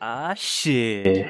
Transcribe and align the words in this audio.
Ah 0.00 0.34
shit. 0.34 1.26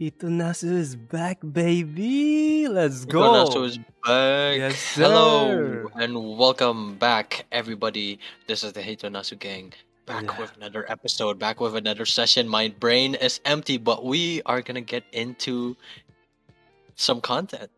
Hitonasu 0.00 0.72
is 0.78 0.94
back, 0.96 1.38
baby. 1.42 2.68
Let's 2.68 3.04
go. 3.04 3.20
Hitonasu 3.22 3.64
is 3.66 3.78
back. 3.78 4.58
Yes, 4.58 4.94
Hello 4.94 5.86
and 5.96 6.38
welcome 6.38 6.94
back, 6.96 7.46
everybody. 7.50 8.18
This 8.46 8.62
is 8.62 8.72
the 8.72 8.80
Hitonasu 8.80 9.38
gang. 9.38 9.72
Back 10.06 10.24
Yeah. 10.24 10.40
with 10.40 10.56
another 10.56 10.90
episode, 10.90 11.38
back 11.38 11.60
with 11.60 11.76
another 11.76 12.06
session. 12.06 12.48
My 12.48 12.68
brain 12.80 13.14
is 13.16 13.40
empty, 13.44 13.76
but 13.76 14.04
we 14.04 14.40
are 14.46 14.62
gonna 14.62 14.80
get 14.80 15.04
into 15.12 15.76
some 16.94 17.20
content. 17.20 17.70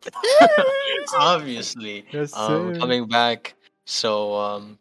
Obviously. 1.18 2.04
Yes, 2.12 2.36
um, 2.36 2.76
coming 2.78 3.08
back. 3.08 3.54
So 3.84 4.34
um, 4.36 4.78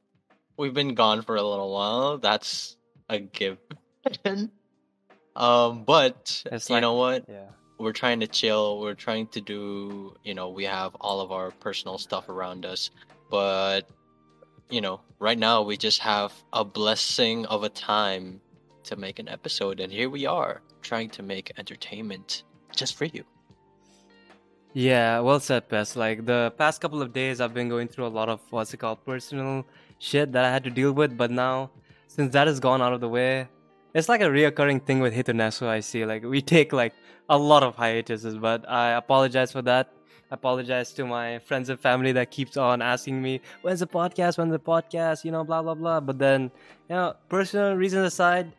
we've 0.57 0.73
been 0.75 0.93
gone 0.93 1.23
for 1.23 1.35
a 1.37 1.41
little 1.43 1.71
while. 1.73 2.17
That's 2.19 2.75
a 3.09 3.19
given. 3.19 3.57
um, 5.35 5.83
but 5.83 6.43
It's 6.51 6.69
you 6.69 6.75
like- 6.75 6.81
know 6.81 6.93
what? 6.95 7.25
Yeah. 7.29 7.45
We're 7.77 7.93
trying 7.93 8.19
to 8.19 8.27
chill. 8.27 8.81
We're 8.81 8.93
trying 8.93 9.27
to 9.27 9.39
do. 9.39 10.13
You 10.25 10.33
know, 10.33 10.49
we 10.49 10.65
have 10.65 10.95
all 10.99 11.21
of 11.21 11.31
our 11.31 11.51
personal 11.51 11.97
stuff 11.97 12.27
around 12.27 12.65
us, 12.65 12.89
but 13.29 13.87
you 14.69 14.81
know, 14.81 14.99
right 15.19 15.39
now 15.39 15.61
we 15.61 15.77
just 15.77 15.99
have 15.99 16.33
a 16.51 16.65
blessing 16.65 17.45
of 17.45 17.63
a 17.63 17.69
time 17.69 18.41
to 18.83 18.95
make 18.97 19.17
an 19.19 19.29
episode, 19.29 19.79
and 19.79 19.93
here 19.93 20.09
we 20.09 20.25
are 20.25 20.61
trying 20.81 21.09
to 21.11 21.23
make 21.23 21.53
entertainment 21.57 22.43
just 22.75 22.95
for 22.97 23.05
you. 23.05 23.23
Yeah, 24.73 25.19
well 25.21 25.39
said, 25.39 25.67
Pest. 25.69 25.95
Like 25.95 26.25
the 26.25 26.53
past 26.57 26.81
couple 26.81 27.01
of 27.01 27.11
days, 27.13 27.41
I've 27.41 27.53
been 27.53 27.69
going 27.69 27.87
through 27.87 28.05
a 28.07 28.13
lot 28.19 28.29
of 28.29 28.39
what's 28.51 28.73
it 28.73 28.77
called 28.77 29.03
personal 29.05 29.65
shit 29.99 30.31
that 30.33 30.45
I 30.45 30.51
had 30.51 30.63
to 30.65 30.69
deal 30.69 30.91
with. 30.91 31.17
But 31.17 31.31
now, 31.31 31.71
since 32.07 32.33
that 32.33 32.47
has 32.47 32.59
gone 32.59 32.81
out 32.81 32.93
of 32.93 32.99
the 33.01 33.09
way, 33.09 33.47
it's 33.99 34.09
like 34.09 34.21
a 34.21 34.25
reoccurring 34.25 34.85
thing 34.85 34.99
with 35.01 35.13
Hitonasu. 35.13 35.67
I 35.67 35.81
see, 35.81 36.05
like 36.05 36.23
we 36.23 36.41
take 36.41 36.73
like 36.73 36.93
a 37.29 37.37
lot 37.37 37.63
of 37.63 37.75
hiatuses, 37.75 38.37
but 38.37 38.67
I 38.67 38.91
apologize 38.91 39.51
for 39.51 39.61
that. 39.63 39.93
I 40.31 40.35
apologize 40.35 40.93
to 40.93 41.05
my 41.05 41.39
friends 41.39 41.69
and 41.69 41.79
family 41.79 42.11
that 42.13 42.31
keeps 42.31 42.55
on 42.55 42.81
asking 42.81 43.21
me, 43.21 43.41
"When's 43.61 43.81
the 43.81 43.87
podcast? 43.87 44.37
When's 44.37 44.51
the 44.51 44.59
podcast?" 44.59 45.25
You 45.25 45.31
know, 45.31 45.43
blah 45.43 45.61
blah 45.61 45.75
blah. 45.75 45.99
But 45.99 46.17
then, 46.17 46.49
you 46.89 46.95
know, 46.95 47.13
personal 47.27 47.75
reasons 47.75 48.07
aside, 48.07 48.53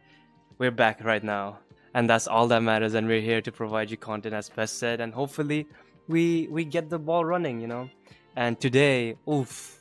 we're 0.58 0.70
back 0.70 1.02
right 1.02 1.24
now, 1.24 1.58
and 1.94 2.08
that's 2.08 2.28
all 2.28 2.46
that 2.48 2.62
matters. 2.62 2.94
And 2.94 3.06
we're 3.08 3.22
here 3.22 3.40
to 3.40 3.50
provide 3.50 3.90
you 3.90 3.96
content, 3.96 4.34
as 4.34 4.48
best 4.50 4.78
said, 4.78 5.00
and 5.00 5.14
hopefully 5.14 5.66
we 6.06 6.48
we 6.50 6.64
get 6.64 6.90
the 6.90 6.98
ball 6.98 7.24
running, 7.24 7.60
you 7.60 7.66
know. 7.66 7.88
And 8.36 8.60
today, 8.60 9.16
oof, 9.26 9.80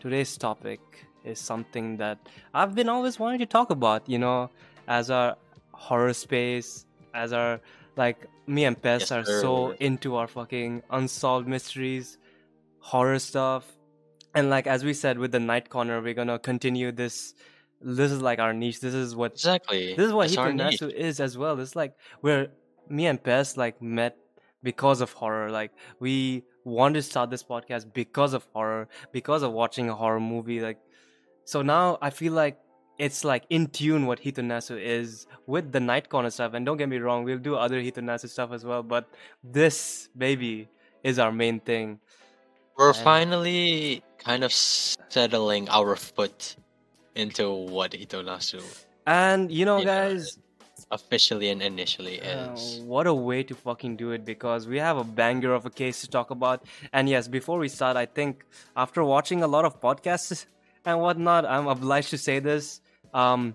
today's 0.00 0.36
topic 0.38 0.80
is 1.26 1.38
something 1.40 1.96
that 1.98 2.18
I've 2.54 2.74
been 2.74 2.88
always 2.88 3.18
wanting 3.18 3.40
to 3.40 3.46
talk 3.46 3.70
about, 3.70 4.08
you 4.08 4.18
know, 4.18 4.50
as 4.88 5.10
our 5.10 5.36
horror 5.72 6.12
space, 6.14 6.86
as 7.14 7.32
our 7.32 7.60
like 7.96 8.26
me 8.46 8.64
and 8.64 8.80
Pes 8.80 9.00
Yes, 9.02 9.12
are 9.12 9.24
so 9.24 9.70
into 9.80 10.16
our 10.16 10.26
fucking 10.26 10.82
unsolved 10.90 11.48
mysteries, 11.48 12.18
horror 12.80 13.18
stuff. 13.18 13.64
And 14.34 14.50
like 14.50 14.66
as 14.66 14.84
we 14.84 14.92
said 14.92 15.18
with 15.18 15.32
the 15.32 15.40
night 15.40 15.70
corner, 15.70 16.00
we're 16.00 16.14
gonna 16.14 16.38
continue 16.38 16.92
this. 16.92 17.34
This 17.80 18.10
is 18.12 18.20
like 18.22 18.38
our 18.38 18.52
niche. 18.52 18.80
This 18.80 18.94
is 18.94 19.14
what 19.16 19.32
Exactly. 19.32 19.94
this 19.94 20.06
is 20.06 20.12
what 20.12 20.26
It's 20.28 20.36
our 20.36 20.52
niche. 20.52 20.80
Hitonasu 20.80 20.92
is 20.92 21.20
as 21.20 21.36
well. 21.38 21.58
It's 21.60 21.76
like 21.76 21.94
where 22.20 22.48
me 22.88 23.06
and 23.06 23.22
Pes 23.22 23.56
like 23.56 23.80
met 23.82 24.16
because 24.62 25.00
of 25.00 25.12
horror. 25.12 25.50
Like 25.50 25.72
we 26.00 26.44
wanted 26.64 27.00
to 27.00 27.02
start 27.02 27.30
this 27.30 27.42
podcast 27.42 27.92
because 27.92 28.34
of 28.34 28.46
horror, 28.52 28.88
because 29.12 29.42
of 29.42 29.52
watching 29.52 29.88
a 29.88 29.94
horror 29.94 30.20
movie. 30.20 30.60
Like 30.60 30.78
so 31.46 31.62
now 31.62 31.96
I 32.02 32.10
feel 32.10 32.34
like 32.34 32.58
it's 32.98 33.24
like 33.24 33.44
in 33.50 33.66
tune 33.68 34.06
what 34.06 34.18
Hitonasu 34.20 34.76
is 34.80 35.26
with 35.46 35.70
the 35.70 35.80
night 35.80 36.08
corner 36.08 36.30
stuff. 36.30 36.54
And 36.54 36.64
don't 36.66 36.76
get 36.76 36.88
me 36.88 36.98
wrong, 36.98 37.24
we'll 37.24 37.38
do 37.38 37.54
other 37.54 37.80
Hitonasu 37.80 38.28
stuff 38.28 38.52
as 38.52 38.64
well. 38.64 38.82
But 38.82 39.04
this 39.44 40.08
baby 40.16 40.68
is 41.04 41.18
our 41.18 41.30
main 41.30 41.60
thing. 41.60 42.00
We're 42.76 42.88
And- 42.96 42.96
finally 43.12 44.02
kind 44.18 44.42
of 44.44 44.52
settling 44.52 45.68
our 45.68 45.94
foot 45.96 46.56
into 47.14 47.50
what 47.52 47.92
Hitonasu 47.92 48.60
And 49.06 49.52
you 49.52 49.64
know, 49.64 49.84
guys, 49.84 50.38
officially 50.90 51.48
and 51.50 51.62
initially 51.62 52.20
Uh, 52.20 52.54
is. 52.54 52.80
what 52.80 53.06
a 53.06 53.14
way 53.14 53.42
to 53.44 53.54
fucking 53.54 53.96
do 53.96 54.10
it 54.16 54.24
because 54.24 54.66
we 54.66 54.78
have 54.78 54.96
a 54.96 55.04
banger 55.04 55.52
of 55.54 55.64
a 55.66 55.70
case 55.70 56.00
to 56.02 56.08
talk 56.08 56.30
about. 56.30 56.64
And 56.92 57.08
yes, 57.08 57.28
before 57.28 57.58
we 57.58 57.68
start, 57.68 57.96
I 57.96 58.06
think 58.06 58.44
after 58.76 59.04
watching 59.04 59.42
a 59.42 59.46
lot 59.46 59.64
of 59.64 59.80
podcasts 59.80 60.46
and 60.86 61.00
whatnot, 61.00 61.44
I'm 61.44 61.66
obliged 61.66 62.10
to 62.10 62.18
say 62.18 62.38
this. 62.38 62.80
Um, 63.12 63.54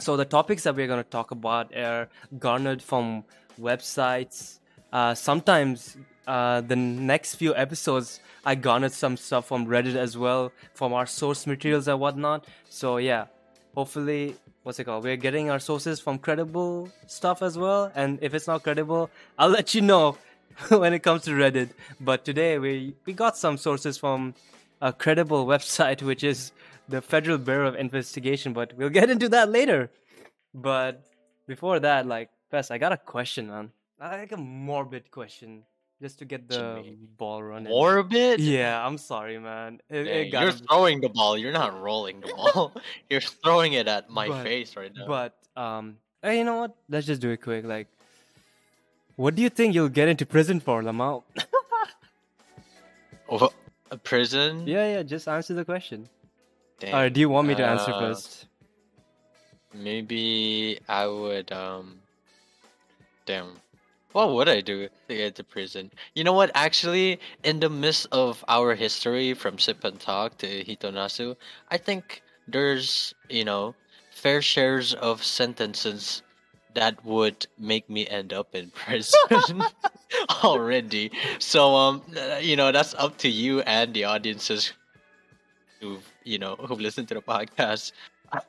so 0.00 0.16
the 0.16 0.24
topics 0.24 0.64
that 0.64 0.74
we're 0.74 0.88
going 0.88 1.02
to 1.02 1.08
talk 1.08 1.30
about 1.30 1.74
are 1.74 2.08
garnered 2.38 2.82
from 2.82 3.24
websites. 3.60 4.58
Uh, 4.92 5.14
sometimes 5.14 5.96
uh, 6.26 6.60
the 6.60 6.76
next 6.76 7.36
few 7.36 7.54
episodes, 7.54 8.20
I 8.44 8.56
garnered 8.56 8.92
some 8.92 9.16
stuff 9.16 9.46
from 9.46 9.66
Reddit 9.66 9.94
as 9.94 10.18
well, 10.18 10.52
from 10.74 10.92
our 10.92 11.06
source 11.06 11.46
materials 11.46 11.88
and 11.88 12.00
whatnot. 12.00 12.46
So 12.68 12.96
yeah, 12.96 13.26
hopefully 13.74 14.36
what's 14.64 14.78
it 14.78 14.84
called 14.84 15.04
we're 15.04 15.16
getting 15.16 15.50
our 15.50 15.58
sources 15.58 16.00
from 16.00 16.18
credible 16.18 16.88
stuff 17.06 17.42
as 17.42 17.58
well 17.58 17.92
and 17.94 18.18
if 18.22 18.32
it's 18.32 18.46
not 18.46 18.62
credible 18.62 19.10
i'll 19.38 19.50
let 19.50 19.74
you 19.74 19.80
know 19.82 20.16
when 20.68 20.94
it 20.94 21.00
comes 21.00 21.22
to 21.22 21.30
reddit 21.32 21.68
but 22.00 22.24
today 22.24 22.58
we 22.58 22.94
we 23.04 23.12
got 23.12 23.36
some 23.36 23.58
sources 23.58 23.98
from 23.98 24.34
a 24.80 24.92
credible 24.92 25.44
website 25.54 26.02
which 26.02 26.24
is 26.24 26.52
the 26.88 27.00
federal 27.02 27.38
bureau 27.38 27.68
of 27.68 27.74
investigation 27.76 28.52
but 28.52 28.72
we'll 28.76 28.90
get 28.90 29.08
into 29.10 29.28
that 29.28 29.48
later 29.48 29.90
but 30.52 31.02
before 31.46 31.80
that 31.80 32.06
like 32.06 32.30
Fess, 32.50 32.70
i 32.70 32.78
got 32.78 32.92
a 32.92 32.96
question 32.96 33.48
man 33.48 33.70
I 34.00 34.18
like 34.18 34.32
a 34.32 34.36
morbid 34.36 35.10
question 35.10 35.62
just 36.02 36.18
to 36.18 36.24
get 36.26 36.48
the 36.48 36.82
ball 37.16 37.42
running 37.42 37.70
Morbid? 37.72 38.40
yeah 38.40 38.84
i'm 38.84 38.98
sorry 38.98 39.38
man 39.38 39.80
it, 39.88 40.06
it 40.06 40.30
Dang, 40.30 40.42
you're 40.42 40.52
be- 40.52 40.58
throwing 40.68 41.00
the 41.00 41.08
ball. 41.08 41.38
You're 41.38 41.52
not 41.52 41.80
rolling 41.80 42.20
the 42.20 42.32
ball. 42.34 42.72
you're 43.10 43.20
throwing 43.22 43.72
it 43.72 43.88
at 43.88 44.10
my 44.10 44.28
But- 44.28 44.42
face 44.42 44.76
right 44.76 44.92
now. 44.94 45.06
But 45.06 45.32
um, 45.56 45.96
hey, 46.22 46.38
you 46.38 46.44
know 46.44 46.56
what? 46.56 46.74
Let's 46.88 47.06
just 47.06 47.20
do 47.22 47.30
it 47.30 47.40
quick. 47.40 47.64
Like, 47.64 47.86
what 49.16 49.34
do 49.36 49.42
you 49.42 49.48
think 49.48 49.74
you'll 49.74 49.88
get 49.88 50.08
into 50.08 50.26
prison 50.26 50.58
for, 50.60 50.82
Lamau? 50.82 51.22
Wha- 53.30 53.48
a 53.90 53.96
prison? 53.96 54.66
yeah, 54.66 54.86
yeah. 54.98 55.02
Just 55.02 55.28
answer 55.28 55.54
the 55.54 55.64
question. 55.64 56.08
Or 56.82 57.08
do 57.10 57.20
you 57.20 57.28
want 57.28 57.48
me 57.48 57.54
to 57.54 57.64
answer 57.64 57.92
Uh, 57.92 58.14
first? 58.14 58.46
Maybe 59.74 60.78
I 60.88 61.06
would 61.06 61.50
um 61.52 62.00
damn. 63.26 63.60
What 64.12 64.30
would 64.32 64.48
I 64.48 64.60
do 64.60 64.88
to 65.08 65.14
get 65.16 65.34
to 65.36 65.44
prison? 65.44 65.90
You 66.14 66.22
know 66.22 66.32
what? 66.32 66.50
Actually, 66.54 67.18
in 67.42 67.58
the 67.58 67.68
midst 67.68 68.06
of 68.12 68.44
our 68.46 68.74
history 68.74 69.34
from 69.34 69.58
Sip 69.58 69.82
and 69.84 69.98
Talk 69.98 70.38
to 70.38 70.46
Hitonasu, 70.64 71.36
I 71.68 71.78
think 71.78 72.22
there's, 72.46 73.14
you 73.28 73.44
know, 73.44 73.74
fair 74.12 74.40
shares 74.40 74.94
of 74.94 75.24
sentences 75.24 76.22
that 76.74 77.04
would 77.04 77.46
make 77.58 77.90
me 77.90 78.06
end 78.06 78.32
up 78.32 78.54
in 78.54 78.70
prison 78.74 79.64
already. 80.44 81.10
So 81.40 81.74
um 81.74 82.02
uh, 82.16 82.38
you 82.38 82.56
know, 82.56 82.70
that's 82.72 82.94
up 82.94 83.18
to 83.18 83.28
you 83.28 83.60
and 83.62 83.92
the 83.94 84.04
audiences 84.04 84.72
who've, 85.80 86.04
you 86.24 86.38
know, 86.38 86.56
who've 86.68 86.80
listened 86.80 87.08
to 87.08 87.14
the 87.14 87.22
podcast 87.22 87.92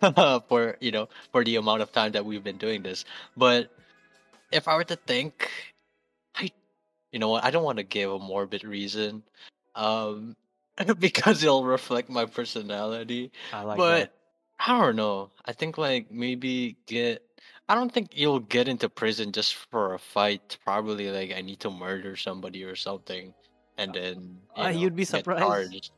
for 0.47 0.78
you 0.80 0.91
know 0.91 1.09
for 1.31 1.44
the 1.44 1.58
amount 1.58 1.81
of 1.81 1.91
time 1.91 2.12
that 2.13 2.25
we've 2.25 2.44
been 2.44 2.58
doing 2.58 2.81
this. 2.81 3.06
But 3.38 3.69
if 4.52 4.68
i 4.68 4.75
were 4.75 4.84
to 4.84 4.96
think 4.96 5.52
i 6.35 6.50
you 7.12 7.19
know 7.19 7.30
what 7.30 7.44
i 7.44 7.52
don't 7.52 7.64
want 7.64 7.78
to 7.78 7.84
give 7.84 8.12
a 8.12 8.19
morbid 8.19 8.64
reason 8.64 9.24
um 9.75 10.35
because 11.00 11.44
it'll 11.44 11.66
reflect 11.66 12.09
my 12.09 12.25
personality. 12.25 13.31
I 13.53 13.64
like 13.64 13.78
but 13.78 14.14
i 14.59 14.80
don't 14.80 14.96
know 14.96 15.30
i 15.46 15.52
think 15.52 15.78
like 15.78 16.12
maybe 16.12 16.78
get 16.85 17.24
i 17.67 17.76
don't 17.76 17.91
think 17.91 18.11
you'll 18.14 18.40
get 18.40 18.67
into 18.67 18.90
prison 18.90 19.32
just 19.32 19.55
for 19.72 19.94
a 19.94 19.99
fight. 19.99 20.58
Probably 20.64 21.11
like 21.11 21.34
i 21.35 21.41
need 21.41 21.59
to 21.61 21.70
murder 21.70 22.16
somebody 22.16 22.64
or 22.64 22.76
something 22.76 23.34
and 23.77 23.93
then 23.93 24.41
you 24.55 24.63
Ah, 24.63 24.69
know, 24.69 24.79
you'd 24.81 24.95
be 24.95 25.05
surprised. 25.05 25.91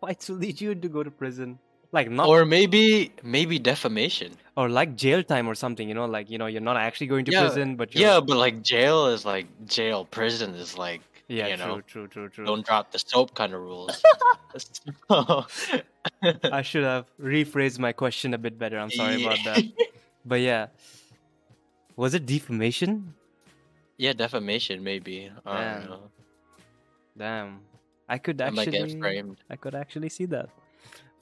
Fights 0.00 0.28
will 0.28 0.36
lead 0.36 0.60
you 0.60 0.74
to 0.74 0.88
go 0.88 1.02
to 1.02 1.10
prison. 1.10 1.58
Like 1.92 2.10
not 2.10 2.28
or 2.28 2.44
maybe 2.44 3.12
maybe 3.22 3.58
defamation 3.58 4.36
or 4.56 4.68
like 4.68 4.94
jail 4.96 5.22
time 5.22 5.48
or 5.48 5.54
something. 5.54 5.88
You 5.88 5.94
know, 5.94 6.04
like 6.06 6.30
you 6.30 6.38
know, 6.38 6.46
you're 6.46 6.60
not 6.60 6.76
actually 6.76 7.06
going 7.06 7.24
to 7.26 7.32
Yeah, 7.32 7.48
prison, 7.48 7.76
but 7.76 7.94
you're, 7.94 8.02
Yeah, 8.02 8.20
but 8.20 8.36
like 8.36 8.62
jail 8.62 9.06
is 9.06 9.24
like 9.24 9.46
jail. 9.66 10.04
Prison 10.04 10.54
is 10.54 10.76
like 10.76 11.00
yeah, 11.28 11.48
you 11.48 11.56
true, 11.56 11.66
know, 11.66 11.80
true, 11.80 12.08
true, 12.08 12.28
true. 12.28 12.46
don't 12.46 12.64
drop 12.66 12.92
the 12.92 12.98
soap 12.98 13.34
kind 13.34 13.54
of 13.54 13.60
rules. 13.60 14.02
I 15.10 16.62
should 16.62 16.84
have 16.84 17.06
rephrased 17.20 17.78
my 17.78 17.92
question 17.92 18.34
a 18.34 18.38
bit 18.38 18.58
better. 18.58 18.78
I'm 18.78 18.90
sorry 18.90 19.16
about 19.16 19.44
that. 19.44 19.64
But 20.24 20.40
yeah, 20.40 20.68
was 21.96 22.14
it 22.14 22.26
defamation? 22.26 23.14
yeah, 23.96 24.12
defamation 24.12 24.82
maybe. 24.82 25.30
I 25.44 25.86
Damn. 27.18 27.46
don't 27.46 27.50
know. 27.54 27.58
Damn, 27.58 27.60
I 28.08 28.18
could 28.18 28.40
I 28.40 28.50
might 28.50 28.70
get 28.70 28.82
actually, 28.82 28.98
framed. 29.00 29.38
I 29.50 29.56
could 29.56 29.74
actually 29.74 30.08
see 30.08 30.26
that. 30.26 30.48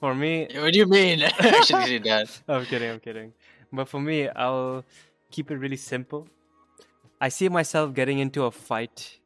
For 0.00 0.14
me, 0.14 0.48
What 0.54 0.72
do 0.72 0.78
you 0.78 0.86
mean? 0.86 1.22
Actually, 1.40 1.84
see 1.86 1.98
that. 1.98 2.28
I'm 2.48 2.66
kidding, 2.66 2.90
I'm 2.90 3.00
kidding. 3.00 3.32
but 3.72 3.88
for 3.88 4.00
me, 4.00 4.28
I'll 4.28 4.84
keep 5.30 5.50
it 5.50 5.56
really 5.56 5.76
simple. 5.76 6.28
I 7.20 7.30
see 7.30 7.48
myself 7.48 7.94
getting 7.94 8.18
into 8.18 8.44
a 8.44 8.50
fight 8.50 9.18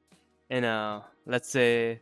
in 0.48 0.62
a, 0.64 1.04
let's 1.26 1.50
say, 1.50 2.00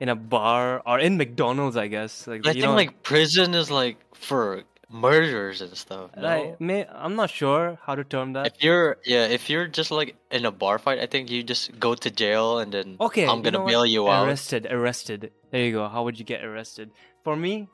in 0.00 0.08
a 0.08 0.16
bar 0.16 0.82
or 0.84 0.98
in 0.98 1.16
McDonald's, 1.16 1.76
I 1.76 1.86
guess. 1.86 2.26
Like 2.26 2.44
I 2.46 2.50
you 2.50 2.54
think 2.54 2.64
know, 2.64 2.74
like 2.74 3.02
prison 3.04 3.54
is 3.54 3.70
like 3.70 3.98
for 4.14 4.64
murders 4.90 5.60
and 5.62 5.76
stuff. 5.76 6.10
No? 6.16 6.22
like 6.22 6.60
may, 6.60 6.86
I'm 6.86 7.14
not 7.16 7.30
sure 7.30 7.78
how 7.82 7.94
to 7.94 8.04
term 8.04 8.32
that. 8.34 8.46
If 8.48 8.62
you're 8.62 8.98
yeah, 9.06 9.26
if 9.26 9.48
you're 9.48 9.66
just 9.68 9.90
like 9.90 10.16
in 10.30 10.44
a 10.44 10.50
bar 10.50 10.78
fight, 10.78 10.98
I 10.98 11.06
think 11.06 11.30
you 11.30 11.42
just 11.42 11.78
go 11.78 11.94
to 11.94 12.10
jail 12.10 12.58
and 12.58 12.72
then 12.72 12.96
Okay, 13.00 13.26
I'm 13.26 13.42
gonna 13.42 13.58
know 13.58 13.64
what? 13.64 13.70
bail 13.70 13.86
you 13.86 14.08
out. 14.08 14.26
Arrested, 14.26 14.66
arrested. 14.70 15.32
There 15.50 15.64
you 15.64 15.72
go. 15.72 15.88
How 15.88 16.02
would 16.04 16.18
you 16.18 16.24
get 16.24 16.44
arrested? 16.44 16.90
For 17.24 17.36
me, 17.36 17.68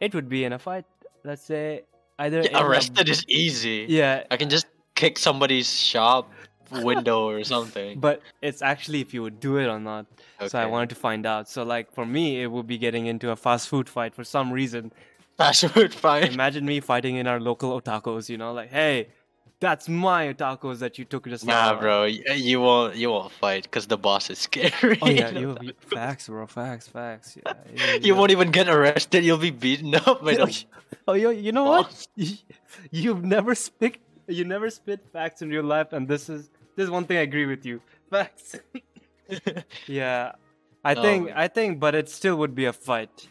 it 0.00 0.14
would 0.14 0.28
be 0.28 0.44
in 0.44 0.52
a 0.52 0.58
fight. 0.58 0.84
Let's 1.24 1.42
say 1.44 1.82
either 2.18 2.42
Yeah, 2.42 2.58
a- 2.58 2.64
arrested 2.66 3.08
is 3.08 3.24
easy. 3.28 3.86
yeah, 3.88 4.24
I 4.30 4.36
can 4.36 4.48
just 4.48 4.66
kick 4.94 5.18
somebody's 5.18 5.70
shop 5.72 6.30
window 6.70 7.28
or 7.28 7.44
something. 7.54 8.00
but 8.00 8.22
it's 8.40 8.62
actually 8.62 9.00
if 9.00 9.12
you 9.12 9.22
would 9.22 9.40
do 9.40 9.58
it 9.58 9.66
or 9.66 9.78
not. 9.78 10.06
Okay. 10.40 10.48
So 10.48 10.58
I 10.58 10.66
wanted 10.66 10.88
to 10.88 10.94
find 10.96 11.26
out. 11.26 11.48
So 11.48 11.62
like 11.64 11.92
for 11.92 12.06
me, 12.06 12.42
it 12.42 12.46
would 12.50 12.66
be 12.66 12.78
getting 12.78 13.06
into 13.06 13.30
a 13.30 13.36
fast 13.36 13.68
food 13.68 13.88
fight 13.88 14.14
for 14.14 14.24
some 14.24 14.50
reason. 14.50 14.90
Fight. 15.94 16.32
Imagine 16.32 16.64
me 16.64 16.80
fighting 16.80 17.16
in 17.16 17.26
our 17.26 17.40
local 17.40 17.80
otakos. 17.80 18.28
You 18.28 18.38
know, 18.38 18.52
like 18.52 18.70
hey, 18.70 19.08
that's 19.60 19.88
my 19.88 20.32
otakos 20.32 20.78
that 20.80 20.98
you 20.98 21.04
took 21.04 21.26
just 21.28 21.46
Nah, 21.46 21.72
now. 21.72 21.80
bro, 21.80 22.02
eh, 22.04 22.34
you 22.34 22.60
won't 22.60 22.96
you 22.96 23.10
won't 23.10 23.32
fight 23.32 23.64
because 23.64 23.86
the 23.86 23.96
boss 23.98 24.30
is 24.30 24.38
scary. 24.48 24.98
Oh 25.02 25.08
yeah, 25.08 25.30
you, 25.30 25.56
you 25.60 25.72
facts, 25.80 26.28
bro. 26.28 26.46
Facts, 26.46 26.88
facts. 26.88 27.36
Yeah, 27.36 27.52
yeah, 27.74 27.94
You 28.02 28.14
yeah. 28.14 28.18
won't 28.18 28.30
even 28.30 28.50
get 28.50 28.68
arrested. 28.68 29.24
You'll 29.24 29.38
be 29.38 29.50
beaten 29.50 29.94
up 30.06 30.24
by 30.24 30.36
Oh, 30.36 30.46
the 30.46 30.64
oh, 31.08 31.12
you, 31.14 31.30
you 31.30 31.52
know 31.52 31.64
what? 31.64 32.06
You've 32.90 33.24
never 33.24 33.54
spit, 33.54 33.98
you 34.28 34.44
never 34.44 34.70
spit 34.70 35.00
facts 35.12 35.42
in 35.42 35.48
real 35.50 35.64
life, 35.64 35.92
and 35.92 36.06
this 36.08 36.28
is 36.28 36.50
this 36.76 36.84
is 36.84 36.90
one 36.90 37.04
thing 37.04 37.18
I 37.18 37.22
agree 37.22 37.46
with 37.46 37.64
you. 37.66 37.80
Facts. 38.10 38.56
yeah, 39.86 40.32
I 40.84 40.94
Oh, 40.94 41.02
think. 41.02 41.30
I 41.34 41.48
think, 41.48 41.80
but 41.80 41.94
it 41.94 42.08
still 42.08 42.36
would 42.36 42.54
be 42.54 42.64
a 42.66 42.72
fight, 42.72 43.28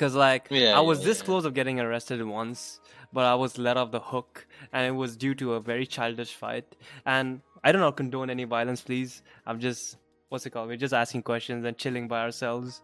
cause 0.00 0.14
like 0.14 0.48
Yeah, 0.50 0.78
I 0.78 0.80
was 0.80 1.00
yeah, 1.00 1.06
this 1.06 1.22
close 1.22 1.44
of 1.44 1.52
getting 1.54 1.78
arrested 1.84 2.22
once, 2.24 2.80
but 3.12 3.24
I 3.24 3.34
was 3.34 3.58
let 3.58 3.76
off 3.76 3.90
the 3.90 4.00
hook, 4.12 4.46
and 4.72 4.86
it 4.86 4.96
was 5.02 5.16
due 5.16 5.34
to 5.42 5.54
a 5.54 5.60
very 5.60 5.86
childish 5.86 6.32
fight. 6.34 6.76
And 7.04 7.40
I 7.62 7.72
don't 7.72 7.82
know 7.84 7.92
condone 7.92 8.30
any 8.30 8.44
violence, 8.44 8.80
please. 8.80 9.22
I'm 9.46 9.60
just 9.60 9.98
what's 10.30 10.46
it 10.46 10.50
called? 10.50 10.68
We're 10.68 10.84
just 10.86 10.94
asking 10.94 11.22
questions 11.22 11.64
and 11.64 11.76
chilling 11.76 12.08
by 12.08 12.20
ourselves. 12.22 12.82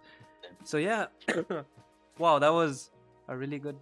So 0.65 0.77
yeah, 0.77 1.07
wow, 2.19 2.39
that 2.39 2.53
was 2.53 2.91
a 3.29 3.37
really 3.37 3.59
good. 3.59 3.77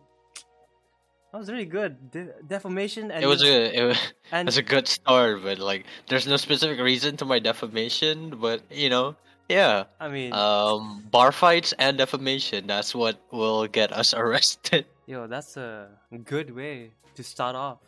That 1.32 1.38
was 1.38 1.50
really 1.50 1.66
good. 1.66 2.12
De- 2.12 2.32
defamation 2.46 3.10
and 3.10 3.24
It 3.24 3.26
was 3.26 3.42
a 3.42 3.76
it 3.76 3.84
was, 3.84 3.98
and 4.30 4.46
it's 4.48 4.56
a 4.56 4.62
good 4.62 4.86
start, 4.86 5.42
but 5.42 5.58
like 5.58 5.84
there's 6.08 6.28
no 6.28 6.36
specific 6.36 6.78
reason 6.78 7.16
to 7.16 7.24
my 7.24 7.40
defamation. 7.40 8.38
But 8.38 8.62
you 8.70 8.88
know, 8.88 9.16
yeah, 9.48 9.84
I 10.00 10.08
mean, 10.08 10.32
um, 10.32 11.04
bar 11.10 11.32
fights 11.32 11.74
and 11.78 11.98
defamation. 11.98 12.66
That's 12.66 12.94
what 12.94 13.20
will 13.30 13.66
get 13.66 13.92
us 13.92 14.14
arrested. 14.22 14.86
yo, 15.06 15.26
that's 15.26 15.56
a 15.56 15.88
good 16.24 16.54
way 16.54 16.92
to 17.14 17.22
start 17.22 17.54
off 17.56 17.78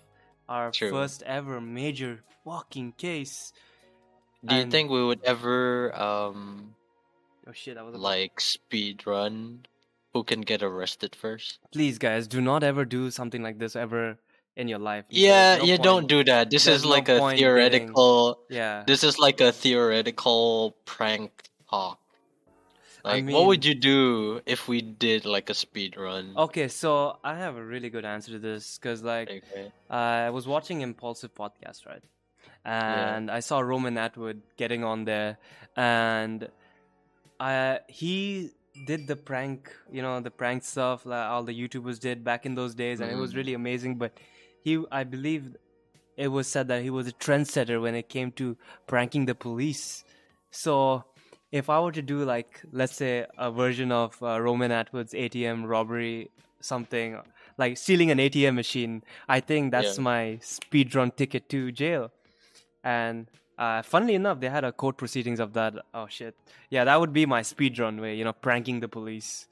our 0.49 0.70
True. 0.70 0.91
first 0.91 1.23
ever 1.25 1.61
major 1.61 2.20
fucking 2.44 2.93
case. 2.99 3.53
Do 4.44 4.55
you 4.55 4.67
think 4.70 4.91
we 4.91 5.05
would 5.05 5.23
ever 5.25 5.91
um 5.99 6.75
Oh 7.49 7.53
shit, 7.53 7.76
that 7.76 7.85
was 7.85 7.94
a 7.94 7.99
like 7.99 8.41
speed 8.41 9.06
run? 9.06 9.67
Who 10.12 10.25
can 10.25 10.41
get 10.41 10.62
arrested 10.62 11.14
first? 11.14 11.59
Please, 11.73 11.99
guys, 11.99 12.26
do 12.26 12.41
not 12.41 12.62
ever 12.62 12.85
do 12.85 13.11
something 13.11 13.43
like 13.43 13.59
this 13.59 13.76
ever 13.76 14.19
in 14.56 14.69
your 14.69 14.79
life. 14.79 15.05
Yeah, 15.11 15.58
no 15.58 15.64
you 15.64 15.79
don't 15.79 16.06
do 16.08 16.25
that. 16.25 16.50
This 16.50 16.64
there's 16.64 16.79
is 16.79 16.85
no 16.85 16.91
like 16.91 17.08
a 17.08 17.19
point 17.19 17.38
getting- 17.38 17.56
theoretical. 17.56 18.41
Yeah. 18.49 18.85
This 18.87 19.05
is 19.05 19.19
like 19.19 19.41
a 19.41 19.53
theoretical 19.53 20.76
prank 20.85 21.31
talk. 21.70 21.99
I 23.05 23.20
Like, 23.20 23.29
what 23.35 23.47
would 23.47 23.64
you 23.64 23.75
do 23.76 24.41
if 24.47 24.67
we 24.67 24.81
did 24.82 25.25
like 25.26 25.49
a 25.49 25.55
speed 25.55 25.97
run? 25.97 26.35
Okay, 26.37 26.67
so 26.67 27.19
I 27.23 27.37
have 27.37 27.55
a 27.56 27.62
really 27.64 27.88
good 27.88 28.05
answer 28.05 28.32
to 28.32 28.38
this 28.41 28.79
because, 28.79 29.03
like, 29.05 29.29
Okay. 29.31 29.70
I 29.88 30.31
was 30.31 30.49
watching 30.49 30.81
Impulsive 30.81 31.32
podcast, 31.32 31.87
right? 31.87 32.02
And 32.64 33.31
I 33.31 33.38
saw 33.38 33.61
Roman 33.61 33.97
Atwood 33.97 34.43
getting 34.56 34.82
on 34.82 35.05
there, 35.05 35.38
and 35.76 36.49
I 37.38 37.79
he 37.88 38.50
did 38.87 39.06
the 39.06 39.14
prank, 39.14 39.70
you 39.93 40.02
know, 40.02 40.19
the 40.20 40.32
prank 40.32 40.64
stuff 40.64 41.06
like 41.06 41.26
all 41.31 41.44
the 41.44 41.55
YouTubers 41.55 42.00
did 42.00 42.25
back 42.25 42.44
in 42.44 42.56
those 42.56 42.75
days, 42.75 42.99
and 43.00 43.09
it 43.11 43.14
was 43.17 43.32
Mm. 43.32 43.37
really 43.37 43.55
amazing. 43.55 43.99
But 43.99 44.19
he, 44.66 44.72
I 45.00 45.02
believe, 45.04 45.42
it 46.24 46.28
was 46.36 46.46
said 46.54 46.66
that 46.68 46.80
he 46.86 46.90
was 46.98 47.06
a 47.08 47.12
trendsetter 47.24 47.76
when 47.84 47.94
it 47.94 48.06
came 48.16 48.30
to 48.40 48.56
pranking 48.92 49.26
the 49.26 49.34
police. 49.34 50.04
So. 50.50 50.74
If 51.52 51.70
I 51.70 51.78
were 51.82 51.92
to 51.92 52.02
do 52.02 52.18
like, 52.34 52.60
let's 52.72 52.96
say, 53.02 53.12
a 53.38 53.50
version 53.62 53.90
of 53.92 54.20
uh, 54.20 54.28
Roman 54.46 54.72
Atwood's 54.72 55.14
ATM 55.14 55.58
robbery, 55.74 56.16
something 56.60 57.08
like 57.56 57.78
stealing 57.78 58.10
an 58.10 58.18
ATM 58.18 58.54
machine, 58.62 58.94
I 59.36 59.38
think 59.48 59.70
that's 59.70 59.96
Yeah. 59.96 60.10
my 60.10 60.22
speedrun 60.42 61.14
ticket 61.20 61.48
to 61.54 61.70
jail. 61.82 62.10
And 62.82 63.30
uh, 63.56 63.80
funnily 63.92 64.16
enough, 64.20 64.40
they 64.40 64.50
had 64.50 64.64
a 64.64 64.72
court 64.82 64.96
proceedings 64.98 65.40
of 65.40 65.50
that. 65.58 65.72
Oh 65.94 66.08
shit, 66.16 66.34
yeah, 66.74 66.82
that 66.88 66.98
would 67.00 67.12
be 67.20 67.24
my 67.36 67.42
speedrun 67.52 68.00
way, 68.04 68.12
you 68.18 68.24
know, 68.26 68.34
pranking 68.48 68.80
the 68.80 68.88
police. 68.88 69.46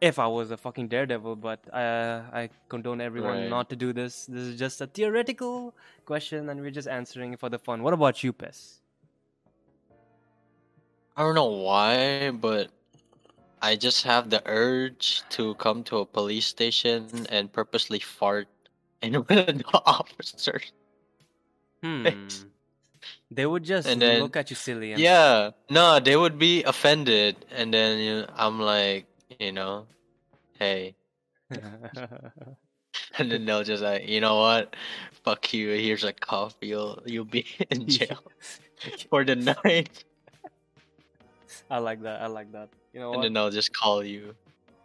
If 0.00 0.18
I 0.18 0.26
was 0.26 0.50
a 0.50 0.56
fucking 0.58 0.88
daredevil, 0.88 1.36
but 1.36 1.60
uh, 1.72 2.22
I 2.32 2.50
condone 2.68 3.00
everyone 3.00 3.38
Right. 3.40 3.48
not 3.48 3.70
to 3.70 3.76
do 3.76 3.92
this. 3.94 4.26
This 4.26 4.42
is 4.42 4.58
just 4.58 4.80
a 4.82 4.86
theoretical 4.86 5.74
question, 6.04 6.48
and 6.50 6.60
we're 6.60 6.70
just 6.70 6.86
answering 6.88 7.32
it 7.32 7.40
for 7.40 7.48
the 7.48 7.58
fun. 7.58 7.82
What 7.82 7.94
about 7.94 8.22
you, 8.22 8.32
Pes? 8.32 8.80
I 11.16 11.22
don't 11.22 11.34
know 11.34 11.46
why, 11.64 12.30
but 12.30 12.68
I 13.62 13.74
just 13.76 14.04
have 14.04 14.28
the 14.28 14.42
urge 14.44 15.22
to 15.30 15.54
come 15.54 15.82
to 15.84 15.98
a 15.98 16.06
police 16.06 16.44
station 16.46 17.08
and 17.30 17.50
purposely 17.50 17.98
fart 17.98 18.48
in 19.00 19.12
front 19.24 19.48
of 19.48 19.58
the 19.58 19.64
officers. 19.86 20.72
Hmm. 21.82 22.06
They 23.30 23.44
would 23.46 23.64
just 23.64 23.88
And 23.88 24.00
then- 24.02 24.20
look 24.22 24.36
at 24.36 24.50
you 24.50 24.56
silly. 24.56 24.92
And 24.92 25.00
Yeah, 25.00 25.50
no, 25.70 25.98
they 26.00 26.16
would 26.16 26.38
be 26.38 26.62
offended, 26.64 27.34
and 27.50 27.72
then 27.74 27.98
you 27.98 28.14
know, 28.22 28.26
I'm 28.36 28.60
like, 28.60 29.06
you 29.38 29.52
know, 29.52 29.86
hey, 30.58 30.94
and 31.50 33.30
then 33.30 33.44
they'll 33.44 33.64
just 33.64 33.82
like, 33.82 34.08
you 34.08 34.20
know 34.20 34.38
what, 34.38 34.74
fuck 35.24 35.52
you. 35.52 35.70
Here's 35.70 36.04
a 36.04 36.12
coffee. 36.12 36.68
You'll 36.68 37.02
you'll 37.06 37.24
be 37.24 37.46
in 37.70 37.88
jail 37.88 38.22
for 39.10 39.24
the 39.24 39.36
night, 39.36 40.04
I 41.70 41.78
like 41.78 42.02
that. 42.02 42.22
I 42.22 42.26
like 42.26 42.52
that. 42.52 42.68
You 42.92 43.00
know 43.00 43.12
and 43.12 43.18
what? 43.18 43.22
then 43.22 43.36
I'll 43.36 43.50
just 43.50 43.74
call 43.74 44.04
you. 44.04 44.34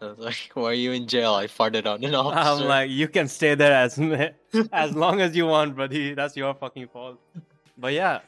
I 0.02 0.06
was 0.06 0.18
like, 0.18 0.50
why 0.56 0.72
are 0.72 0.74
you 0.74 0.94
in 0.94 1.08
jail? 1.08 1.36
I 1.36 1.46
farted 1.46 1.86
on 1.86 2.04
an 2.04 2.16
officer. 2.16 2.64
I'm 2.64 2.68
like, 2.68 2.90
you 2.90 3.08
can 3.08 3.28
stay 3.28 3.54
there 3.54 3.74
as 3.74 4.00
as 4.72 4.96
long 4.96 5.22
as 5.22 5.36
you 5.36 5.46
want, 5.46 5.76
buddy. 5.76 6.16
That's 6.16 6.36
your 6.36 6.54
fucking 6.56 6.88
fault. 6.88 7.20
But 7.78 7.94
yeah, 7.94 8.20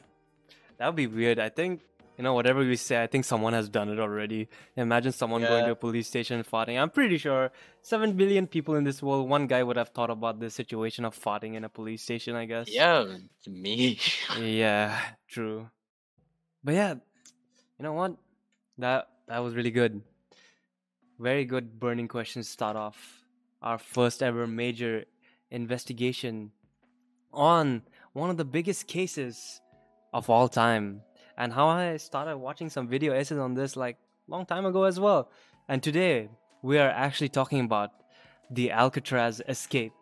that 0.78 0.86
would 0.86 0.96
be 0.96 1.08
weird. 1.08 1.40
I 1.40 1.48
think 1.48 1.80
you 2.16 2.24
know 2.24 2.34
whatever 2.34 2.60
we 2.60 2.76
say. 2.76 3.02
I 3.02 3.06
think 3.06 3.24
someone 3.24 3.52
has 3.52 3.68
done 3.68 3.88
it 3.88 3.98
already. 3.98 4.48
Imagine 4.76 5.12
someone 5.12 5.42
going 5.42 5.64
to 5.64 5.72
a 5.72 5.76
police 5.76 6.06
station 6.06 6.36
and 6.36 6.46
farting. 6.46 6.80
I'm 6.80 6.90
pretty 6.90 7.18
sure 7.18 7.50
seven 7.82 8.12
billion 8.14 8.46
people 8.46 8.74
in 8.76 8.84
this 8.84 9.02
world. 9.02 9.28
One 9.28 9.46
guy 9.46 9.62
would 9.62 9.76
have 9.76 9.90
thought 9.90 10.10
about 10.10 10.40
this 10.40 10.54
situation 10.54 11.04
of 11.04 11.18
farting 11.18 11.54
in 11.54 11.64
a 11.64 11.68
police 11.68 12.02
station. 12.02 12.36
I 12.36 12.44
guess. 12.46 12.68
yeah, 12.70 13.04
to 13.44 13.50
me. 13.50 13.98
Yeah. 14.40 14.98
True. 15.28 15.68
But 16.62 16.74
yeah, 16.74 16.94
you 17.78 17.82
know 17.82 17.92
what? 17.92 18.16
That 18.78 19.08
that 19.28 19.38
was 19.38 19.54
really 19.54 19.70
good. 19.70 20.02
Very 21.18 21.44
good 21.44 21.78
burning 21.78 22.08
questions 22.08 22.46
to 22.46 22.52
start 22.52 22.76
off. 22.76 23.24
Our 23.62 23.78
first 23.78 24.22
ever 24.22 24.46
major 24.46 25.04
investigation 25.50 26.50
on 27.32 27.82
one 28.12 28.30
of 28.30 28.36
the 28.36 28.44
biggest 28.44 28.86
cases 28.86 29.60
of 30.12 30.30
all 30.30 30.48
time. 30.48 31.02
And 31.36 31.52
how 31.52 31.66
I 31.66 31.96
started 31.96 32.36
watching 32.36 32.70
some 32.70 32.88
video 32.88 33.12
essays 33.12 33.38
on 33.38 33.54
this 33.54 33.76
like 33.76 33.96
long 34.28 34.46
time 34.46 34.64
ago 34.66 34.84
as 34.84 35.00
well. 35.00 35.30
And 35.68 35.82
today 35.82 36.28
we 36.62 36.78
are 36.78 36.90
actually 36.90 37.28
talking 37.28 37.60
about 37.60 37.90
the 38.50 38.70
Alcatraz 38.70 39.42
escape. 39.48 39.92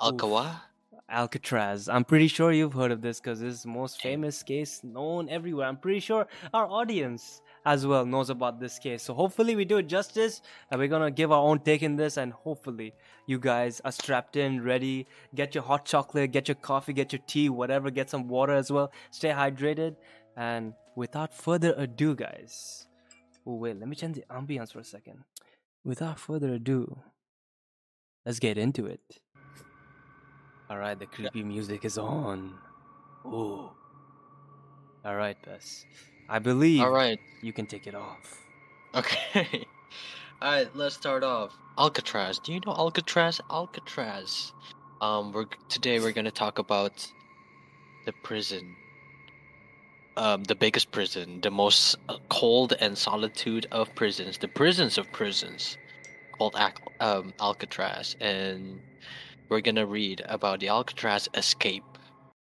Alkawa? 0.00 0.60
Alcatraz. 1.08 1.88
I'm 1.88 2.04
pretty 2.04 2.28
sure 2.28 2.52
you've 2.52 2.72
heard 2.72 2.90
of 2.90 3.02
this 3.02 3.20
because 3.20 3.40
this 3.40 3.54
is 3.54 3.62
the 3.62 3.68
most 3.68 4.00
famous 4.00 4.42
case 4.42 4.82
known 4.82 5.28
everywhere. 5.28 5.66
I'm 5.66 5.76
pretty 5.76 6.00
sure 6.00 6.26
our 6.52 6.66
audience 6.66 7.42
as 7.66 7.86
well 7.86 8.06
knows 8.06 8.30
about 8.30 8.58
this 8.60 8.78
case. 8.78 9.02
So 9.02 9.14
hopefully 9.14 9.54
we 9.54 9.64
do 9.64 9.78
it 9.78 9.86
justice 9.86 10.40
and 10.70 10.78
we're 10.78 10.88
gonna 10.88 11.10
give 11.10 11.30
our 11.30 11.42
own 11.42 11.60
take 11.60 11.82
in 11.82 11.96
this 11.96 12.16
and 12.16 12.32
hopefully 12.32 12.94
you 13.26 13.38
guys 13.38 13.80
are 13.84 13.92
strapped 13.92 14.36
in, 14.36 14.62
ready. 14.62 15.06
Get 15.34 15.54
your 15.54 15.64
hot 15.64 15.84
chocolate, 15.84 16.32
get 16.32 16.48
your 16.48 16.56
coffee, 16.56 16.92
get 16.92 17.12
your 17.12 17.22
tea, 17.26 17.48
whatever, 17.48 17.90
get 17.90 18.10
some 18.10 18.28
water 18.28 18.52
as 18.52 18.70
well. 18.70 18.92
Stay 19.10 19.30
hydrated. 19.30 19.96
And 20.36 20.74
without 20.96 21.34
further 21.34 21.74
ado, 21.76 22.14
guys. 22.14 22.86
Oh 23.46 23.54
wait, 23.54 23.78
let 23.78 23.88
me 23.88 23.96
change 23.96 24.16
the 24.16 24.24
ambience 24.30 24.72
for 24.72 24.80
a 24.80 24.84
second. 24.84 25.24
Without 25.84 26.18
further 26.18 26.54
ado, 26.54 26.98
let's 28.24 28.38
get 28.38 28.56
into 28.56 28.86
it. 28.86 29.20
All 30.70 30.78
right, 30.78 30.98
the 30.98 31.06
creepy 31.06 31.42
music 31.42 31.84
is 31.84 31.98
on. 31.98 32.54
Oh. 33.24 33.72
All 35.04 35.16
right, 35.16 35.36
Bess. 35.44 35.84
I 36.28 36.38
believe 36.38 36.80
All 36.80 36.90
right. 36.90 37.18
you 37.42 37.52
can 37.52 37.66
take 37.66 37.86
it 37.86 37.94
off. 37.94 38.40
Okay. 38.94 39.66
All 40.42 40.50
right. 40.52 40.74
Let's 40.74 40.94
start 40.94 41.22
off. 41.22 41.52
Alcatraz. 41.78 42.38
Do 42.38 42.52
you 42.52 42.60
know 42.64 42.72
Alcatraz? 42.72 43.40
Alcatraz. 43.50 44.52
Um, 45.00 45.32
we're 45.32 45.46
today 45.68 46.00
we're 46.00 46.12
gonna 46.12 46.30
talk 46.30 46.58
about 46.58 47.06
the 48.06 48.12
prison. 48.22 48.74
Um, 50.16 50.44
the 50.44 50.54
biggest 50.54 50.92
prison, 50.92 51.40
the 51.40 51.50
most 51.50 51.96
uh, 52.08 52.18
cold 52.28 52.72
and 52.78 52.96
solitude 52.96 53.66
of 53.72 53.92
prisons, 53.96 54.38
the 54.38 54.46
prisons 54.46 54.96
of 54.96 55.10
prisons, 55.10 55.76
called 56.38 56.54
Al- 56.54 56.72
um, 57.00 57.34
Alcatraz, 57.40 58.14
and 58.20 58.80
we're 59.48 59.60
gonna 59.60 59.86
read 59.86 60.22
about 60.28 60.60
the 60.60 60.68
Alcatraz 60.68 61.28
escape. 61.34 61.82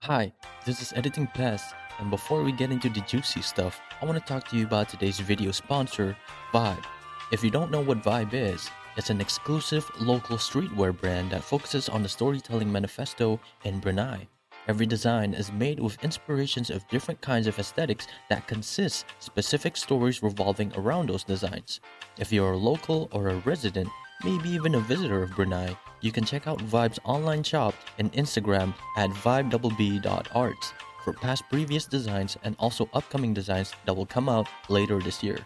Hi, 0.02 0.32
this 0.64 0.80
is 0.80 0.92
Editing 0.92 1.26
Pass, 1.26 1.74
and 1.98 2.08
before 2.08 2.44
we 2.44 2.52
get 2.52 2.70
into 2.70 2.88
the 2.88 3.00
juicy 3.00 3.42
stuff, 3.42 3.80
I 4.00 4.04
want 4.04 4.16
to 4.16 4.32
talk 4.32 4.46
to 4.48 4.56
you 4.56 4.64
about 4.64 4.88
today's 4.88 5.18
video 5.18 5.50
sponsor, 5.50 6.16
Vibe. 6.54 6.84
If 7.32 7.42
you 7.42 7.50
don't 7.50 7.72
know 7.72 7.80
what 7.80 8.04
Vibe 8.04 8.32
is, 8.32 8.70
it's 8.96 9.10
an 9.10 9.20
exclusive 9.20 9.90
local 9.98 10.36
streetwear 10.36 10.96
brand 10.96 11.32
that 11.32 11.42
focuses 11.42 11.88
on 11.88 12.04
the 12.04 12.08
storytelling 12.08 12.70
manifesto 12.70 13.40
in 13.64 13.80
Brunei. 13.80 14.28
Every 14.68 14.86
design 14.86 15.32
is 15.32 15.52
made 15.52 15.78
with 15.78 16.02
inspirations 16.02 16.70
of 16.70 16.88
different 16.88 17.20
kinds 17.20 17.46
of 17.46 17.56
aesthetics 17.56 18.08
that 18.28 18.48
consist 18.48 19.06
specific 19.20 19.76
stories 19.76 20.24
revolving 20.24 20.72
around 20.74 21.08
those 21.08 21.22
designs. 21.22 21.80
If 22.18 22.32
you're 22.32 22.54
a 22.54 22.56
local 22.56 23.08
or 23.12 23.28
a 23.28 23.36
resident, 23.44 23.88
maybe 24.24 24.48
even 24.48 24.74
a 24.74 24.80
visitor 24.80 25.22
of 25.22 25.36
Brunei, 25.36 25.76
you 26.00 26.10
can 26.10 26.24
check 26.24 26.48
out 26.48 26.58
Vibe's 26.58 26.98
online 27.04 27.44
shop 27.44 27.74
and 27.98 28.12
Instagram 28.12 28.74
at 28.96 29.10
vibebb.arts 29.10 30.72
for 31.04 31.12
past 31.12 31.44
previous 31.48 31.86
designs 31.86 32.36
and 32.42 32.56
also 32.58 32.88
upcoming 32.92 33.32
designs 33.32 33.72
that 33.84 33.94
will 33.94 34.06
come 34.06 34.28
out 34.28 34.48
later 34.68 34.98
this 34.98 35.22
year. 35.22 35.38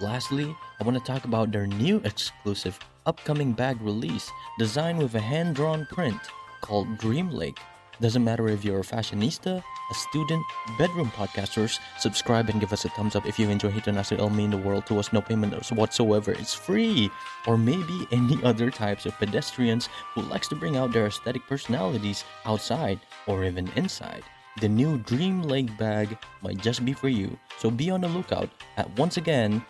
Lastly, 0.00 0.54
I 0.78 0.84
want 0.84 0.98
to 0.98 1.12
talk 1.12 1.24
about 1.24 1.50
their 1.50 1.66
new 1.66 1.96
exclusive 2.04 2.78
upcoming 3.06 3.52
bag 3.52 3.80
release 3.80 4.30
designed 4.58 4.98
with 4.98 5.14
a 5.14 5.20
hand 5.20 5.56
drawn 5.56 5.86
print 5.86 6.20
called 6.60 6.98
Dream 6.98 7.30
Lake. 7.30 7.58
Doesn't 8.00 8.24
matter 8.24 8.48
if 8.48 8.64
you're 8.64 8.80
a 8.80 8.84
fashionista, 8.84 9.62
a 9.62 9.94
student, 9.94 10.44
bedroom 10.78 11.10
podcasters, 11.10 11.78
subscribe 11.98 12.48
and 12.48 12.60
give 12.60 12.72
us 12.72 12.84
a 12.84 12.88
thumbs 12.88 13.14
up 13.14 13.26
if 13.26 13.38
you 13.38 13.48
enjoy 13.48 13.70
Hitonasu 13.70 14.18
El 14.18 14.30
mean 14.30 14.50
the 14.50 14.56
world 14.56 14.86
to 14.86 14.98
us, 14.98 15.12
no 15.12 15.20
payment 15.20 15.54
whatsoever. 15.70 16.32
It's 16.32 16.54
free! 16.54 17.10
Or 17.46 17.56
maybe 17.56 18.06
any 18.12 18.42
other 18.42 18.70
types 18.70 19.06
of 19.06 19.16
pedestrians 19.18 19.88
who 20.14 20.22
likes 20.22 20.48
to 20.48 20.56
bring 20.56 20.76
out 20.76 20.92
their 20.92 21.06
aesthetic 21.06 21.46
personalities 21.46 22.24
outside 22.44 23.00
or 23.26 23.44
even 23.44 23.70
inside. 23.76 24.24
The 24.60 24.68
new 24.68 24.98
Dream 24.98 25.42
Lake 25.42 25.76
bag 25.78 26.16
might 26.42 26.58
just 26.58 26.84
be 26.84 26.92
for 26.92 27.08
you, 27.08 27.38
so 27.58 27.70
be 27.70 27.90
on 27.90 28.00
the 28.00 28.08
lookout 28.08 28.50
at 28.76 28.90
once 28.98 29.16
again 29.16 29.64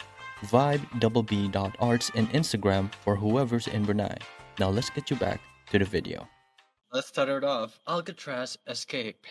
vibebb.arts 0.47 2.11
and 2.14 2.31
Instagram 2.31 2.93
for 3.02 3.16
whoever's 3.16 3.69
in 3.69 3.85
Brunei. 3.85 4.16
Now 4.59 4.69
let's 4.69 4.90
get 4.90 5.11
you 5.11 5.16
back 5.16 5.40
to 5.71 5.78
the 5.78 5.85
video. 5.85 6.28
Let's 6.95 7.09
start 7.09 7.29
it 7.29 7.43
off. 7.43 7.81
Alcatraz 7.89 8.57
Escape. 8.69 9.27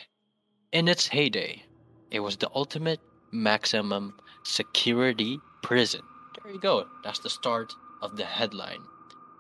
In 0.74 0.89
its 0.89 1.08
heyday, 1.08 1.63
it 2.12 2.20
was 2.20 2.36
the 2.36 2.50
ultimate 2.53 3.00
maximum 3.32 4.20
security 4.43 5.39
prison. 5.62 6.01
There 6.43 6.51
you 6.51 6.60
go. 6.60 6.88
That's 7.05 7.20
the 7.20 7.29
start 7.29 7.72
of 8.01 8.17
the 8.17 8.25
headline. 8.25 8.82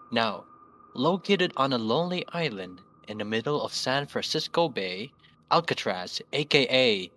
Now, 0.09 0.45
located 0.93 1.51
on 1.57 1.73
a 1.73 1.77
lonely 1.77 2.23
island 2.29 2.79
in 3.09 3.17
the 3.17 3.25
middle 3.25 3.61
of 3.61 3.73
San 3.73 4.05
Francisco 4.05 4.69
Bay, 4.69 5.11
Alcatraz, 5.51 6.21
aka 6.31 7.11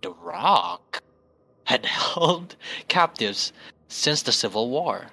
The 0.00 0.10
Rock, 0.12 1.02
had 1.64 1.84
held 1.86 2.54
captives 2.86 3.52
since 3.88 4.22
the 4.22 4.30
Civil 4.30 4.70
War. 4.70 5.08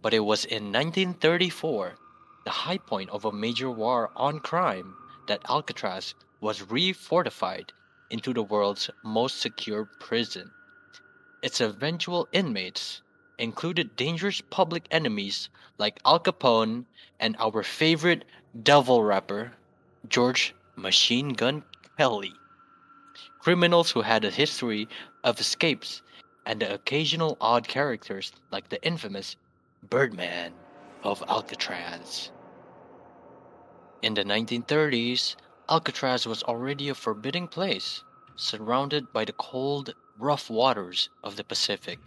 But 0.00 0.14
it 0.14 0.20
was 0.20 0.44
in 0.44 0.70
1934 0.70 1.96
the 2.46 2.52
high 2.52 2.78
point 2.78 3.10
of 3.10 3.24
a 3.24 3.32
major 3.32 3.68
war 3.68 4.12
on 4.14 4.38
crime, 4.38 4.94
that 5.26 5.42
Alcatraz 5.50 6.14
was 6.40 6.62
refortified 6.62 7.70
into 8.08 8.32
the 8.32 8.42
world's 8.44 8.88
most 9.02 9.40
secure 9.40 9.84
prison. 9.98 10.52
Its 11.42 11.60
eventual 11.60 12.28
inmates 12.30 13.02
included 13.36 13.96
dangerous 13.96 14.40
public 14.48 14.86
enemies 14.92 15.48
like 15.76 15.98
Al 16.04 16.20
Capone 16.20 16.84
and 17.18 17.34
our 17.40 17.64
favorite 17.64 18.24
devil 18.62 19.02
rapper, 19.02 19.52
George 20.08 20.54
Machine 20.76 21.30
Gun 21.30 21.64
Kelly. 21.98 22.32
Criminals 23.40 23.90
who 23.90 24.02
had 24.02 24.24
a 24.24 24.30
history 24.30 24.88
of 25.24 25.40
escapes 25.40 26.00
and 26.46 26.60
the 26.60 26.74
occasional 26.74 27.36
odd 27.40 27.66
characters 27.66 28.30
like 28.52 28.68
the 28.68 28.80
infamous 28.84 29.34
Birdman 29.90 30.52
of 31.02 31.24
Alcatraz. 31.28 32.30
In 34.02 34.14
the 34.14 34.24
1930s, 34.24 35.36
Alcatraz 35.68 36.26
was 36.26 36.42
already 36.42 36.88
a 36.88 36.94
forbidding 36.94 37.48
place, 37.48 38.04
surrounded 38.36 39.12
by 39.12 39.24
the 39.24 39.32
cold, 39.32 39.94
rough 40.18 40.48
waters 40.50 41.08
of 41.24 41.36
the 41.36 41.42
Pacific. 41.42 41.98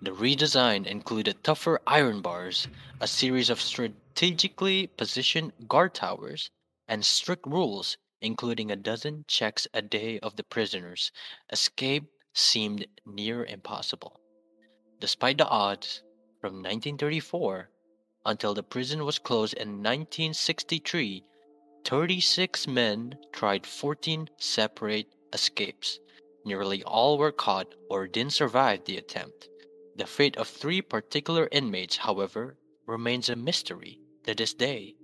The 0.00 0.10
redesign 0.10 0.86
included 0.86 1.44
tougher 1.44 1.80
iron 1.86 2.22
bars, 2.22 2.66
a 3.00 3.06
series 3.06 3.50
of 3.50 3.60
strategically 3.60 4.86
positioned 4.86 5.52
guard 5.68 5.94
towers, 5.94 6.50
and 6.88 7.04
strict 7.04 7.46
rules, 7.46 7.98
including 8.20 8.70
a 8.70 8.76
dozen 8.76 9.24
checks 9.28 9.68
a 9.74 9.82
day 9.82 10.18
of 10.20 10.36
the 10.36 10.44
prisoners. 10.44 11.12
Escape 11.52 12.04
seemed 12.32 12.86
near 13.06 13.44
impossible. 13.44 14.18
Despite 14.98 15.38
the 15.38 15.46
odds, 15.46 16.02
from 16.40 16.54
1934 16.54 17.68
until 18.26 18.54
the 18.54 18.62
prison 18.62 19.04
was 19.04 19.18
closed 19.18 19.54
in 19.54 19.82
1963, 19.82 21.22
36 21.84 22.66
men 22.66 23.14
tried 23.32 23.66
14 23.66 24.28
separate 24.38 25.06
escapes. 25.32 25.98
Nearly 26.44 26.82
all 26.82 27.18
were 27.18 27.32
caught 27.32 27.74
or 27.90 28.06
didn't 28.06 28.32
survive 28.32 28.84
the 28.84 28.96
attempt. 28.96 29.48
The 29.96 30.06
fate 30.06 30.36
of 30.36 30.48
three 30.48 30.82
particular 30.82 31.48
inmates, 31.52 31.96
however, 31.96 32.56
remains 32.86 33.28
a 33.28 33.36
mystery 33.36 34.00
to 34.24 34.34
this 34.34 34.54
day. 34.54 34.94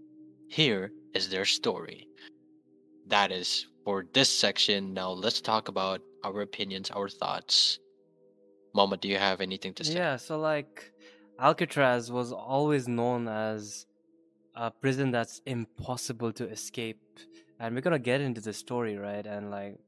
Here 0.49 0.91
is 1.15 1.29
their 1.29 1.45
story. 1.45 2.09
That 3.07 3.31
is 3.31 3.67
for 3.85 4.07
this 4.13 4.29
section. 4.29 4.95
Now 4.95 5.11
let's 5.11 5.41
talk 5.41 5.69
about 5.69 6.01
our 6.25 6.41
opinions, 6.41 6.91
our 6.91 7.09
thoughts. 7.09 7.79
Mama, 8.75 8.97
do 8.97 9.09
you 9.09 9.19
have 9.19 9.41
anything 9.41 9.75
to 9.75 9.85
say? 9.85 9.95
Yeah, 9.95 10.17
so 10.17 10.39
like 10.39 10.93
Alcatraz 11.39 12.11
was 12.11 12.33
always 12.33 12.87
known 12.87 13.29
as 13.29 13.87
a 14.55 14.71
prison 14.71 15.11
that's 15.11 15.41
impossible 15.47 16.33
to 16.33 16.49
escape. 16.49 17.01
And 17.59 17.75
we're 17.75 17.81
gonna 17.83 17.99
get 17.99 18.21
into 18.21 18.41
the 18.41 18.53
story, 18.53 18.97
right? 18.97 19.27
And 19.27 19.51
like 19.51 19.79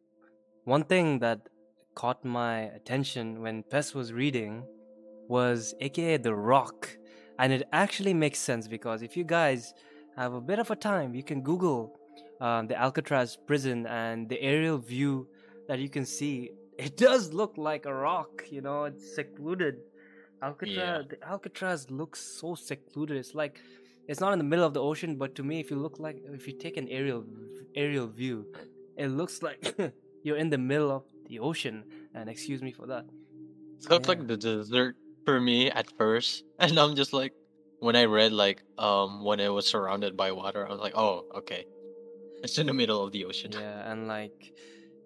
one 0.64 0.84
thing 0.84 1.18
that 1.20 1.48
caught 1.94 2.24
my 2.24 2.60
attention 2.78 3.42
when 3.42 3.62
Pes 3.64 3.94
was 3.94 4.12
reading 4.12 4.64
was 5.28 5.74
aka 5.80 6.16
The 6.16 6.34
Rock. 6.34 6.96
And 7.38 7.52
it 7.52 7.66
actually 7.72 8.14
makes 8.14 8.38
sense 8.38 8.68
because 8.68 9.02
if 9.02 9.16
you 9.16 9.24
guys 9.24 9.74
have 10.16 10.34
a 10.34 10.40
bit 10.40 10.58
of 10.58 10.70
a 10.70 10.76
time, 10.76 11.14
you 11.14 11.22
can 11.22 11.42
Google 11.42 11.98
um, 12.40 12.66
the 12.66 12.76
Alcatraz 12.76 13.36
prison 13.46 13.86
and 13.86 14.28
the 14.28 14.40
aerial 14.40 14.78
view 14.78 15.26
that 15.68 15.78
you 15.78 15.88
can 15.88 16.04
see. 16.04 16.50
It 16.78 16.96
does 16.96 17.32
look 17.32 17.56
like 17.56 17.86
a 17.86 17.94
rock, 17.94 18.44
you 18.50 18.60
know, 18.60 18.84
it's 18.84 19.14
secluded. 19.14 19.76
Alcatraz, 20.42 20.76
Yeah. 20.76 21.02
the 21.08 21.24
Alcatraz 21.26 21.90
looks 21.90 22.20
so 22.20 22.54
secluded. 22.54 23.16
It's 23.16 23.34
like 23.34 23.60
it's 24.08 24.20
not 24.20 24.32
in 24.32 24.38
the 24.38 24.44
middle 24.44 24.64
of 24.66 24.74
the 24.74 24.82
ocean, 24.82 25.16
but 25.16 25.34
to 25.36 25.42
me, 25.42 25.60
if 25.60 25.70
you 25.70 25.76
look 25.76 25.98
like 25.98 26.18
if 26.32 26.46
you 26.46 26.54
take 26.54 26.76
an 26.76 26.88
aerial 26.88 27.24
aerial 27.74 28.06
view, 28.08 28.46
it 28.96 29.08
looks 29.08 29.42
like 29.42 29.74
you're 30.22 30.36
in 30.36 30.50
the 30.50 30.58
middle 30.58 30.90
of 30.90 31.04
the 31.28 31.38
ocean. 31.38 31.84
And 32.14 32.28
excuse 32.28 32.62
me 32.62 32.72
for 32.72 32.86
that. 32.86 33.04
It 33.84 33.90
looked 33.90 34.06
Yeah. 34.06 34.14
like 34.14 34.26
the 34.26 34.36
desert 34.36 34.96
for 35.24 35.40
me 35.40 35.70
at 35.70 35.86
first, 35.98 36.44
and 36.58 36.78
I'm 36.78 36.94
just 36.94 37.12
like, 37.12 37.32
when 37.80 37.96
I 37.96 38.04
read 38.04 38.32
like 38.32 38.62
um 38.78 39.24
when 39.24 39.40
it 39.40 39.48
was 39.48 39.66
surrounded 39.66 40.16
by 40.16 40.32
water, 40.32 40.66
I 40.66 40.70
was 40.70 40.80
like, 40.80 40.96
oh, 40.96 41.24
okay, 41.42 41.64
it's 42.42 42.58
in 42.58 42.66
the 42.66 42.74
middle 42.74 43.02
of 43.02 43.12
the 43.12 43.24
ocean. 43.24 43.52
Yeah, 43.52 43.90
and 43.90 44.06
like 44.08 44.52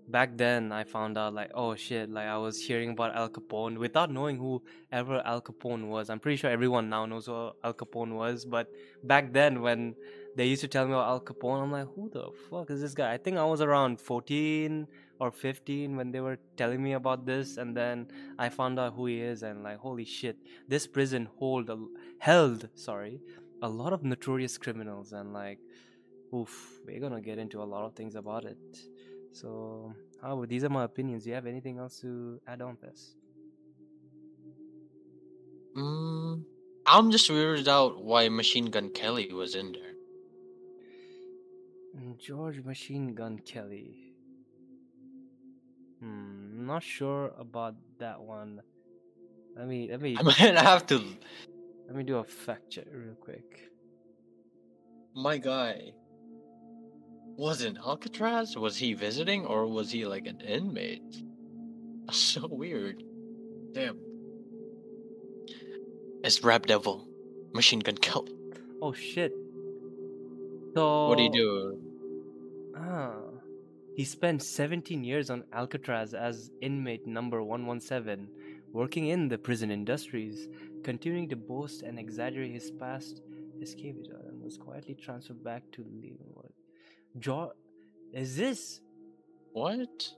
back 0.09 0.37
then 0.37 0.73
I 0.73 0.85
found 0.85 1.19
out 1.19 1.35
like 1.35 1.51
oh 1.55 1.75
shit, 1.75 2.11
like 2.11 2.27
I 2.27 2.39
was 2.39 2.61
hearing 2.61 2.91
about 2.91 3.15
Al 3.17 3.29
Capone 3.29 3.79
without 3.79 4.11
knowing 4.11 4.39
who 4.39 4.63
ever 4.93 5.23
Al 5.25 5.41
Capone 5.41 5.89
was. 5.89 6.11
I'm 6.11 6.21
pretty 6.21 6.37
sure 6.37 6.51
everyone 6.51 6.89
now 6.89 7.07
knows 7.07 7.27
who 7.27 7.51
Al 7.65 7.75
Capone 7.75 8.15
was, 8.15 8.45
but 8.45 8.69
back 9.05 9.33
then 9.33 9.63
when 9.63 9.95
they 10.37 10.47
used 10.47 10.61
to 10.61 10.69
tell 10.69 10.87
me 10.87 10.93
about 10.93 11.09
Al 11.09 11.21
Capone, 11.21 11.63
I'm 11.63 11.73
like, 11.73 11.89
who 11.95 12.11
the 12.11 12.31
fuck 12.51 12.71
is 12.71 12.81
this 12.83 12.95
guy? 12.95 13.13
I 13.13 13.17
think 13.17 13.39
I 13.39 13.45
was 13.45 13.63
around 13.63 14.01
14 14.01 14.87
or 15.19 15.31
15 15.31 15.97
when 15.97 16.11
they 16.13 16.21
were 16.21 16.39
telling 16.57 16.83
me 16.83 16.93
about 16.93 17.25
this, 17.25 17.57
and 17.57 17.75
then 17.75 18.09
I 18.39 18.51
found 18.51 18.79
out 18.79 18.95
who 18.95 19.07
he 19.07 19.21
is, 19.21 19.43
and 19.43 19.63
like, 19.63 19.79
holy 19.79 20.05
shit, 20.05 20.37
this 20.69 20.87
prison 20.87 21.29
hold 21.39 21.71
held, 22.19 22.69
sorry, 22.75 23.21
a 23.63 23.69
lot 23.69 23.95
of 23.95 24.05
notorious 24.05 24.59
criminals, 24.59 25.13
and 25.13 25.33
like, 25.33 25.59
oof, 26.35 26.81
we're 26.87 27.01
gonna 27.01 27.23
get 27.23 27.39
into 27.39 27.63
a 27.63 27.65
lot 27.65 27.87
of 27.87 27.95
things 27.95 28.15
about 28.15 28.45
it. 28.45 28.59
So, 29.37 29.93
however, 30.23 30.47
these 30.47 30.65
are 30.65 30.71
my 30.71 30.85
opinions. 30.85 31.25
Do 31.25 31.29
you 31.29 31.35
have 31.35 31.47
anything 31.47 31.77
else 31.77 32.01
to 32.01 32.41
add 32.47 32.63
on 32.63 32.79
this? 32.81 33.17
Mm, 35.77 36.43
I'm 36.87 37.11
just 37.11 37.31
weirded 37.31 37.69
out 37.69 38.03
why 38.03 38.31
Machine 38.31 38.71
Gun 38.71 38.89
Kelly 38.89 39.31
was 39.31 39.55
in 39.55 39.73
there. 39.73 39.93
Mm, 42.01 42.19
George 42.19 42.65
Machine 42.65 43.15
Gun 43.15 43.39
Kelly. 43.41 44.15
Hmm, 46.01 46.67
not 46.67 46.83
sure 46.83 47.33
about 47.39 47.75
that 47.99 48.19
one. 48.19 48.63
Let 49.55 49.69
me 49.69 49.89
let 49.91 50.01
me 50.01 50.17
I 50.19 50.23
might 50.23 50.37
have 50.39 50.87
to. 50.87 51.05
let 51.87 51.95
me 51.95 52.05
do 52.05 52.17
a 52.17 52.25
fact 52.25 52.71
check 52.71 52.87
real 52.91 53.15
quick. 53.15 53.69
My 55.15 55.37
guy. 55.37 55.93
Was 57.37 57.63
in 57.63 57.77
Alcatraz? 57.77 58.57
Was 58.57 58.79
he 58.79 58.95
visiting 58.95 59.45
or 59.45 59.67
was 59.67 59.91
he 59.91 60.07
like 60.07 60.27
an 60.27 60.41
inmate? 60.41 61.23
That's 62.07 62.19
so 62.19 62.47
weird. 62.47 63.03
Damn. 63.73 63.99
It's 66.25 66.43
Rap 66.43 66.67
Devil, 66.67 67.07
Machine 67.53 67.81
Gun 67.81 67.97
Kelly. 67.97 68.33
Oh 68.81 68.93
shit. 68.93 69.33
So 70.75 71.09
What 71.09 71.19
do 71.19 71.25
you 71.25 71.33
do? 71.33 71.79
Ah. 72.77 73.15
He 73.97 74.05
spent 74.05 74.43
17 74.43 75.05
years 75.05 75.31
on 75.31 75.45
Alcatraz 75.53 76.13
as 76.15 76.51
inmate 76.61 77.07
number 77.07 77.43
117, 77.43 78.29
working 78.73 79.09
in 79.09 79.29
the 79.29 79.39
prison 79.39 79.71
industries, 79.71 80.49
continuing 80.85 81.29
to 81.31 81.37
boast 81.37 81.83
and 81.83 81.99
exaggerate 81.99 82.53
his 82.53 82.71
past 82.71 83.23
escape 83.63 83.97
and 84.29 84.43
was 84.43 84.59
quietly 84.59 84.95
transferred 84.95 85.43
back 85.43 85.63
to 85.73 85.83
Leavenworth. 85.83 86.56
Jo- 87.19 87.53
is 88.13 88.37
this? 88.37 88.81
What? 89.53 90.09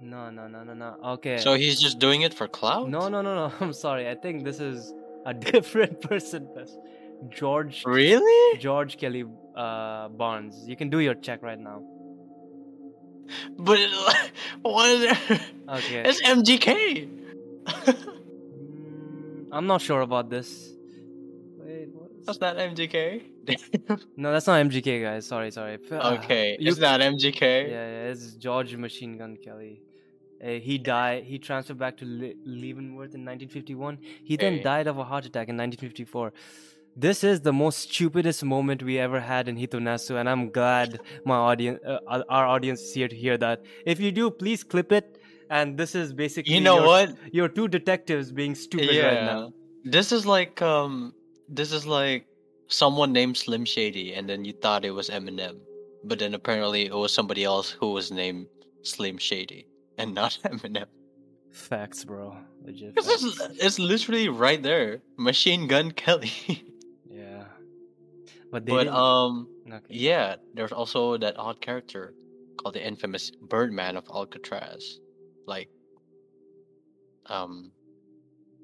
No, 0.00 0.30
no, 0.30 0.48
no, 0.48 0.64
no, 0.64 0.74
no. 0.74 0.96
Okay. 1.14 1.38
So 1.38 1.54
he's 1.54 1.80
just 1.80 1.98
doing 1.98 2.22
it 2.22 2.34
for 2.34 2.48
clout? 2.48 2.88
no, 2.88 3.08
no, 3.08 3.22
no, 3.22 3.34
no. 3.34 3.52
I'm 3.60 3.72
sorry. 3.72 4.08
I 4.08 4.14
think 4.14 4.44
this 4.44 4.60
is 4.60 4.92
a 5.26 5.32
different 5.52 6.00
person. 6.00 6.48
George 7.30 7.84
Really? 7.86 8.58
George 8.58 8.98
Kelly 8.98 9.24
uh, 9.56 10.08
Barnes. 10.08 10.64
You 10.66 10.76
can 10.76 10.90
do 10.90 10.98
your 11.00 11.14
check 11.14 11.42
right 11.42 11.58
now. 11.58 11.82
But 13.56 13.78
it, 13.78 13.90
what 14.62 14.90
is 14.90 15.02
it? 15.12 15.40
Okay. 15.68 16.02
It's 16.06 16.20
MGK. 16.22 17.08
Mm, 18.44 19.48
I'm 19.52 19.66
not 19.66 19.80
sure 19.80 20.00
about 20.02 20.28
this. 20.28 20.70
Wait, 21.58 21.88
what 21.94 22.10
is- 22.18 22.26
That's 22.26 22.40
not 22.40 22.56
MGK. 22.56 23.22
No, 24.16 24.32
that's 24.32 24.46
not 24.46 24.64
MGK, 24.64 25.02
guys. 25.02 25.26
Sorry, 25.26 25.50
sorry. 25.50 25.78
Ah, 25.92 26.14
okay, 26.14 26.56
you- 26.58 26.70
it's 26.70 26.78
not 26.80 27.00
MGK. 27.00 27.40
Yeah, 27.42 27.68
yeah, 27.70 28.10
it's 28.10 28.34
George 28.34 28.76
Machine 28.76 29.16
Gun 29.18 29.36
Kelly. 29.44 29.82
Uh, 30.44 30.58
he 30.68 30.76
died. 30.78 31.24
He 31.24 31.38
transferred 31.38 31.78
back 31.78 31.96
to 31.98 32.04
Le- 32.04 32.34
Leavenworth 32.44 33.14
in 33.14 33.24
1951. 33.24 33.98
He 34.24 34.36
then 34.36 34.54
Okay. 34.54 34.62
died 34.62 34.86
of 34.86 34.98
a 34.98 35.04
heart 35.04 35.24
attack 35.26 35.48
in 35.48 35.56
1954. 35.56 36.32
This 36.96 37.24
is 37.24 37.40
the 37.40 37.52
most 37.52 37.78
stupidest 37.90 38.44
moment 38.44 38.82
we 38.82 38.98
ever 38.98 39.20
had 39.20 39.48
in 39.48 39.56
Hitonasu, 39.56 40.16
and 40.20 40.28
I'm 40.28 40.50
glad 40.50 41.00
my 41.24 41.36
audience, 41.36 41.80
uh, 41.84 41.98
our- 42.06 42.24
our 42.28 42.46
audience, 42.46 42.82
is 42.82 42.92
here 42.94 43.08
to 43.08 43.16
hear 43.16 43.36
that. 43.38 43.62
If 43.84 44.00
you 44.00 44.12
do, 44.12 44.30
please 44.30 44.62
clip 44.62 44.92
it. 44.92 45.18
And 45.50 45.76
this 45.78 45.94
is 45.94 46.12
basically 46.12 46.54
You 46.54 46.60
know 46.60 46.76
your, 46.78 46.86
what? 46.86 47.10
your 47.32 47.48
two 47.48 47.68
detectives 47.68 48.32
being 48.32 48.54
stupid 48.54 48.90
yeah. 48.94 49.06
right 49.08 49.24
now. 49.24 49.52
This 49.84 50.10
is 50.10 50.24
like 50.26 50.62
um 50.62 51.12
this 51.48 51.70
is 51.78 51.86
like 51.86 52.26
someone 52.68 53.12
named 53.12 53.36
Slim 53.36 53.64
Shady 53.64 54.14
and 54.14 54.28
then 54.28 54.44
you 54.44 54.52
thought 54.52 54.84
it 54.84 54.90
was 54.90 55.10
Eminem. 55.10 55.58
But 56.04 56.18
then 56.18 56.34
apparently 56.34 56.86
it 56.86 56.94
was 56.94 57.12
somebody 57.12 57.44
else 57.44 57.70
who 57.70 57.92
was 57.92 58.10
named 58.10 58.46
Slim 58.82 59.18
Shady 59.18 59.66
and 59.98 60.14
not 60.14 60.38
Eminem. 60.44 60.86
Facts, 61.52 62.04
bro. 62.04 62.36
Legit. 62.64 62.94
Facts. 62.94 63.08
it's, 63.22 63.40
it's 63.64 63.78
literally 63.78 64.28
right 64.28 64.62
there. 64.62 65.00
Machine 65.16 65.66
Gun 65.68 65.90
Kelly. 65.92 66.32
Yeah. 67.10 67.44
But 68.50 68.66
they 68.66 68.72
but 68.72 68.84
didn't- 68.84 68.94
um 68.94 69.48
okay. 69.68 69.84
yeah, 69.88 70.36
there's 70.52 70.72
also 70.72 71.16
that 71.18 71.38
odd 71.38 71.60
character 71.60 72.12
called 72.56 72.74
the 72.74 72.84
infamous 72.84 73.30
Birdman 73.30 73.96
of 73.96 74.04
Alcatraz. 74.12 74.98
Like 75.46 75.68
um 77.26 77.70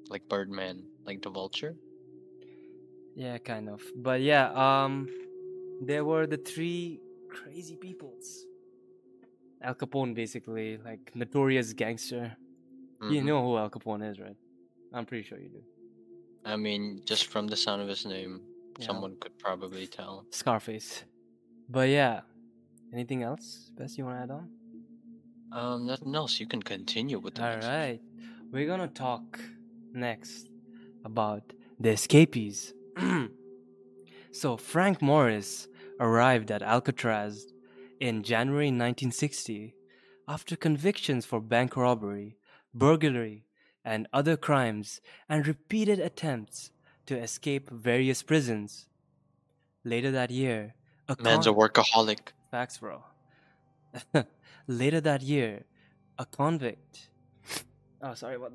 like 0.09 0.27
Birdman, 0.27 0.83
like 1.05 1.21
the 1.21 1.29
vulture. 1.29 1.75
Yeah, 3.15 3.37
kind 3.39 3.69
of. 3.69 3.81
But 3.95 4.21
yeah, 4.21 4.49
um 4.65 5.07
there 5.81 6.03
were 6.05 6.27
the 6.27 6.37
three 6.37 7.01
crazy 7.29 7.75
peoples. 7.75 8.45
Al 9.61 9.75
Capone 9.75 10.13
basically, 10.15 10.77
like 10.77 11.11
notorious 11.15 11.73
gangster. 11.73 12.35
You 13.01 13.21
Mhm. 13.21 13.25
know 13.25 13.39
who 13.45 13.57
Al 13.57 13.69
Capone 13.69 14.03
is, 14.11 14.19
right? 14.19 14.37
I'm 14.93 15.05
pretty 15.05 15.23
sure 15.23 15.39
you 15.39 15.49
do. 15.49 15.63
I 16.45 16.55
mean, 16.55 17.01
just 17.05 17.27
from 17.27 17.47
the 17.47 17.55
sound 17.55 17.81
of 17.81 17.87
his 17.87 18.05
name, 18.05 18.41
Yeah. 18.79 18.85
someone 18.87 19.15
could 19.19 19.37
probably 19.37 19.85
tell. 19.87 20.25
Scarface. 20.31 21.03
But 21.69 21.89
yeah. 21.89 22.21
Anything 22.93 23.23
else? 23.23 23.71
Best 23.77 23.97
you 23.97 24.03
wanna 24.05 24.21
add 24.23 24.31
on? 24.31 24.45
Um, 25.51 25.85
nothing 25.85 26.13
else. 26.15 26.39
You 26.39 26.47
can 26.47 26.61
continue 26.61 27.19
with 27.19 27.35
the 27.35 27.41
one. 27.41 27.63
Alright. 27.63 28.01
We're 28.51 28.67
gonna 28.67 28.87
talk 28.89 29.39
next 29.93 30.47
about 31.05 31.43
the 31.79 31.89
escapees. 31.91 32.73
so, 34.31 34.57
Frank 34.57 35.01
Morris 35.01 35.67
arrived 35.99 36.51
at 36.51 36.61
Alcatraz 36.61 37.47
in 37.99 38.23
January 38.23 38.67
1960 38.67 39.75
after 40.27 40.55
convictions 40.55 41.25
for 41.25 41.39
bank 41.41 41.75
robbery, 41.75 42.37
burglary, 42.73 43.45
and 43.83 44.07
other 44.13 44.37
crimes, 44.37 45.01
and 45.27 45.47
repeated 45.47 45.99
attempts 45.99 46.71
to 47.05 47.17
escape 47.17 47.69
various 47.69 48.23
prisons. 48.23 48.87
Later 49.83 50.11
that 50.11 50.29
year, 50.31 50.75
a 51.09 51.15
Man's 51.21 51.47
a 51.47 51.51
workaholic. 51.51 52.19
Facts, 52.51 52.77
bro. 52.77 53.03
Later 54.67 55.01
that 55.01 55.21
year, 55.21 55.65
a 56.17 56.25
convict. 56.25 57.09
Oh, 58.03 58.15
sorry 58.15 58.35
about 58.35 58.53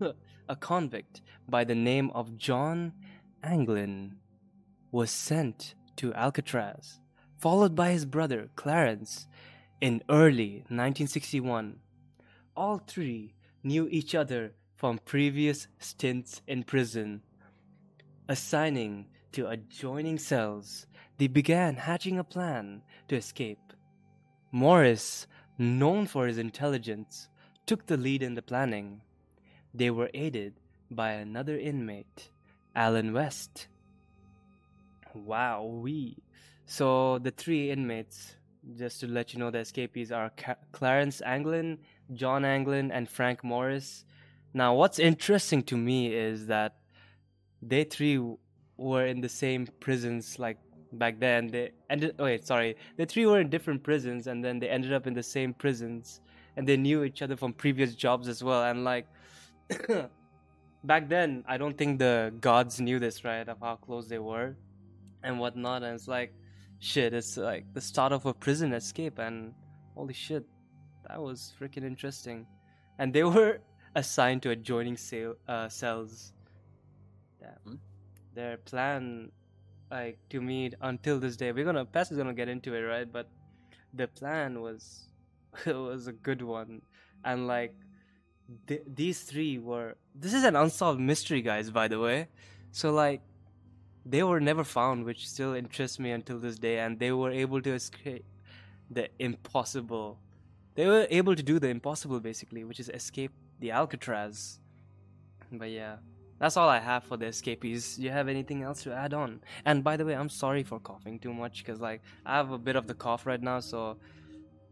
that. 0.00 0.16
a 0.48 0.56
convict 0.56 1.20
by 1.48 1.64
the 1.64 1.74
name 1.74 2.10
of 2.14 2.36
John 2.36 2.92
Anglin 3.42 4.16
was 4.90 5.10
sent 5.10 5.74
to 5.96 6.14
Alcatraz, 6.14 7.00
followed 7.38 7.74
by 7.74 7.90
his 7.90 8.04
brother 8.04 8.50
Clarence 8.56 9.26
in 9.80 10.02
early 10.08 10.64
1961. 10.68 11.76
All 12.56 12.78
three 12.78 13.34
knew 13.64 13.88
each 13.90 14.14
other 14.14 14.52
from 14.76 14.98
previous 14.98 15.68
stints 15.78 16.42
in 16.46 16.64
prison. 16.64 17.22
Assigning 18.28 19.06
to 19.32 19.48
adjoining 19.48 20.18
cells, 20.18 20.86
they 21.18 21.26
began 21.26 21.76
hatching 21.76 22.18
a 22.18 22.24
plan 22.24 22.82
to 23.08 23.16
escape. 23.16 23.72
Morris, 24.50 25.26
known 25.58 26.06
for 26.06 26.26
his 26.26 26.38
intelligence, 26.38 27.28
took 27.66 27.86
the 27.86 27.96
lead 27.96 28.22
in 28.22 28.34
the 28.34 28.42
planning. 28.42 29.00
They 29.74 29.90
were 29.90 30.10
aided 30.12 30.54
by 30.90 31.12
another 31.12 31.58
inmate, 31.58 32.30
Allen 32.74 33.12
West. 33.12 33.68
Wow, 35.14 35.64
we. 35.64 36.16
So 36.66 37.18
the 37.18 37.30
three 37.30 37.70
inmates, 37.70 38.36
just 38.76 39.00
to 39.00 39.06
let 39.06 39.32
you 39.32 39.38
know, 39.38 39.50
the 39.50 39.58
escapees 39.58 40.12
are 40.12 40.30
Ca- 40.36 40.56
Clarence 40.72 41.20
Anglin, 41.22 41.78
John 42.14 42.44
Anglin, 42.44 42.90
and 42.90 43.08
Frank 43.08 43.42
Morris. 43.42 44.04
Now, 44.54 44.74
what's 44.74 44.98
interesting 44.98 45.62
to 45.64 45.76
me 45.76 46.14
is 46.14 46.46
that 46.46 46.76
they 47.62 47.84
three 47.84 48.20
were 48.76 49.06
in 49.06 49.20
the 49.20 49.28
same 49.28 49.66
prisons 49.80 50.38
like 50.38 50.58
back 50.92 51.18
then. 51.20 51.48
They 51.48 51.70
ended. 51.88 52.16
oh, 52.18 52.24
Wait, 52.24 52.46
sorry. 52.46 52.76
The 52.96 53.06
three 53.06 53.26
were 53.26 53.40
in 53.40 53.48
different 53.48 53.82
prisons, 53.82 54.26
and 54.26 54.44
then 54.44 54.58
they 54.58 54.68
ended 54.68 54.92
up 54.92 55.06
in 55.06 55.14
the 55.14 55.22
same 55.22 55.54
prisons, 55.54 56.20
and 56.56 56.66
they 56.66 56.76
knew 56.76 57.04
each 57.04 57.22
other 57.22 57.36
from 57.36 57.52
previous 57.52 57.94
jobs 57.94 58.28
as 58.28 58.42
well. 58.42 58.64
And 58.64 58.84
like 58.84 59.06
back 60.84 61.08
then, 61.08 61.44
I 61.46 61.56
don't 61.56 61.76
think 61.76 61.98
the 61.98 62.32
gods 62.40 62.80
knew 62.80 62.98
this, 62.98 63.24
right? 63.24 63.48
Of 63.48 63.58
how 63.60 63.76
close 63.76 64.08
they 64.08 64.18
were 64.18 64.56
and 65.22 65.38
whatnot. 65.38 65.82
And 65.82 65.94
it's 65.94 66.08
like, 66.08 66.32
shit. 66.82 67.14
It's 67.14 67.36
like 67.36 67.64
the 67.72 67.80
start 67.80 68.12
of 68.12 68.26
a 68.26 68.34
prison 68.34 68.72
escape, 68.74 69.18
and 69.18 69.54
holy 69.94 70.14
shit, 70.14 70.44
that 71.08 71.20
was 71.20 71.54
freaking 71.58 71.84
interesting. 71.84 72.46
And 72.98 73.12
they 73.12 73.24
were 73.34 73.60
assigned 73.94 74.42
to 74.42 74.50
adjoining 74.50 74.96
cell, 74.96 75.34
uh, 75.48 75.68
cells. 75.68 76.32
Damn. 77.40 77.50
Hmm. 77.64 77.74
Their 78.34 78.56
plan, 78.58 79.30
like 79.90 80.18
to 80.30 80.40
meet 80.40 80.74
until 80.80 81.20
this 81.20 81.36
day, 81.36 81.52
we're 81.52 81.64
gonna 81.64 81.84
Pest 81.84 82.12
is 82.12 82.18
gonna 82.18 82.34
get 82.34 82.48
into 82.48 82.74
it, 82.74 82.80
right? 82.80 83.10
But 83.10 83.28
the 83.94 84.08
plan 84.08 84.60
was 84.60 85.08
it 85.66 85.74
was 85.74 86.06
a 86.06 86.12
good 86.12 86.42
one, 86.42 86.82
and 87.24 87.46
like 87.46 87.74
th- 88.66 88.82
these 88.86 89.22
three 89.22 89.58
were. 89.58 89.96
This 90.14 90.34
is 90.34 90.44
an 90.44 90.56
unsolved 90.56 91.00
mystery, 91.00 91.42
guys. 91.42 91.70
By 91.70 91.88
the 91.88 91.98
way, 91.98 92.28
so 92.70 92.92
like 92.92 93.20
they 94.04 94.22
were 94.22 94.40
never 94.40 94.64
found, 94.64 95.04
which 95.04 95.28
still 95.28 95.54
interests 95.54 95.98
me 95.98 96.10
until 96.10 96.38
this 96.38 96.58
day. 96.58 96.78
And 96.78 96.98
they 96.98 97.12
were 97.12 97.30
able 97.30 97.62
to 97.62 97.72
escape 97.72 98.24
the 98.90 99.08
impossible. 99.18 100.18
They 100.74 100.86
were 100.86 101.06
able 101.10 101.36
to 101.36 101.42
do 101.42 101.58
the 101.58 101.68
impossible, 101.68 102.20
basically, 102.20 102.64
which 102.64 102.80
is 102.80 102.88
escape 102.88 103.32
the 103.60 103.70
Alcatraz. 103.70 104.58
But 105.50 105.70
yeah, 105.70 105.96
that's 106.38 106.56
all 106.56 106.68
I 106.68 106.80
have 106.80 107.04
for 107.04 107.16
the 107.16 107.26
escapees. 107.26 107.96
Do 107.96 108.02
you 108.02 108.10
have 108.10 108.28
anything 108.28 108.62
else 108.62 108.82
to 108.82 108.92
add 108.92 109.14
on? 109.14 109.40
And 109.64 109.84
by 109.84 109.96
the 109.96 110.04
way, 110.04 110.16
I'm 110.16 110.28
sorry 110.28 110.62
for 110.62 110.80
coughing 110.80 111.18
too 111.18 111.32
much 111.32 111.64
because 111.64 111.80
like 111.80 112.02
I 112.26 112.36
have 112.36 112.50
a 112.50 112.58
bit 112.58 112.74
of 112.74 112.86
the 112.86 112.94
cough 112.94 113.26
right 113.26 113.40
now, 113.40 113.60
so 113.60 113.98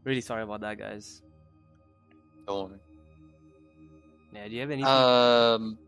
really 0.04 0.20
sorry 0.20 0.42
about 0.42 0.62
that, 0.62 0.78
guys. 0.78 1.22
Don't 2.46 2.70
worry. 2.70 2.80
Yeah, 4.32 4.48
do 4.48 4.54
you 4.54 4.60
have 4.60 4.70
anything? 4.70 4.86
Um, 4.92 5.78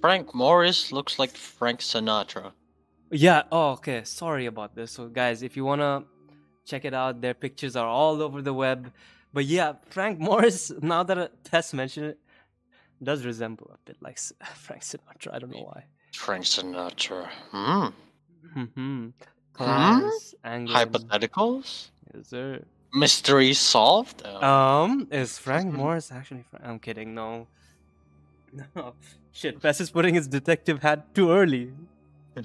Frank 0.00 0.34
Morris 0.34 0.92
looks 0.92 1.18
like 1.18 1.30
Frank 1.36 1.80
Sinatra. 1.80 2.52
Yeah. 3.10 3.42
Oh, 3.52 3.70
okay. 3.72 4.02
Sorry 4.04 4.46
about 4.46 4.74
this. 4.74 4.92
So, 4.92 5.08
guys, 5.08 5.42
if 5.42 5.56
you 5.56 5.64
wanna 5.64 6.04
check 6.64 6.84
it 6.84 6.94
out, 6.94 7.20
their 7.20 7.34
pictures 7.34 7.76
are 7.76 7.86
all 7.86 8.20
over 8.22 8.42
the 8.42 8.52
web. 8.52 8.92
But 9.32 9.44
yeah, 9.44 9.74
Frank 9.90 10.18
Morris. 10.28 10.72
Now 10.80 11.02
that 11.04 11.44
Tess 11.44 11.72
mentioned 11.72 12.06
it, 12.06 12.18
does 13.02 13.24
resemble 13.24 13.70
a 13.74 13.78
bit 13.84 13.96
like 14.00 14.18
Frank 14.54 14.82
Sinatra. 14.82 15.34
I 15.34 15.38
don't 15.38 15.50
know 15.52 15.62
why. 15.72 15.84
Frank 16.14 16.44
Sinatra. 16.44 17.28
Hmm. 17.50 17.86
Hmm. 18.54 18.64
Hmm. 19.56 20.08
Anglin. 20.44 20.76
Hypotheticals? 20.76 21.88
Is 22.14 22.30
there? 22.30 22.62
Mystery 22.94 23.52
solved? 23.52 24.22
Uh, 24.24 24.38
Um, 24.38 25.08
is 25.10 25.38
Frank 25.38 25.72
Morris 25.80 26.10
actually? 26.12 26.44
Fra- 26.50 26.60
I'm 26.64 26.78
kidding. 26.78 27.14
No. 27.14 27.46
No. 28.74 28.94
Shit, 29.32 29.60
Pess 29.60 29.80
is 29.80 29.90
putting 29.90 30.14
his 30.14 30.26
detective 30.26 30.82
hat 30.82 31.14
too 31.14 31.30
early. 31.30 31.72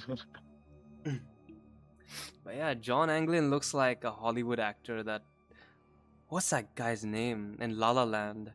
But 2.43 2.55
yeah, 2.55 2.73
John 2.73 3.09
Anglin 3.09 3.49
looks 3.49 3.73
like 3.73 4.03
a 4.03 4.11
Hollywood 4.11 4.59
actor 4.59 5.03
that. 5.03 5.23
What's 6.27 6.49
that 6.49 6.75
guy's 6.75 7.05
name 7.05 7.57
in 7.61 7.77
La 7.77 7.91
La 7.91 8.03
Land? 8.03 8.51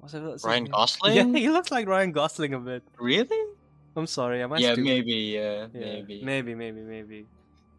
What's 0.00 0.14
it, 0.14 0.22
what's 0.22 0.44
Ryan? 0.44 0.64
Gosling? 0.66 1.14
Yeah, 1.16 1.24
he 1.38 1.48
looks 1.48 1.70
like 1.70 1.88
Ryan 1.88 2.12
Gosling 2.12 2.54
a 2.54 2.58
bit. 2.60 2.82
really? 2.98 3.52
I'm 3.96 4.06
sorry, 4.06 4.42
am 4.42 4.52
I 4.52 4.58
yeah, 4.58 4.72
stupid? 4.72 4.84
maybe. 4.84 5.12
Yeah, 5.12 5.66
Yeah, 5.74 5.80
maybe. 5.80 6.22
maybe, 6.22 6.54
maybe, 6.54 6.80
maybe. 6.82 7.26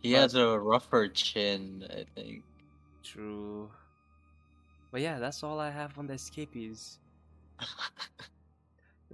He 0.01 0.12
has 0.13 0.36
a 0.36 0.60
rougher 0.60 1.08
chin, 1.08 1.88
I 1.89 2.05
think. 2.13 2.43
True. 3.03 3.69
But 4.91 5.01
yeah, 5.01 5.19
that's 5.19 5.43
all 5.43 5.60
I 5.60 5.69
have 5.69 5.97
on 5.97 6.08
the 6.08 6.13
escapees. 6.13 6.99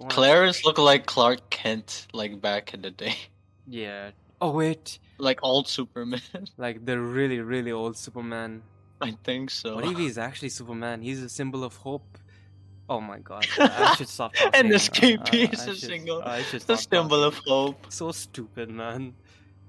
Clarence 0.10 0.65
looked 0.65 0.79
like 0.79 1.05
Clark 1.05 1.49
Kent, 1.49 2.08
like 2.13 2.41
back 2.41 2.73
in 2.73 2.81
the 2.81 2.91
day, 2.91 3.15
Yeah. 3.67 4.12
Oh 4.41 4.51
wait, 4.51 4.99
like 5.17 5.39
old 5.43 5.67
Superman. 5.67 6.21
like 6.58 6.86
the 6.86 6.99
really, 6.99 7.39
really 7.39 7.71
old 7.71 7.97
Superman. 7.97 8.62
I 9.01 9.12
think 9.23 9.49
so. 9.49 9.75
What 9.75 9.86
if 9.86 9.97
he's 9.97 10.17
actually 10.17 10.49
Superman? 10.49 11.01
He's 11.01 11.21
a 11.23 11.29
symbol 11.29 11.63
of 11.63 11.75
hope. 11.77 12.17
Oh 12.89 12.99
my 13.01 13.19
god, 13.19 13.47
I 13.58 13.95
should 13.95 14.10
stop 14.10 14.36
talking. 14.36 14.51
And 14.53 14.73
Uh, 14.73 14.75
escapee 14.77 15.47
I- 15.49 15.51
is 15.53 15.62
I 15.62 15.63
a 15.71 15.75
should- 15.75 15.79
single- 15.89 16.21
I 16.23 16.41
should 16.43 16.62
stop. 16.62 16.75
the 16.77 16.81
symbol 16.84 17.21
talking. 17.23 17.39
of 17.39 17.43
hope. 17.47 17.86
So 17.89 18.12
stupid, 18.12 18.69
man. 18.69 19.13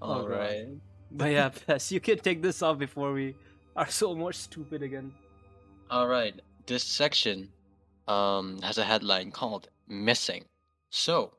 Oh, 0.03 0.07
God. 0.07 0.21
Alright. 0.33 0.69
But 1.12 1.31
yeah, 1.31 1.49
Pess, 1.67 1.93
you 1.93 2.01
can 2.01 2.19
take 2.19 2.43
this 2.43 2.61
off 2.62 2.79
before 2.79 3.12
we 3.12 3.35
are 3.77 3.89
so 3.89 4.15
much 4.15 4.35
stupid 4.37 4.83
again. 4.83 5.12
Alright. 5.91 6.41
This 6.67 6.83
section 6.83 7.49
um 8.09 8.61
has 8.62 8.77
a 8.79 8.85
headline 8.85 9.31
called 9.31 9.69
Missing. 9.88 10.44
So, 10.90 11.35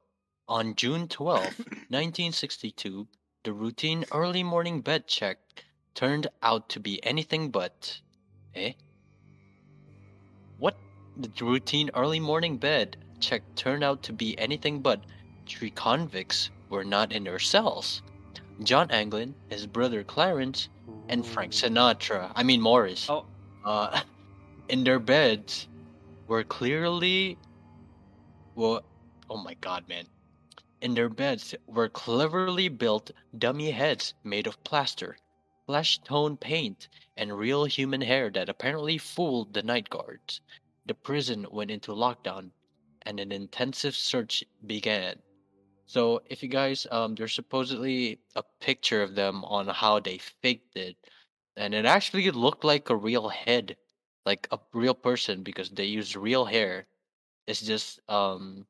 on 0.47 0.75
June 0.75 1.07
12, 1.07 1.43
1962, 1.43 3.07
the 3.43 3.53
routine 3.53 4.05
early 4.11 4.43
morning 4.43 4.81
bed 4.81 5.07
check 5.07 5.37
turned 5.95 6.27
out 6.43 6.69
to 6.69 6.79
be 6.79 7.03
anything 7.03 7.49
but 7.49 7.99
eh? 8.55 8.73
What? 10.57 10.77
The 11.17 11.31
routine 11.43 11.89
early 11.95 12.19
morning 12.19 12.57
bed 12.57 12.97
check 13.19 13.41
turned 13.55 13.83
out 13.83 14.03
to 14.03 14.13
be 14.13 14.37
anything 14.37 14.81
but 14.81 15.01
three 15.47 15.71
convicts 15.71 16.49
were 16.69 16.83
not 16.83 17.11
in 17.11 17.23
their 17.23 17.39
cells. 17.39 18.01
John 18.63 18.89
Anglin, 18.91 19.35
his 19.49 19.67
brother 19.67 20.03
Clarence, 20.03 20.69
and 21.09 21.25
Frank 21.25 21.53
Sinatra. 21.53 22.31
I 22.35 22.43
mean 22.43 22.61
Morris. 22.61 23.09
Oh, 23.09 23.25
Uh, 23.65 24.01
in 24.69 24.83
their 24.83 24.99
beds 24.99 25.67
were 26.27 26.43
clearly 26.43 27.37
well 28.57 28.83
oh 29.29 29.37
my 29.37 29.53
god 29.53 29.87
man. 29.87 30.07
In 30.81 30.95
their 30.95 31.09
beds 31.09 31.53
were 31.67 31.89
cleverly 31.89 32.69
built 32.69 33.11
dummy 33.37 33.69
heads 33.69 34.15
made 34.23 34.47
of 34.47 34.63
plaster 34.63 35.15
flesh 35.67 35.99
tone 35.99 36.35
paint 36.37 36.89
and 37.15 37.37
real 37.37 37.65
human 37.65 38.01
hair 38.01 38.31
that 38.31 38.49
apparently 38.49 38.97
fooled 38.97 39.53
the 39.53 39.61
night 39.61 39.91
guards. 39.91 40.41
The 40.87 40.95
prison 40.95 41.45
went 41.51 41.69
into 41.69 41.91
lockdown 41.91 42.49
and 43.03 43.19
an 43.19 43.31
intensive 43.31 43.95
search 43.95 44.43
began. 44.65 45.21
So 45.85 46.23
if 46.25 46.41
you 46.41 46.49
guys 46.49 46.87
um 46.89 47.13
there's 47.13 47.35
supposedly 47.35 48.19
a 48.35 48.41
picture 48.59 49.03
of 49.03 49.13
them 49.13 49.45
on 49.45 49.67
how 49.67 49.99
they 49.99 50.17
faked 50.17 50.75
it 50.75 50.97
and 51.55 51.75
it 51.75 51.85
actually 51.85 52.31
looked 52.31 52.63
like 52.63 52.89
a 52.89 52.95
real 52.95 53.29
head 53.29 53.77
like 54.25 54.47
a 54.51 54.57
real 54.73 54.95
person 54.95 55.43
because 55.43 55.69
they 55.69 55.85
used 55.85 56.15
real 56.15 56.45
hair 56.45 56.87
it's 57.47 57.61
just 57.61 57.99
um 58.09 58.65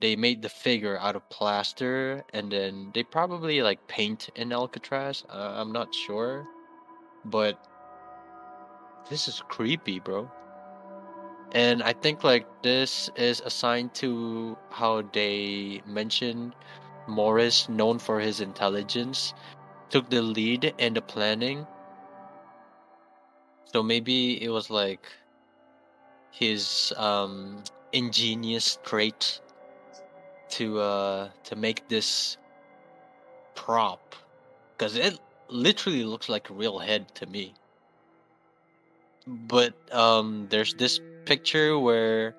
they 0.00 0.16
made 0.16 0.42
the 0.42 0.48
figure 0.48 0.98
out 0.98 1.14
of 1.16 1.28
plaster 1.28 2.24
and 2.32 2.50
then 2.50 2.90
they 2.94 3.02
probably 3.02 3.62
like 3.62 3.86
paint 3.88 4.30
in 4.36 4.52
alcatraz 4.52 5.24
uh, 5.30 5.54
i'm 5.56 5.72
not 5.72 5.94
sure 5.94 6.46
but 7.26 7.58
this 9.10 9.28
is 9.28 9.42
creepy 9.48 10.00
bro. 10.00 10.30
And 11.54 11.82
i 11.82 11.92
think 11.92 12.24
like 12.24 12.46
this 12.62 13.10
is 13.16 13.40
assigned 13.44 13.94
to 13.96 14.56
how 14.70 15.02
they 15.12 15.82
mentioned 15.86 16.54
morris 17.06 17.68
known 17.68 17.98
for 17.98 18.18
his 18.18 18.40
intelligence 18.40 19.34
took 19.92 20.08
the 20.08 20.22
lead 20.22 20.72
in 20.78 20.94
the 20.94 21.02
planning. 21.02 21.66
So 23.72 23.82
maybe 23.82 24.42
it 24.42 24.48
was 24.48 24.70
like 24.70 25.06
his 26.30 26.94
um 26.96 27.62
ingenious 27.92 28.78
trait 28.84 29.40
to 30.50 30.80
uh 30.80 31.28
to 31.44 31.56
make 31.56 31.88
this 31.88 32.36
prop 33.54 34.14
because 34.76 34.96
it 34.96 35.18
literally 35.48 36.04
looks 36.04 36.28
like 36.28 36.50
a 36.50 36.54
real 36.54 36.78
head 36.78 37.14
to 37.14 37.26
me. 37.26 37.54
But 39.26 39.74
um 39.92 40.46
there's 40.50 40.74
this 40.74 41.00
picture 41.24 41.78
where 41.78 42.34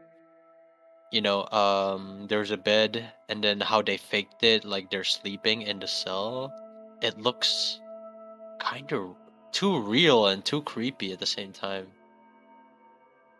you 1.11 1.21
know 1.21 1.47
um 1.49 2.25
there's 2.27 2.51
a 2.51 2.57
bed 2.57 3.11
and 3.29 3.43
then 3.43 3.61
how 3.61 3.81
they 3.81 3.97
faked 3.97 4.43
it 4.43 4.65
like 4.65 4.89
they're 4.91 5.03
sleeping 5.03 5.61
in 5.61 5.79
the 5.79 5.87
cell 5.87 6.51
it 7.01 7.19
looks 7.19 7.79
kind 8.59 8.91
of 8.93 9.15
too 9.51 9.79
real 9.79 10.27
and 10.27 10.43
too 10.43 10.61
creepy 10.61 11.11
at 11.11 11.19
the 11.19 11.25
same 11.25 11.51
time. 11.51 11.87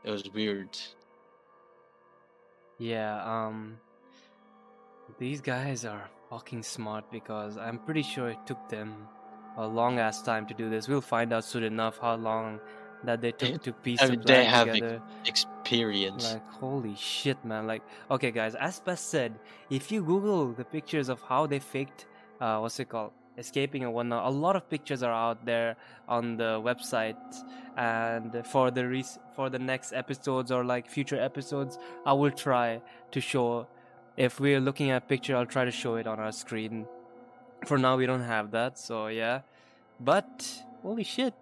It 0.04 0.12
was 0.12 0.30
weird. 0.30 0.78
Yeah, 2.80 3.22
um 3.24 3.78
these 5.20 5.42
guys 5.42 5.86
are 5.86 6.10
fucking 6.30 6.64
smart 6.64 7.12
because 7.12 7.58
I'm 7.58 7.78
pretty 7.80 8.02
sure 8.04 8.30
it 8.30 8.46
took 8.46 8.68
them 8.70 9.08
a 9.58 9.68
long 9.68 10.00
ass 10.00 10.22
time 10.22 10.48
to 10.48 10.54
do 10.54 10.70
this. 10.70 10.88
We'll 10.88 11.02
find 11.02 11.32
out 11.34 11.44
soon 11.44 11.64
enough 11.64 12.00
how 12.00 12.16
long 12.16 12.60
that 13.04 13.22
they 13.22 13.32
took 13.32 13.62
to 13.64 13.74
piece 13.74 14.02
I 14.02 14.08
the 14.08 14.12
mean, 14.14 14.22
they 14.22 14.26
plan 14.26 14.46
have 14.46 14.68
ex- 14.70 14.76
together. 14.80 15.02
Experience. 15.26 16.34
Like 16.34 16.50
holy 16.52 16.96
shit, 16.96 17.44
man! 17.46 17.68
Like 17.68 17.84
okay, 18.10 18.32
guys, 18.32 18.56
as 18.56 18.80
Bess 18.80 19.02
said, 19.02 19.38
if 19.70 19.92
you 19.92 20.04
Google 20.04 20.54
the 20.54 20.64
pictures 20.66 21.10
of 21.10 21.22
how 21.22 21.46
they 21.48 21.60
faked, 21.60 22.08
uh, 22.42 22.60
what's 22.60 22.80
it 22.80 22.90
called, 22.90 23.12
escaping 23.38 23.84
and 23.84 23.94
whatnot, 23.94 24.26
a 24.26 24.30
lot 24.30 24.56
of 24.56 24.70
pictures 24.70 25.04
are 25.04 25.12
out 25.14 25.46
there 25.46 25.76
on 26.08 26.38
the 26.38 26.60
website. 26.62 27.18
And 27.78 28.46
for 28.48 28.72
the 28.72 28.88
re- 28.88 29.06
for 29.36 29.50
the 29.50 29.60
next 29.60 29.94
episodes 29.94 30.52
or 30.52 30.64
like 30.64 30.90
future 30.90 31.20
episodes, 31.20 31.78
I 32.06 32.14
will 32.14 32.32
try 32.32 32.82
to 33.12 33.22
show. 33.22 33.68
If 34.16 34.40
we're 34.40 34.60
looking 34.60 34.92
at 34.92 35.04
a 35.04 35.06
picture, 35.06 35.36
I'll 35.36 35.46
try 35.46 35.66
to 35.66 35.72
show 35.72 35.96
it 35.96 36.06
on 36.06 36.20
our 36.20 36.32
screen. 36.32 36.86
For 37.66 37.78
now, 37.78 37.98
we 37.98 38.06
don't 38.06 38.22
have 38.22 38.52
that, 38.52 38.78
so 38.78 39.08
yeah. 39.08 39.42
But 40.00 40.64
holy 40.82 41.04
shit, 41.04 41.34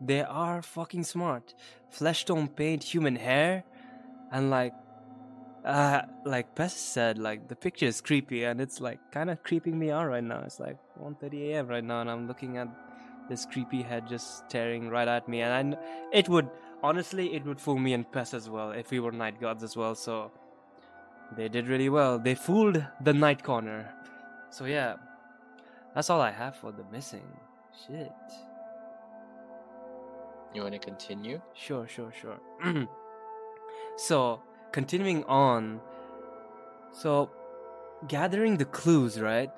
they 0.00 0.22
are 0.22 0.62
fucking 0.62 1.04
smart. 1.04 1.54
Flesh 1.90 2.24
tone 2.24 2.48
paint, 2.48 2.82
human 2.82 3.16
hair, 3.16 3.64
and 4.32 4.50
like, 4.50 4.72
uh, 5.64 6.02
like 6.24 6.54
Pess 6.54 6.74
said, 6.74 7.18
like 7.18 7.48
the 7.48 7.56
picture 7.56 7.86
is 7.86 8.00
creepy, 8.00 8.44
and 8.44 8.60
it's 8.60 8.80
like 8.80 8.98
kind 9.12 9.30
of 9.30 9.42
creeping 9.42 9.78
me 9.78 9.90
out 9.90 10.06
right 10.06 10.24
now. 10.24 10.42
It's 10.44 10.58
like 10.58 10.78
1:30 10.98 11.50
a.m. 11.50 11.66
right 11.66 11.84
now, 11.84 12.00
and 12.00 12.10
I'm 12.10 12.26
looking 12.26 12.56
at 12.56 12.68
this 13.28 13.46
creepy 13.46 13.82
head 13.82 14.08
just 14.08 14.48
staring 14.48 14.88
right 14.88 15.08
at 15.08 15.28
me, 15.28 15.42
and 15.42 15.74
I, 15.74 15.78
it 16.12 16.28
would 16.28 16.48
honestly, 16.82 17.34
it 17.34 17.44
would 17.44 17.60
fool 17.60 17.78
me 17.78 17.92
and 17.94 18.10
Pess 18.10 18.34
as 18.34 18.48
well 18.50 18.72
if 18.72 18.90
we 18.90 19.00
were 19.00 19.12
night 19.12 19.40
gods 19.40 19.62
as 19.62 19.76
well. 19.76 19.94
So 19.94 20.30
they 21.36 21.48
did 21.48 21.68
really 21.68 21.88
well. 21.88 22.18
They 22.18 22.34
fooled 22.34 22.84
the 23.02 23.12
night 23.12 23.42
corner. 23.42 23.92
So 24.50 24.64
yeah, 24.66 24.96
That's 25.94 26.10
all 26.10 26.20
I 26.20 26.30
have 26.30 26.56
for 26.56 26.72
the 26.72 26.84
missing. 26.92 27.26
Shit. 27.86 28.12
You 30.54 30.62
want 30.62 30.74
to 30.74 30.78
continue? 30.78 31.40
Sure, 31.54 31.86
sure, 31.88 32.12
sure. 32.12 32.40
so, 33.96 34.42
continuing 34.72 35.24
on. 35.24 35.80
So, 36.92 37.30
gathering 38.08 38.56
the 38.56 38.64
clues, 38.64 39.20
right? 39.20 39.50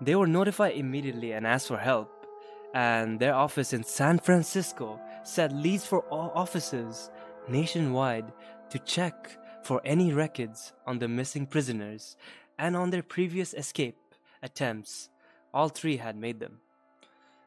They 0.00 0.16
were 0.16 0.26
notified 0.26 0.74
immediately 0.74 1.32
and 1.32 1.46
asked 1.46 1.68
for 1.68 1.78
help. 1.78 2.26
And 2.74 3.20
their 3.20 3.34
office 3.34 3.72
in 3.72 3.84
San 3.84 4.18
Francisco 4.18 5.00
set 5.22 5.52
leads 5.52 5.86
for 5.86 6.00
all 6.10 6.32
offices 6.34 7.10
nationwide 7.48 8.32
to 8.70 8.78
check 8.80 9.36
for 9.62 9.80
any 9.84 10.12
records 10.12 10.72
on 10.86 10.98
the 10.98 11.08
missing 11.08 11.46
prisoners 11.46 12.16
and 12.58 12.76
on 12.76 12.90
their 12.90 13.02
previous 13.02 13.54
escape 13.54 13.96
attempts. 14.42 15.08
All 15.52 15.68
three 15.68 15.96
had 15.96 16.16
made 16.16 16.40
them. 16.40 16.60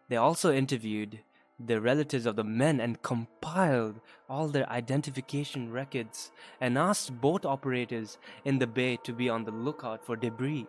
They 0.09 0.17
also 0.17 0.53
interviewed 0.53 1.19
the 1.59 1.79
relatives 1.79 2.25
of 2.25 2.35
the 2.35 2.43
men 2.43 2.79
and 2.79 3.01
compiled 3.01 4.01
all 4.29 4.47
their 4.47 4.69
identification 4.69 5.71
records 5.71 6.31
and 6.59 6.77
asked 6.77 7.21
boat 7.21 7.45
operators 7.45 8.17
in 8.43 8.59
the 8.59 8.67
bay 8.67 8.97
to 9.03 9.13
be 9.13 9.29
on 9.29 9.43
the 9.45 9.51
lookout 9.51 10.05
for 10.05 10.15
debris. 10.15 10.67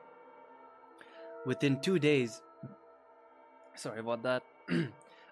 Within 1.47 1.81
two 1.81 1.99
days, 1.99 2.43
sorry 3.75 4.01
about 4.01 4.23
that, 4.23 4.43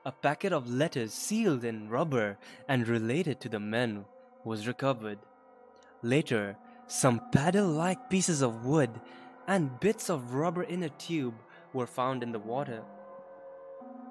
a 0.05 0.13
packet 0.13 0.53
of 0.53 0.69
letters 0.69 1.13
sealed 1.13 1.65
in 1.65 1.89
rubber 1.89 2.39
and 2.69 2.89
related 2.89 3.41
to 3.41 3.49
the 3.49 3.61
men 3.61 4.05
was 4.45 4.67
recovered. 4.67 5.19
Later, 6.03 6.57
some 6.89 7.21
paddle 7.31 7.69
like 7.69 8.11
pieces 8.11 8.43
of 8.43 8.65
wood 8.65 8.91
and 9.47 9.79
bits 9.81 10.11
of 10.11 10.35
rubber 10.35 10.65
in 10.65 10.83
a 10.83 10.89
tube 10.89 11.35
were 11.73 11.87
found 11.87 12.23
in 12.23 12.33
the 12.33 12.39
water. 12.39 12.83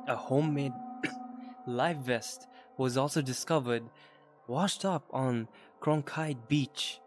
A 0.08 0.16
homemade 0.16 0.74
life 1.68 1.98
vest 1.98 2.48
was 2.78 2.98
also 2.98 3.22
discovered 3.22 3.84
washed 4.48 4.86
up 4.86 5.06
on 5.12 5.48
Cronkite 5.82 6.48
Beach, 6.48 7.00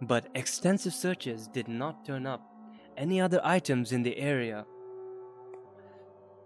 but 0.00 0.28
extensive 0.34 0.94
searches 0.94 1.48
did 1.48 1.68
not 1.68 2.04
turn 2.04 2.26
up 2.26 2.42
any 2.96 3.20
other 3.20 3.40
items 3.44 3.92
in 3.92 4.02
the 4.02 4.16
area. 4.18 4.64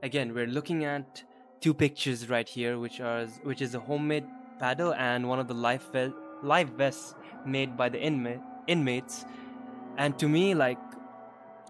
Again, 0.03 0.35
we're 0.35 0.47
looking 0.47 0.85
at 0.85 1.25
two 1.61 1.75
pictures 1.75 2.29
right 2.29 2.49
here, 2.49 2.79
which 2.79 3.01
are 3.01 3.27
which 3.43 3.61
is 3.61 3.75
a 3.75 3.81
homemade 3.81 4.25
paddle 4.59 4.95
and 4.95 5.29
one 5.29 5.39
of 5.39 5.49
the 5.49 5.55
life 5.55 5.93
ve- 5.93 6.13
life 6.43 6.71
vests 6.77 7.15
made 7.47 7.77
by 7.77 7.89
the 7.89 7.99
inma- 7.99 8.43
inmates. 8.67 9.25
And 9.97 10.19
to 10.19 10.29
me, 10.29 10.55
like, 10.55 10.79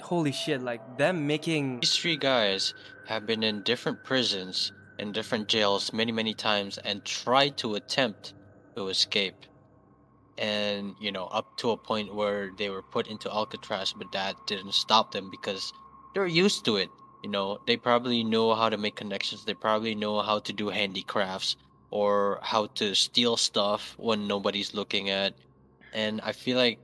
holy 0.01 0.33
shit, 0.33 0.63
like 0.63 0.99
them 0.99 1.27
making 1.27 1.81
These 1.81 1.97
three 1.97 2.17
guys 2.17 2.75
have 3.07 3.27
been 3.27 3.43
in 3.43 3.63
different 3.63 4.05
prisons 4.05 4.73
and 4.99 5.15
different 5.15 5.49
jails 5.49 5.93
many, 5.93 6.13
many 6.13 6.35
times 6.35 6.79
and 6.79 7.05
tried 7.05 7.57
to 7.59 7.75
attempt 7.75 8.35
to 8.77 8.89
escape. 8.89 9.47
And, 10.37 10.95
you 11.01 11.11
know, 11.11 11.27
up 11.27 11.57
to 11.59 11.71
a 11.71 11.77
point 11.77 12.15
where 12.15 12.51
they 12.57 12.71
were 12.71 12.83
put 12.83 13.09
into 13.09 13.33
Alcatraz, 13.33 13.93
but 13.97 14.13
that 14.13 14.37
didn't 14.47 14.75
stop 14.75 15.11
them 15.11 15.31
because 15.31 15.73
they're 16.15 16.27
used 16.27 16.65
to 16.67 16.77
it. 16.77 16.91
You 17.23 17.31
know, 17.31 17.59
they 17.67 17.77
probably 17.77 18.23
know 18.23 18.55
how 18.55 18.69
to 18.69 18.79
make 18.79 18.97
connections, 18.97 19.45
they 19.45 19.55
probably 19.55 19.95
know 19.95 20.23
how 20.23 20.39
to 20.41 20.53
do 20.53 20.69
handicrafts 20.69 21.57
or 21.91 22.39
how 22.43 22.67
to 22.67 22.95
steal 22.95 23.37
stuff 23.37 23.95
when 23.99 24.29
nobody's 24.29 24.75
looking 24.75 25.11
at. 25.11 25.35
And 25.93 26.21
I 26.21 26.33
feel 26.33 26.57
like 26.57 26.79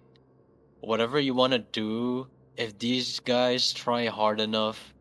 whatever 0.80 1.20
you 1.20 1.34
want 1.34 1.52
to 1.52 1.58
do, 1.58 2.26
if 2.56 2.78
these 2.78 3.20
guys 3.20 3.72
try 3.72 4.06
hard 4.06 4.40
enough, 4.40 4.94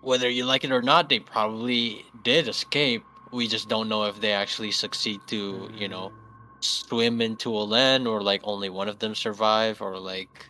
whether 0.00 0.28
you 0.28 0.44
like 0.44 0.64
it 0.64 0.72
or 0.72 0.82
not, 0.82 1.08
they 1.08 1.18
probably 1.18 2.04
did 2.22 2.48
escape. 2.48 3.04
We 3.32 3.48
just 3.48 3.68
don't 3.68 3.88
know 3.88 4.04
if 4.04 4.20
they 4.20 4.32
actually 4.32 4.72
succeed 4.72 5.20
to, 5.28 5.70
you 5.76 5.88
know, 5.88 6.10
mm. 6.10 6.64
swim 6.64 7.20
into 7.20 7.50
a 7.50 7.64
land 7.64 8.06
or 8.06 8.22
like 8.22 8.42
only 8.44 8.68
one 8.68 8.88
of 8.88 8.98
them 8.98 9.14
survive 9.14 9.80
or 9.80 9.98
like, 9.98 10.46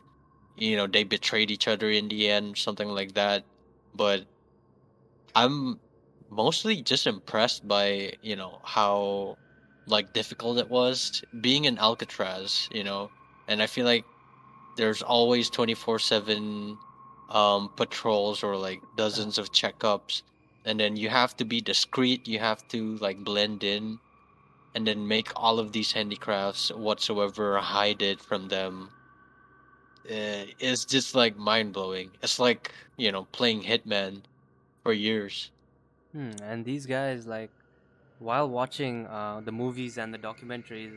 you 0.57 0.77
know, 0.77 0.87
they 0.87 1.05
betrayed 1.05 1.51
each 1.51 1.69
other 1.69 1.91
in 1.91 2.09
the 2.09 2.31
end, 2.31 2.57
something 2.59 2.89
like 2.89 3.15
that. 3.15 3.45
But 3.95 4.27
I'm 5.35 5.81
mostly 6.31 6.83
just 6.83 7.07
impressed 7.07 7.67
by, 7.67 8.15
you 8.23 8.37
know, 8.37 8.61
how 8.65 9.37
like 9.87 10.13
difficult 10.13 10.59
it 10.59 10.71
was 10.71 11.23
being 11.41 11.65
in 11.67 11.79
Alcatraz, 11.79 12.69
you 12.73 12.85
know, 12.85 13.11
and 13.49 13.63
I 13.63 13.67
feel 13.67 13.85
like 13.85 14.05
there's 14.77 15.03
always 15.03 15.51
24/7 15.51 16.79
um 17.31 17.71
patrols 17.77 18.43
or 18.43 18.57
like 18.57 18.81
dozens 18.97 19.39
of 19.39 19.53
checkups. 19.53 20.23
And 20.65 20.81
then 20.81 20.97
you 20.97 21.09
have 21.11 21.37
to 21.39 21.45
be 21.45 21.61
discreet 21.61 22.27
you 22.29 22.39
have 22.39 22.67
to 22.69 22.97
like 22.99 23.19
blend 23.25 23.65
in 23.65 23.99
and 24.75 24.87
then 24.87 25.09
make 25.09 25.31
all 25.37 25.59
of 25.59 25.73
these 25.73 25.93
handicrafts 25.93 26.71
whatsoever 26.73 27.59
hide 27.59 28.03
it 28.03 28.21
from 28.21 28.49
them 28.49 28.91
uh, 30.11 30.45
it's 30.59 30.85
just 30.85 31.15
like 31.15 31.37
mind-blowing 31.37 32.11
it's 32.23 32.39
like 32.39 32.73
you 32.97 33.11
know 33.13 33.25
playing 33.33 33.63
hitman 33.63 34.23
for 34.83 34.93
years 34.93 35.51
Hmm, 36.13 36.31
and 36.43 36.65
these 36.65 36.87
guys, 36.87 37.27
like, 37.27 37.51
while 38.19 38.49
watching 38.49 39.07
uh, 39.07 39.41
the 39.45 39.53
movies 39.53 39.99
and 39.99 40.15
the 40.15 40.19
documentaries, 40.19 40.93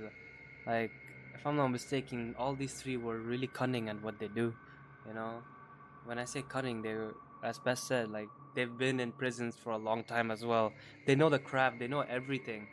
like, 0.66 0.92
if 1.34 1.46
I'm 1.46 1.56
not 1.56 1.68
mistaken, 1.70 2.36
all 2.38 2.56
these 2.56 2.74
three 2.74 2.98
were 2.98 3.20
really 3.20 3.48
cunning 3.48 3.90
at 3.90 4.02
what 4.02 4.20
they 4.20 4.28
do. 4.28 4.54
You 5.08 5.14
know, 5.14 5.44
when 6.06 6.20
I 6.20 6.26
say 6.26 6.44
cunning, 6.44 6.82
they, 6.82 6.94
were, 6.94 7.16
as 7.44 7.60
Best 7.60 7.88
said, 7.88 8.12
like, 8.12 8.30
they've 8.56 8.78
been 8.78 9.00
in 9.00 9.12
prisons 9.12 9.56
for 9.58 9.72
a 9.72 9.78
long 9.78 10.04
time 10.04 10.32
as 10.32 10.46
well. 10.46 10.74
They 11.06 11.16
know 11.16 11.30
the 11.30 11.40
craft, 11.40 11.80
they 11.80 11.88
know 11.88 12.02
everything. 12.02 12.68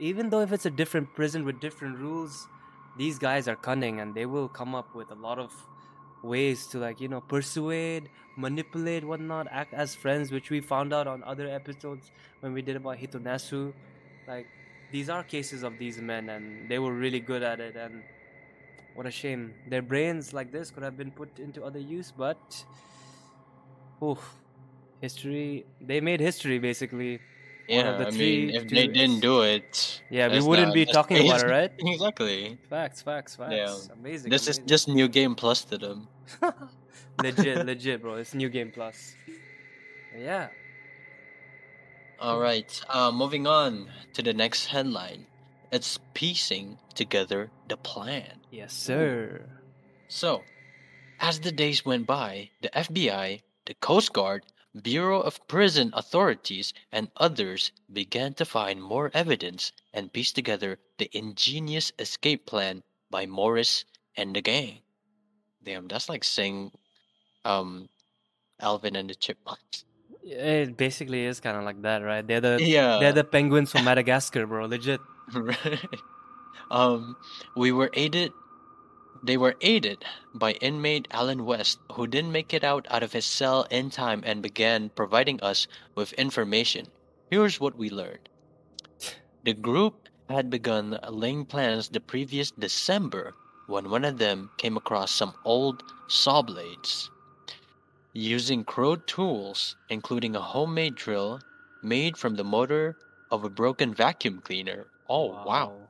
Even 0.00 0.30
though 0.30 0.40
if 0.40 0.52
it's 0.52 0.66
a 0.66 0.70
different 0.70 1.14
prison 1.14 1.44
with 1.44 1.60
different 1.60 1.98
rules, 1.98 2.48
these 2.96 3.18
guys 3.18 3.48
are 3.48 3.56
cunning 3.56 4.00
and 4.00 4.14
they 4.14 4.26
will 4.26 4.48
come 4.48 4.74
up 4.74 4.94
with 4.94 5.10
a 5.10 5.14
lot 5.14 5.38
of 5.38 5.52
ways 6.22 6.66
to 6.66 6.78
like 6.78 7.00
you 7.00 7.08
know 7.08 7.20
persuade 7.20 8.08
manipulate 8.36 9.04
whatnot 9.04 9.46
act 9.50 9.72
as 9.74 9.94
friends 9.94 10.32
which 10.32 10.50
we 10.50 10.60
found 10.60 10.92
out 10.92 11.06
on 11.06 11.22
other 11.24 11.48
episodes 11.48 12.10
when 12.40 12.52
we 12.52 12.62
did 12.62 12.76
about 12.76 12.98
hitonasu. 12.98 13.72
Like 14.26 14.46
these 14.92 15.08
are 15.08 15.22
cases 15.22 15.62
of 15.62 15.78
these 15.78 15.98
men 15.98 16.28
and 16.30 16.68
they 16.68 16.78
were 16.78 16.92
really 16.92 17.20
good 17.20 17.42
at 17.42 17.60
it 17.60 17.76
and 17.76 18.02
what 18.94 19.06
a 19.06 19.10
shame. 19.10 19.54
Their 19.68 19.82
brains 19.82 20.32
like 20.32 20.50
this 20.50 20.70
could 20.70 20.82
have 20.82 20.96
been 20.96 21.10
put 21.10 21.38
into 21.38 21.64
other 21.64 21.78
use 21.78 22.12
but 22.16 22.64
oh 24.02 24.18
history 25.00 25.66
they 25.80 26.00
made 26.00 26.20
history 26.20 26.58
basically 26.58 27.20
yeah 27.68 27.96
the 27.98 28.06
i 28.06 28.10
three 28.10 28.46
mean 28.46 28.54
if 28.54 28.68
they 28.68 28.86
didn't 28.86 29.20
do 29.20 29.42
it 29.42 30.00
yeah 30.10 30.28
we 30.28 30.40
wouldn't 30.40 30.68
not- 30.68 30.74
be 30.74 30.84
talking 30.86 31.26
about 31.26 31.42
it 31.42 31.46
right 31.50 31.72
exactly 31.78 32.58
facts 32.70 33.02
facts 33.02 33.36
facts 33.36 33.52
Yeah. 33.52 33.74
amazing 33.92 34.30
this 34.30 34.46
is 34.48 34.58
just 34.66 34.88
new 34.88 35.08
game 35.08 35.34
plus 35.34 35.64
to 35.64 35.78
them 35.78 36.08
legit, 37.22 37.64
legit, 37.64 38.02
bro. 38.02 38.14
It's 38.16 38.34
new 38.34 38.48
game 38.48 38.70
plus. 38.74 39.16
Yeah. 40.16 40.48
All 42.20 42.38
right. 42.40 42.68
Uh, 42.88 43.10
moving 43.12 43.46
on 43.46 43.88
to 44.14 44.22
the 44.22 44.32
next 44.32 44.66
headline. 44.66 45.26
It's 45.72 45.98
piecing 46.14 46.78
together 46.94 47.50
the 47.68 47.76
plan. 47.76 48.40
Yes, 48.50 48.72
sir. 48.72 49.44
So, 50.08 50.42
as 51.20 51.40
the 51.40 51.52
days 51.52 51.84
went 51.84 52.06
by, 52.06 52.50
the 52.62 52.70
FBI, 52.70 53.40
the 53.66 53.74
Coast 53.74 54.12
Guard, 54.12 54.44
Bureau 54.82 55.20
of 55.20 55.46
Prison 55.48 55.90
Authorities, 55.94 56.72
and 56.92 57.08
others 57.16 57.72
began 57.92 58.34
to 58.34 58.44
find 58.44 58.82
more 58.82 59.10
evidence 59.14 59.72
and 59.94 60.12
piece 60.12 60.32
together 60.32 60.78
the 60.98 61.10
ingenious 61.16 61.92
escape 61.98 62.46
plan 62.46 62.82
by 63.10 63.26
Morris 63.26 63.84
and 64.16 64.34
the 64.36 64.40
gang. 64.42 64.80
Damn, 65.62 65.88
that's 65.88 66.08
like 66.08 66.24
saying, 66.24 66.72
um, 67.44 67.88
Alvin 68.60 68.96
and 68.96 69.08
the 69.10 69.14
Chipmunks. 69.14 69.84
It 70.22 70.76
basically 70.76 71.24
is 71.24 71.38
kind 71.40 71.56
of 71.56 71.64
like 71.64 71.82
that, 71.82 72.02
right? 72.02 72.26
They're 72.26 72.40
the 72.40 72.58
Yeah. 72.60 72.98
they're 72.98 73.12
the 73.12 73.24
penguins 73.24 73.70
from 73.70 73.84
Madagascar, 73.84 74.46
bro. 74.46 74.66
Legit. 74.66 75.00
right. 75.34 76.00
Um, 76.70 77.16
we 77.56 77.70
were 77.72 77.90
aided. 77.94 78.32
They 79.26 79.36
were 79.36 79.56
aided 79.60 80.04
by 80.34 80.52
inmate 80.52 81.08
Allen 81.10 81.44
West, 81.44 81.80
who 81.90 82.06
didn't 82.06 82.30
make 82.30 82.54
it 82.54 82.62
out 82.62 82.86
out 82.88 83.02
of 83.02 83.12
his 83.12 83.26
cell 83.26 83.66
in 83.72 83.90
time 83.90 84.22
and 84.24 84.40
began 84.40 84.90
providing 84.90 85.42
us 85.42 85.66
with 85.96 86.12
information. 86.12 86.86
Here's 87.28 87.58
what 87.58 87.76
we 87.76 87.90
learned: 87.90 88.28
the 89.42 89.52
group 89.52 90.08
had 90.28 90.48
begun 90.48 91.00
laying 91.10 91.44
plans 91.44 91.88
the 91.88 91.98
previous 91.98 92.52
December 92.52 93.34
when 93.66 93.90
one 93.90 94.04
of 94.04 94.18
them 94.18 94.50
came 94.58 94.76
across 94.76 95.10
some 95.10 95.34
old 95.44 95.82
saw 96.06 96.40
blades. 96.40 97.10
Using 98.12 98.62
crude 98.62 99.08
tools, 99.08 99.74
including 99.88 100.36
a 100.36 100.40
homemade 100.40 100.94
drill 100.94 101.40
made 101.82 102.16
from 102.16 102.36
the 102.36 102.44
motor 102.44 102.96
of 103.32 103.42
a 103.42 103.50
broken 103.50 103.92
vacuum 103.92 104.40
cleaner. 104.40 104.86
Oh 105.08 105.42
wow. 105.42 105.85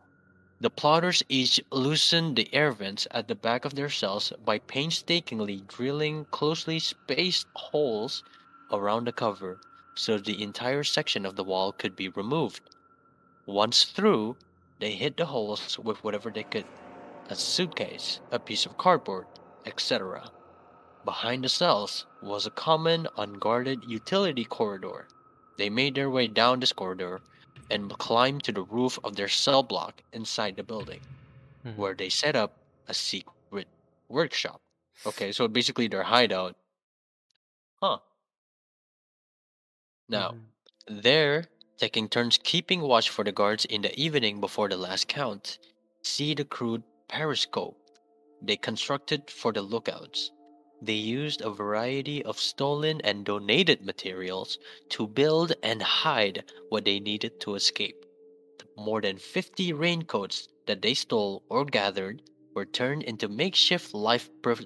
The 0.59 0.71
plotters 0.71 1.23
each 1.29 1.61
loosened 1.71 2.37
the 2.37 2.49
air 2.55 2.73
vents 2.73 3.07
at 3.11 3.29
the 3.29 3.35
back 3.35 3.67
of 3.67 3.75
their 3.75 3.91
cells 3.91 4.33
by 4.43 4.59
painstakingly 4.59 5.61
drilling 5.69 6.25
closely 6.31 6.79
spaced 6.79 7.47
holes 7.55 8.25
around 8.73 9.07
the 9.07 9.13
cover 9.13 9.61
so 9.95 10.17
the 10.17 10.43
entire 10.43 10.83
section 10.83 11.27
of 11.27 11.37
the 11.37 11.45
wall 11.45 11.73
could 11.73 11.95
be 11.95 12.09
removed. 12.09 12.63
Once 13.45 13.85
through, 13.85 14.37
they 14.79 14.93
hid 14.93 15.19
the 15.19 15.27
holes 15.27 15.79
with 15.79 16.03
whatever 16.03 16.31
they 16.31 16.45
could 16.45 16.65
a 17.29 17.35
suitcase, 17.37 18.21
a 18.31 18.39
piece 18.39 18.65
of 18.65 18.79
cardboard, 18.79 19.27
etc. 19.67 20.31
Behind 21.05 21.45
the 21.45 21.51
cells 21.51 22.07
was 22.23 22.47
a 22.47 22.51
common, 22.51 23.07
unguarded 23.19 23.85
utility 23.85 24.45
corridor. 24.47 25.07
They 25.59 25.69
made 25.69 25.97
their 25.97 26.09
way 26.09 26.29
down 26.29 26.61
this 26.61 26.73
corridor 26.73 27.21
and 27.71 27.91
climbed 27.99 28.45
to 28.45 28.53
the 28.53 28.63
roof 28.63 28.99
of 29.05 29.17
their 29.17 29.29
cell 29.29 29.63
block 29.63 30.03
inside 30.13 30.57
the 30.57 30.65
building, 30.65 31.03
Mhm. 31.65 31.77
where 31.77 31.95
they 31.95 32.09
set 32.11 32.37
up 32.37 32.67
a 32.89 32.95
secret 32.95 33.69
workshop. 34.09 34.63
Okay, 35.07 35.33
so 35.33 35.49
basically 35.49 35.89
their 35.89 36.05
hideout. 36.05 36.57
Huh. 37.83 38.01
Now, 40.09 40.35
Mhm. 40.35 40.47
there, 40.89 41.45
taking 41.77 42.09
turns 42.09 42.39
keeping 42.39 42.81
watch 42.81 43.09
for 43.09 43.23
the 43.25 43.31
guards 43.31 43.65
in 43.65 43.83
the 43.83 43.95
evening 43.97 44.41
before 44.41 44.69
the 44.69 44.77
last 44.77 45.07
count, 45.07 45.61
see 46.03 46.35
the 46.35 46.45
crude 46.45 46.83
periscope 47.09 47.79
they 48.43 48.57
constructed 48.57 49.31
for 49.31 49.53
the 49.53 49.63
lookouts. 49.63 50.33
They 50.83 50.93
used 50.95 51.41
a 51.41 51.51
variety 51.51 52.23
of 52.25 52.39
stolen 52.39 53.01
and 53.03 53.25
donated 53.25 53.85
materials 53.85 54.59
to 54.91 55.07
build 55.07 55.53
and 55.63 55.83
hide 55.83 56.45
what 56.69 56.85
they 56.85 57.01
needed 57.01 57.41
to 57.41 57.55
escape. 57.55 58.05
The 58.59 58.67
more 58.83 59.01
than 59.01 59.17
50 59.17 59.73
raincoats 59.73 60.49
that 60.67 60.83
they 60.83 60.95
stole 60.95 61.43
or 61.49 61.65
gathered 61.65 62.23
were 62.55 62.67
turned 62.67 63.03
into 63.05 63.29
makeshift 63.29 63.95
life 63.95 64.29
per- 64.43 64.57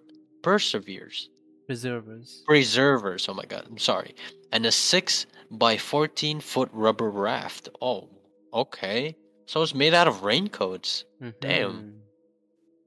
perseveres 0.43 1.29
Preservers. 1.67 2.43
preservers. 2.47 3.29
Oh 3.29 3.35
my 3.35 3.45
god, 3.45 3.67
I'm 3.69 3.79
sorry. 3.79 4.15
And 4.51 4.67
a 4.67 4.73
6 4.73 5.27
by 5.53 5.77
14 5.77 6.41
foot 6.41 6.69
rubber 6.73 7.11
raft. 7.11 7.69
Oh, 7.81 8.09
okay. 8.53 9.17
So 9.47 9.63
it's 9.63 9.75
made 9.75 9.95
out 9.95 10.09
of 10.09 10.23
raincoats. 10.25 11.05
Damn. 11.41 11.73
Mhm. 11.73 11.93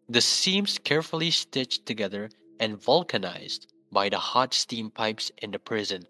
The 0.10 0.22
seams 0.22 0.78
carefully 0.80 1.32
stitched 1.32 1.86
together 1.86 2.30
and 2.60 2.82
vulcanized 2.82 3.72
by 3.92 4.10
the 4.10 4.18
hot 4.18 4.54
steam 4.54 4.90
pipes 4.90 5.32
in 5.40 5.52
the 5.52 5.60
prison. 5.60 6.06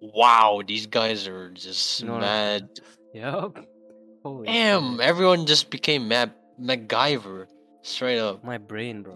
Wow, 0.00 0.62
these 0.66 0.86
guys 0.86 1.26
are 1.26 1.50
just 1.50 2.04
No, 2.04 2.14
no. 2.14 2.20
mad. 2.20 2.68
Yep. 3.14 3.64
Holy 4.22 4.46
Damn, 4.46 4.92
shit. 4.98 5.00
everyone 5.00 5.46
just 5.46 5.70
became 5.70 6.08
mad 6.08 6.32
MacGyver. 6.60 7.46
Straight 7.82 8.18
up. 8.18 8.42
My 8.44 8.58
brain, 8.58 9.02
bro. 9.02 9.14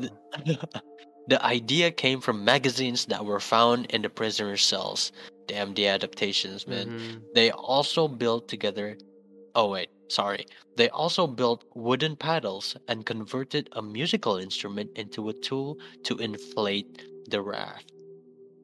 the 1.28 1.44
idea 1.44 1.90
came 1.90 2.20
from 2.20 2.44
magazines 2.44 3.06
that 3.06 3.24
were 3.24 3.40
found 3.40 3.86
in 3.86 4.02
the 4.02 4.08
prisoner 4.08 4.56
cells. 4.56 5.12
Damn 5.48 5.74
the 5.74 5.88
adaptations, 5.88 6.66
man. 6.66 6.86
Mhm. 6.88 7.22
They 7.34 7.50
also 7.50 8.06
built 8.08 8.46
together. 8.48 8.96
Oh, 9.54 9.70
wait, 9.70 9.90
sorry. 10.08 10.46
They 10.76 10.88
also 10.90 11.26
built 11.26 11.64
wooden 11.74 12.16
paddles 12.16 12.76
and 12.86 13.06
converted 13.06 13.68
a 13.72 13.82
musical 13.82 14.36
instrument 14.36 14.90
into 14.96 15.28
a 15.28 15.32
tool 15.32 15.78
to 16.04 16.18
inflate 16.18 17.02
the 17.28 17.42
raft. 17.42 17.92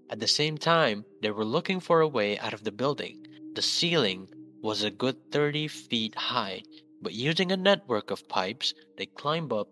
At 0.09 0.21
the 0.21 0.29
same 0.29 0.57
time, 0.57 1.05
they 1.21 1.31
were 1.31 1.45
looking 1.45 1.81
for 1.81 2.01
a 2.01 2.09
way 2.09 2.39
out 2.39 2.53
of 2.53 2.63
the 2.63 2.71
building. 2.71 3.27
The 3.55 3.63
ceiling 3.63 4.29
was 4.63 4.83
a 4.83 4.91
good 4.91 5.17
30 5.33 5.67
feet 5.69 6.15
high, 6.15 6.63
but 7.03 7.13
using 7.13 7.51
a 7.51 7.57
network 7.57 8.11
of 8.11 8.29
pipes, 8.29 8.73
they 8.97 9.07
climbed 9.07 9.53
up, 9.53 9.69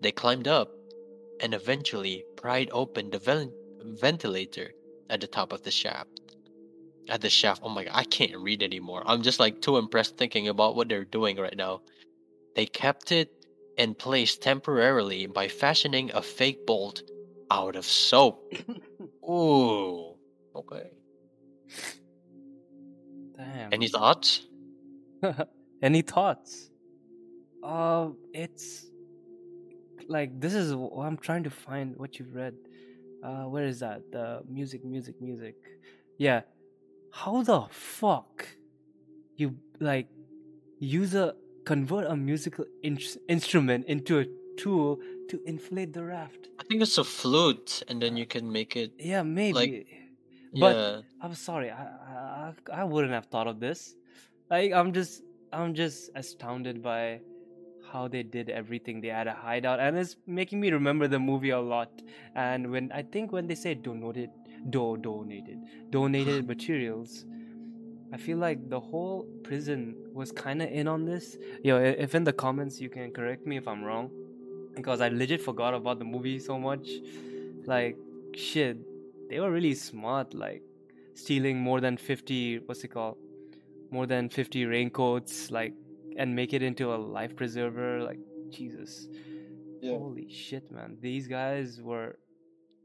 they 0.00 0.12
climbed 0.12 0.46
up 0.46 0.70
and 1.40 1.54
eventually 1.54 2.24
pried 2.36 2.70
open 2.70 3.10
the 3.10 3.18
ven- 3.18 3.52
ventilator 3.82 4.72
at 5.10 5.20
the 5.20 5.26
top 5.26 5.52
of 5.52 5.62
the 5.62 5.70
shaft. 5.70 6.20
At 7.08 7.20
the 7.20 7.30
chef. 7.30 7.60
oh 7.62 7.68
my 7.68 7.84
god, 7.84 7.92
I 7.94 8.04
can't 8.04 8.36
read 8.38 8.62
anymore. 8.62 9.02
I'm 9.04 9.22
just 9.22 9.38
like 9.38 9.60
too 9.60 9.76
impressed 9.76 10.16
thinking 10.16 10.48
about 10.48 10.74
what 10.74 10.88
they're 10.88 11.04
doing 11.04 11.36
right 11.36 11.56
now. 11.56 11.82
They 12.56 12.66
kept 12.66 13.12
it 13.12 13.30
in 13.76 13.94
place 13.94 14.36
temporarily 14.36 15.26
by 15.26 15.48
fashioning 15.48 16.12
a 16.14 16.22
fake 16.22 16.66
bolt 16.66 17.02
out 17.50 17.76
of 17.76 17.84
soap. 17.84 18.52
Ooh, 19.28 20.14
okay. 20.56 20.90
Damn. 23.36 23.72
Any 23.72 23.88
thoughts? 23.88 24.46
Any 25.82 26.02
thoughts? 26.02 26.70
Uh, 27.62 28.10
it's 28.32 28.86
like 30.08 30.38
this 30.40 30.54
is 30.54 30.72
I'm 30.72 31.16
trying 31.16 31.44
to 31.44 31.50
find 31.50 31.96
what 31.96 32.18
you've 32.18 32.34
read. 32.34 32.54
Uh, 33.22 33.44
where 33.44 33.64
is 33.64 33.80
that? 33.80 34.02
The 34.12 34.42
music, 34.48 34.84
music, 34.84 35.20
music. 35.20 35.56
Yeah. 36.18 36.42
How 37.14 37.42
the 37.42 37.62
fuck 37.70 38.48
you 39.36 39.54
like 39.78 40.08
use 40.80 41.14
a 41.14 41.34
convert 41.64 42.10
a 42.10 42.16
musical 42.16 42.64
in- 42.82 42.98
instrument 43.28 43.86
into 43.86 44.18
a 44.18 44.26
tool 44.58 44.98
to 45.30 45.40
inflate 45.46 45.92
the 45.92 46.02
raft? 46.02 46.48
I 46.58 46.64
think 46.64 46.82
it's 46.82 46.98
a 46.98 47.04
flute, 47.04 47.84
and 47.86 48.02
then 48.02 48.16
you 48.16 48.26
can 48.26 48.50
make 48.50 48.74
it. 48.76 48.92
Yeah, 48.98 49.22
maybe. 49.22 49.86
Yeah, 50.52 50.60
but 50.60 51.04
I'm 51.22 51.34
sorry, 51.34 51.70
I, 51.70 51.84
I 51.84 52.52
I 52.74 52.80
I 52.80 52.84
wouldn't 52.84 53.12
have 53.12 53.26
thought 53.26 53.46
of 53.46 53.60
this. 53.60 53.94
Like 54.50 54.72
I'm 54.72 54.92
just 54.92 55.22
I'm 55.52 55.72
just 55.72 56.10
astounded 56.16 56.82
by 56.82 57.20
how 57.92 58.08
they 58.08 58.24
did 58.24 58.50
everything. 58.50 59.00
They 59.00 59.14
had 59.14 59.28
a 59.28 59.32
hideout, 59.34 59.78
and 59.78 59.96
it's 59.96 60.16
making 60.26 60.60
me 60.60 60.72
remember 60.72 61.06
the 61.06 61.20
movie 61.20 61.50
a 61.50 61.60
lot. 61.60 62.02
And 62.34 62.72
when 62.72 62.90
I 62.90 63.02
think 63.02 63.30
when 63.30 63.46
they 63.46 63.54
say 63.54 63.74
donated, 63.74 64.30
do 64.70 64.96
donated, 64.96 65.58
donated 65.90 66.46
materials, 66.46 67.24
I 68.12 68.16
feel 68.16 68.38
like 68.38 68.68
the 68.70 68.78
whole 68.78 69.26
prison 69.42 69.96
was 70.12 70.30
kind 70.30 70.62
of 70.62 70.70
in 70.70 70.86
on 70.86 71.04
this. 71.04 71.36
Yo, 71.62 71.78
if 71.78 72.14
in 72.14 72.24
the 72.24 72.32
comments 72.32 72.80
you 72.80 72.88
can 72.88 73.10
correct 73.10 73.46
me 73.46 73.56
if 73.56 73.66
I'm 73.66 73.82
wrong, 73.82 74.10
because 74.76 75.00
I 75.00 75.08
legit 75.08 75.40
forgot 75.40 75.74
about 75.74 75.98
the 75.98 76.04
movie 76.04 76.38
so 76.38 76.58
much. 76.58 76.88
Like 77.66 77.96
shit, 78.34 78.78
they 79.28 79.40
were 79.40 79.50
really 79.50 79.74
smart. 79.74 80.34
Like 80.34 80.62
stealing 81.14 81.58
more 81.58 81.80
than 81.80 81.96
fifty, 81.96 82.58
what's 82.58 82.84
it 82.84 82.88
called? 82.88 83.16
More 83.90 84.06
than 84.06 84.28
fifty 84.28 84.64
raincoats, 84.64 85.50
like, 85.50 85.74
and 86.16 86.36
make 86.36 86.52
it 86.52 86.62
into 86.62 86.94
a 86.94 86.96
life 86.96 87.34
preserver. 87.34 88.02
Like 88.02 88.18
Jesus, 88.50 89.08
holy 89.82 90.28
shit, 90.30 90.70
man! 90.70 90.98
These 91.00 91.26
guys 91.26 91.80
were 91.82 92.18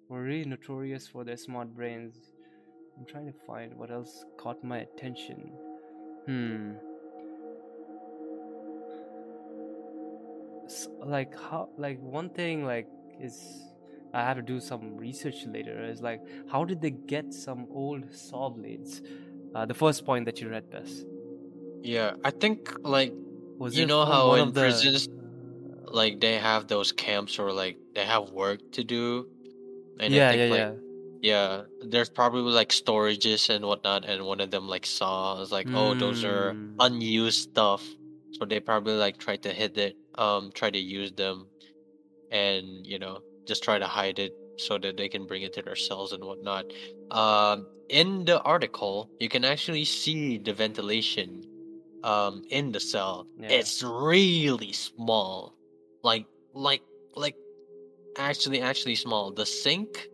were 0.10 0.24
really 0.24 0.45
notorious 0.45 1.08
for 1.08 1.24
their 1.24 1.38
smart 1.38 1.74
brains. 1.76 2.15
I'm 2.98 3.06
trying 3.06 3.28
to 3.28 3.39
find 3.45 3.76
what 3.76 3.91
else 3.91 4.26
caught 4.38 4.63
my 4.63 4.80
attention. 4.80 5.52
Hmm. 6.26 6.72
S- 10.65 10.88
like 11.02 11.34
how 11.39 11.69
like 11.78 12.00
one 12.02 12.30
thing 12.30 12.65
like 12.65 12.88
is 13.19 13.39
I 14.13 14.22
have 14.22 14.38
to 14.38 14.41
do 14.41 14.60
some 14.60 14.98
research 14.98 15.45
later 15.45 15.84
is 15.84 16.02
like 16.02 16.22
how 16.52 16.65
did 16.65 16.82
they 16.82 16.91
get 16.91 17.34
some 17.34 17.67
old 17.72 18.13
saw 18.13 18.50
blades? 18.50 19.02
Uh, 19.56 19.65
the 19.65 19.74
first 19.74 20.06
point 20.06 20.26
that 20.26 20.41
you 20.41 20.50
read, 20.50 20.69
Bess. 20.69 21.04
Yeah, 21.82 22.13
I 22.24 22.32
think 22.32 22.72
like 22.84 23.13
Was 23.58 23.78
You 23.78 23.86
know 23.86 24.06
how 24.06 24.34
in 24.36 24.54
the, 24.54 24.62
prisons, 24.62 25.08
like 25.86 26.19
they 26.19 26.38
have 26.38 26.67
those 26.67 26.91
camps 26.91 27.39
or 27.39 27.52
like 27.52 27.78
they 27.93 28.06
have 28.06 28.30
work 28.32 28.60
to 28.74 28.84
do. 28.84 29.28
And 30.00 30.14
yeah, 30.14 30.30
I 30.30 30.32
think 30.32 30.52
yeah, 30.52 30.58
like 30.58 30.82
yeah. 31.22 31.62
yeah, 31.62 31.62
there's 31.88 32.10
probably 32.10 32.52
like 32.52 32.70
storages 32.70 33.50
and 33.50 33.66
whatnot, 33.66 34.06
and 34.06 34.26
one 34.26 34.40
of 34.40 34.52
them 34.52 34.68
like 34.68 34.86
saw 34.86 35.42
is 35.42 35.52
like, 35.52 35.68
oh, 35.74 35.94
those 35.94 36.24
are 36.24 36.54
Mm. 36.54 36.76
unused 36.80 37.50
stuff. 37.52 37.84
So 38.40 38.46
they 38.46 38.60
probably 38.60 38.94
like 38.94 39.18
try 39.18 39.36
to 39.38 39.50
hit 39.52 39.78
it, 39.78 39.98
um, 40.16 40.52
try 40.54 40.70
to 40.70 40.80
use 40.80 41.12
them, 41.12 41.48
and 42.32 42.86
you 42.86 43.00
know 43.00 43.20
just 43.47 43.64
try 43.64 43.80
to 43.80 43.88
hide 43.88 44.20
it 44.20 44.32
so 44.58 44.78
that 44.78 44.97
they 44.97 45.10
can 45.10 45.26
bring 45.26 45.41
it 45.41 45.54
to 45.54 45.62
their 45.62 45.76
cells 45.76 46.14
and 46.14 46.24
whatnot. 46.24 46.66
Um, 47.12 47.66
in 47.89 48.26
the 48.26 48.39
article, 48.43 49.10
you 49.20 49.28
can 49.30 49.43
actually 49.43 49.86
see 49.86 50.38
the 50.38 50.54
ventilation, 50.54 51.43
um, 52.04 52.43
in 52.50 52.72
the 52.72 52.80
cell. 52.80 53.26
Yeah. 53.39 53.50
It's 53.50 53.82
really 53.84 54.72
small, 54.72 55.56
like 56.04 56.26
like 56.54 56.84
like 57.16 57.36
actually 58.20 58.61
actually 58.61 58.95
small. 58.95 59.32
The 59.32 59.45
sink 59.45 60.07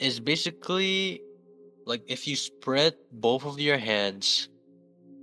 is 0.00 0.20
basically 0.20 1.22
like 1.86 2.02
if 2.06 2.26
you 2.26 2.36
spread 2.36 2.94
both 3.10 3.46
of 3.46 3.58
your 3.58 3.78
hands 3.78 4.48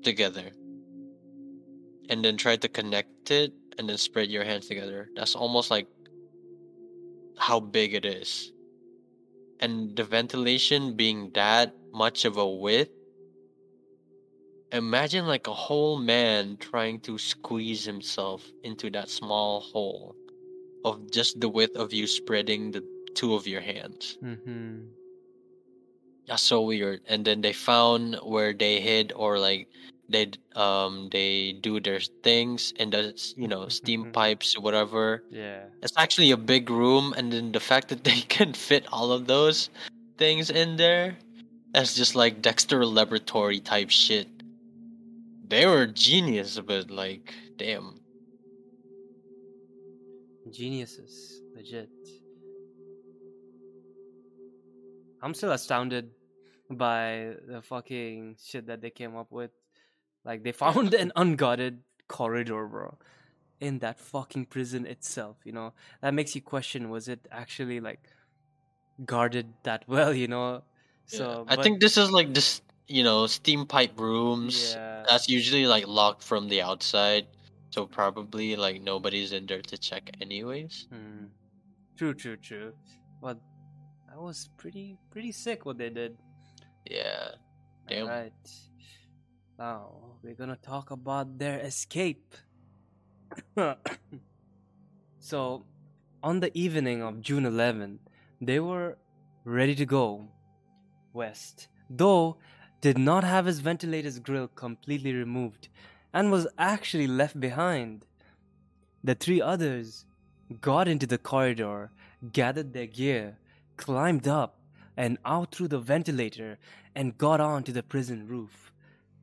together 0.04 0.52
and 2.10 2.24
then 2.24 2.38
try 2.38 2.56
to 2.56 2.68
connect 2.68 3.30
it 3.30 3.54
and 3.78 3.88
then 3.88 3.98
spread 3.98 4.30
your 4.30 4.44
hands 4.44 4.68
together. 4.68 5.10
That's 5.16 5.36
almost 5.36 5.70
like 5.70 5.88
how 7.38 7.60
big 7.60 7.94
it 7.94 8.06
is. 8.06 8.52
And 9.60 9.96
the 9.96 10.06
ventilation 10.06 10.96
being 10.96 11.32
that 11.34 11.76
much 11.92 12.24
of 12.24 12.38
a 12.38 12.48
width, 12.48 12.92
imagine 14.72 15.28
like 15.28 15.48
a 15.48 15.54
whole 15.54 16.00
man 16.00 16.56
trying 16.58 17.02
to 17.02 17.18
squeeze 17.18 17.84
himself 17.84 18.46
into 18.64 18.90
that 18.92 19.10
small 19.10 19.60
hole 19.60 20.16
of 20.86 21.12
just 21.12 21.40
the 21.40 21.50
width 21.50 21.76
of 21.76 21.94
you 21.94 22.08
spreading 22.08 22.72
the 22.72 22.84
two 23.16 23.36
of 23.36 23.48
your 23.48 23.62
hands. 23.62 24.18
Mm-hmm. 24.24 24.88
That's 26.28 26.44
so 26.44 26.62
weird. 26.62 27.02
And 27.08 27.26
then 27.26 27.42
they 27.42 27.54
found 27.54 28.16
where 28.24 28.54
they 28.54 28.80
hid 28.80 29.12
or 29.16 29.40
like 29.40 29.68
they 30.10 30.32
um 30.56 31.10
they 31.12 31.54
do 31.54 31.80
their 31.80 32.00
things 32.24 32.74
and 32.80 32.92
the 32.92 33.14
you 33.38 33.48
know 33.48 33.68
steam 33.68 34.12
pipes 34.12 34.56
or 34.58 34.62
whatever. 34.62 35.24
Yeah. 35.30 35.66
It's 35.82 35.94
actually 35.98 36.32
a 36.32 36.38
big 36.38 36.70
room, 36.70 37.14
and 37.18 37.32
then 37.32 37.52
the 37.52 37.60
fact 37.60 37.90
that 37.90 38.04
they 38.04 38.22
can 38.30 38.54
fit 38.54 38.86
all 38.92 39.12
of 39.12 39.28
those 39.28 39.70
things 40.18 40.50
in 40.50 40.78
there, 40.78 41.18
that's 41.74 41.96
just 41.96 42.16
like 42.16 42.42
Dexter 42.42 42.86
Laboratory 42.86 43.60
type 43.60 43.90
shit. 43.90 44.28
They 45.48 45.66
were 45.66 45.88
genius, 45.88 46.60
but 46.60 46.92
like, 46.92 47.34
damn. 47.58 47.99
Geniuses, 50.52 51.42
legit. 51.56 51.90
I'm 55.22 55.34
still 55.34 55.52
astounded 55.52 56.12
by 56.70 57.34
the 57.48 57.62
fucking 57.62 58.38
shit 58.44 58.68
that 58.68 58.82
they 58.82 58.90
came 58.90 59.16
up 59.16 59.32
with. 59.32 59.52
Like 60.24 60.44
they 60.44 60.52
found 60.66 60.94
an 60.94 61.12
unguarded 61.16 61.80
corridor, 62.08 62.66
bro, 62.68 62.98
in 63.60 63.80
that 63.80 64.00
fucking 64.00 64.46
prison 64.46 64.86
itself. 64.86 65.38
You 65.44 65.52
know 65.52 65.74
that 66.02 66.14
makes 66.14 66.36
you 66.36 66.42
question: 66.42 66.90
was 66.90 67.08
it 67.08 67.28
actually 67.32 67.80
like 67.80 68.00
guarded 69.06 69.54
that 69.64 69.84
well? 69.88 70.14
You 70.14 70.28
know. 70.28 70.64
So 71.06 71.46
I 71.48 71.56
but- 71.56 71.64
think 71.64 71.80
this 71.82 71.98
is 71.98 72.12
like 72.12 72.34
this, 72.34 72.62
you 72.88 73.04
know, 73.04 73.28
steam 73.28 73.66
pipe 73.66 74.00
rooms. 74.00 74.74
Yeah. 74.76 75.04
That's 75.10 75.28
usually 75.28 75.66
like 75.66 75.88
locked 75.88 76.24
from 76.24 76.50
the 76.50 76.62
outside, 76.62 77.26
so 77.70 77.86
probably 77.86 78.56
like 78.56 78.82
nobody's 78.82 79.32
in 79.32 79.46
there 79.46 79.62
to 79.62 79.78
check 79.78 80.10
anyways. 80.22 80.88
Hmm. 80.92 81.26
True, 81.98 82.14
true, 82.14 82.38
true. 82.38 82.74
But 83.22 83.40
that 84.08 84.20
was 84.20 84.50
pretty, 84.58 84.98
pretty 85.12 85.32
sick 85.32 85.66
what 85.66 85.78
they 85.78 85.90
did. 85.90 86.18
Yeah. 86.86 87.36
Damn. 87.88 88.08
Right. 88.08 88.34
Now 89.58 90.18
we're 90.24 90.36
gonna 90.36 90.58
talk 90.62 90.92
about 90.92 91.38
their 91.38 91.60
escape. 91.60 92.34
so, 95.20 95.66
on 96.24 96.40
the 96.40 96.58
evening 96.58 97.04
of 97.04 97.22
June 97.22 97.46
11, 97.46 98.00
they 98.42 98.60
were 98.60 98.98
ready 99.44 99.76
to 99.76 99.86
go 99.86 100.28
west, 101.14 101.68
though 101.90 102.38
did 102.82 102.98
not 102.98 103.24
have 103.24 103.46
his 103.46 103.60
ventilator's 103.60 104.20
grill 104.20 104.48
completely 104.48 105.14
removed 105.14 105.68
and 106.14 106.32
was 106.32 106.48
actually 106.58 107.08
left 107.08 107.40
behind. 107.40 108.06
The 109.04 109.16
three 109.16 109.42
others 109.42 110.06
got 110.62 110.88
into 110.88 111.06
the 111.06 111.18
corridor, 111.18 111.92
gathered 112.34 112.74
their 112.74 112.88
gear, 112.88 113.38
climbed 113.78 114.28
up 114.28 114.60
and 114.98 115.18
out 115.24 115.54
through 115.54 115.70
the 115.70 115.80
ventilator, 115.80 116.58
and 116.96 117.18
got 117.18 117.40
onto 117.40 117.72
the 117.72 117.84
prison 117.84 118.28
roof. 118.28 118.72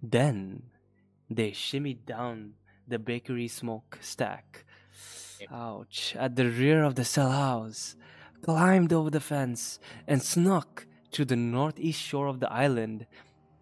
Then 0.02 0.62
they 1.28 1.50
shimmied 1.50 2.06
down 2.06 2.54
the 2.88 2.98
bakery 2.98 3.48
smoke 3.48 3.98
stack. 4.00 4.64
Ouch. 5.52 6.14
At 6.18 6.36
the 6.36 6.48
rear 6.48 6.82
of 6.82 6.94
the 6.94 7.04
cell 7.04 7.30
house, 7.30 7.96
climbed 8.42 8.92
over 8.92 9.10
the 9.10 9.20
fence, 9.20 9.78
and 10.06 10.22
snuck 10.22 10.86
to 11.12 11.24
the 11.24 11.36
northeast 11.36 12.00
shore 12.00 12.28
of 12.28 12.40
the 12.40 12.50
island 12.50 13.06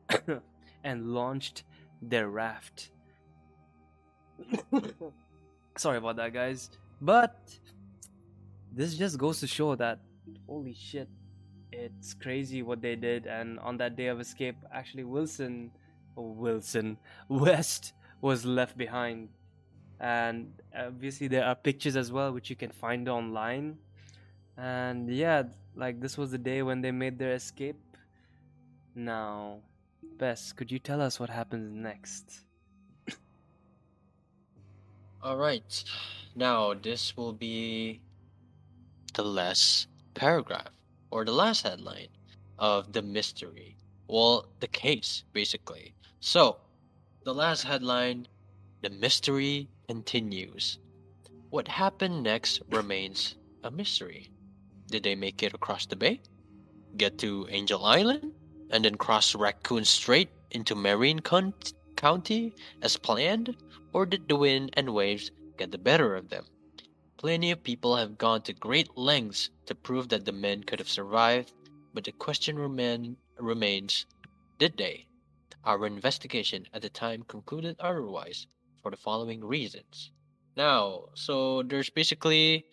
and 0.84 1.14
launched 1.14 1.64
their 2.00 2.28
raft. 2.28 2.90
Sorry 5.76 5.98
about 5.98 6.16
that, 6.16 6.32
guys. 6.32 6.70
But 7.00 7.36
this 8.72 8.94
just 8.94 9.18
goes 9.18 9.40
to 9.40 9.46
show 9.46 9.74
that 9.76 10.00
holy 10.46 10.74
shit, 10.74 11.08
it's 11.72 12.14
crazy 12.14 12.62
what 12.62 12.80
they 12.80 12.96
did. 12.96 13.26
And 13.26 13.58
on 13.60 13.76
that 13.78 13.96
day 13.96 14.06
of 14.06 14.20
escape, 14.20 14.56
actually, 14.72 15.04
Wilson, 15.04 15.70
or 16.16 16.32
Wilson 16.34 16.96
West 17.28 17.92
was 18.20 18.44
left 18.44 18.76
behind. 18.76 19.28
And 20.00 20.52
obviously, 20.76 21.28
there 21.28 21.44
are 21.44 21.54
pictures 21.54 21.96
as 21.96 22.12
well, 22.12 22.32
which 22.32 22.50
you 22.50 22.56
can 22.56 22.70
find 22.70 23.08
online. 23.08 23.78
And 24.56 25.10
yeah, 25.10 25.44
like 25.76 26.00
this 26.00 26.16
was 26.16 26.30
the 26.30 26.38
day 26.38 26.62
when 26.62 26.80
they 26.80 26.90
made 26.90 27.18
their 27.18 27.34
escape. 27.34 27.76
Now, 28.94 29.58
Bess, 30.18 30.52
could 30.52 30.70
you 30.70 30.78
tell 30.78 31.00
us 31.00 31.18
what 31.18 31.30
happens 31.30 31.72
next? 31.72 32.43
All 35.24 35.38
right. 35.38 35.84
Now 36.36 36.74
this 36.74 37.16
will 37.16 37.32
be 37.32 38.02
the 39.14 39.22
last 39.24 39.88
paragraph 40.12 40.68
or 41.10 41.24
the 41.24 41.32
last 41.32 41.62
headline 41.62 42.12
of 42.58 42.92
the 42.92 43.00
mystery. 43.00 43.78
Well, 44.06 44.44
the 44.60 44.68
case 44.68 45.24
basically. 45.32 45.94
So, 46.20 46.58
the 47.24 47.32
last 47.32 47.64
headline, 47.64 48.28
the 48.82 48.90
mystery 48.90 49.70
continues. 49.88 50.78
What 51.48 51.68
happened 51.68 52.22
next 52.22 52.60
remains 52.68 53.36
a 53.62 53.70
mystery. 53.70 54.28
Did 54.88 55.04
they 55.04 55.14
make 55.14 55.42
it 55.42 55.54
across 55.54 55.86
the 55.86 55.96
bay? 55.96 56.20
Get 56.98 57.16
to 57.20 57.48
Angel 57.48 57.82
Island? 57.82 58.30
And 58.68 58.84
then 58.84 58.96
cross 58.96 59.34
Raccoon 59.34 59.86
Strait 59.86 60.28
into 60.50 60.74
Marin 60.74 61.20
Con- 61.20 61.54
County 61.96 62.54
as 62.82 62.98
planned? 62.98 63.56
Or 63.94 64.06
did 64.06 64.28
the 64.28 64.34
wind 64.34 64.70
and 64.72 64.92
waves 64.92 65.30
get 65.56 65.70
the 65.70 65.78
better 65.78 66.16
of 66.16 66.28
them? 66.28 66.46
Plenty 67.16 67.52
of 67.52 67.62
people 67.62 67.94
have 67.94 68.18
gone 68.18 68.42
to 68.42 68.52
great 68.52 68.98
lengths 68.98 69.50
to 69.66 69.74
prove 69.76 70.08
that 70.08 70.24
the 70.24 70.32
men 70.32 70.64
could 70.64 70.80
have 70.80 70.90
survived, 70.90 71.52
but 71.94 72.02
the 72.02 72.10
question 72.10 72.58
remain, 72.58 73.16
remains 73.38 74.04
did 74.58 74.76
they? 74.76 75.06
Our 75.62 75.86
investigation 75.86 76.66
at 76.74 76.82
the 76.82 76.90
time 76.90 77.22
concluded 77.22 77.76
otherwise 77.78 78.48
for 78.82 78.90
the 78.90 78.96
following 78.96 79.44
reasons. 79.44 80.10
Now, 80.56 81.04
so 81.14 81.62
there's 81.62 81.88
basically 81.88 82.66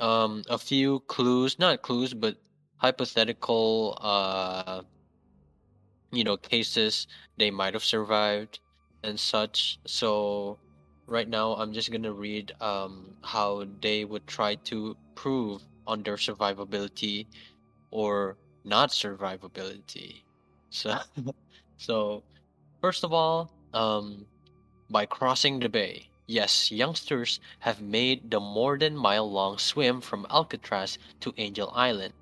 um, 0.00 0.42
a 0.50 0.58
few 0.58 1.00
clues, 1.06 1.60
not 1.60 1.82
clues, 1.82 2.12
but 2.12 2.36
hypothetical, 2.78 3.96
uh, 4.00 4.82
you 6.10 6.24
know, 6.24 6.36
cases 6.36 7.06
they 7.36 7.52
might 7.52 7.74
have 7.74 7.84
survived 7.84 8.58
and 9.06 9.18
such. 9.20 9.78
So 9.86 10.58
right 11.06 11.28
now, 11.28 11.54
I'm 11.54 11.72
just 11.72 11.90
gonna 11.92 12.12
read 12.12 12.52
um, 12.60 13.16
how 13.22 13.66
they 13.80 14.04
would 14.04 14.26
try 14.26 14.56
to 14.70 14.96
prove 15.14 15.62
on 15.86 16.02
their 16.02 16.16
survivability 16.16 17.26
or 17.90 18.38
not 18.64 18.90
survivability. 18.90 20.22
So, 20.70 20.98
so 21.78 22.24
first 22.82 23.04
of 23.04 23.12
all, 23.12 23.50
um, 23.72 24.26
by 24.90 25.06
crossing 25.06 25.60
the 25.60 25.68
bay. 25.68 26.10
Yes, 26.26 26.70
youngsters 26.72 27.40
have 27.60 27.80
made 27.80 28.30
the 28.30 28.40
more 28.40 28.78
than 28.78 28.96
mile 28.96 29.30
long 29.30 29.58
swim 29.58 30.00
from 30.00 30.26
Alcatraz 30.30 30.98
to 31.20 31.34
Angel 31.38 31.70
Island. 31.74 32.14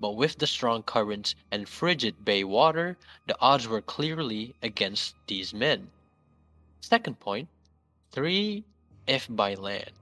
But 0.00 0.16
with 0.16 0.38
the 0.38 0.46
strong 0.46 0.82
currents 0.82 1.34
and 1.50 1.68
frigid 1.68 2.24
bay 2.24 2.44
water, 2.44 2.98
the 3.26 3.36
odds 3.40 3.68
were 3.68 3.82
clearly 3.82 4.54
against 4.62 5.16
these 5.26 5.54
men. 5.54 5.90
Second 6.80 7.20
point, 7.20 7.48
three 8.10 8.64
if 9.06 9.26
by 9.28 9.54
land. 9.54 9.92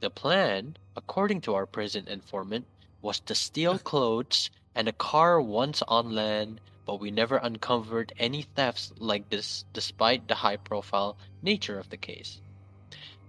The 0.00 0.10
plan, 0.10 0.76
according 0.96 1.40
to 1.42 1.54
our 1.54 1.66
prison 1.66 2.06
informant, 2.06 2.66
was 3.02 3.20
to 3.20 3.34
steal 3.34 3.78
clothes 3.90 4.50
and 4.74 4.88
a 4.88 4.92
car 4.92 5.40
once 5.40 5.82
on 5.88 6.14
land, 6.14 6.60
but 6.86 7.00
we 7.00 7.10
never 7.10 7.36
uncovered 7.38 8.12
any 8.18 8.42
thefts 8.42 8.92
like 8.98 9.28
this 9.28 9.64
despite 9.72 10.28
the 10.28 10.36
high 10.36 10.56
profile 10.56 11.18
nature 11.42 11.78
of 11.78 11.90
the 11.90 11.96
case. 11.96 12.40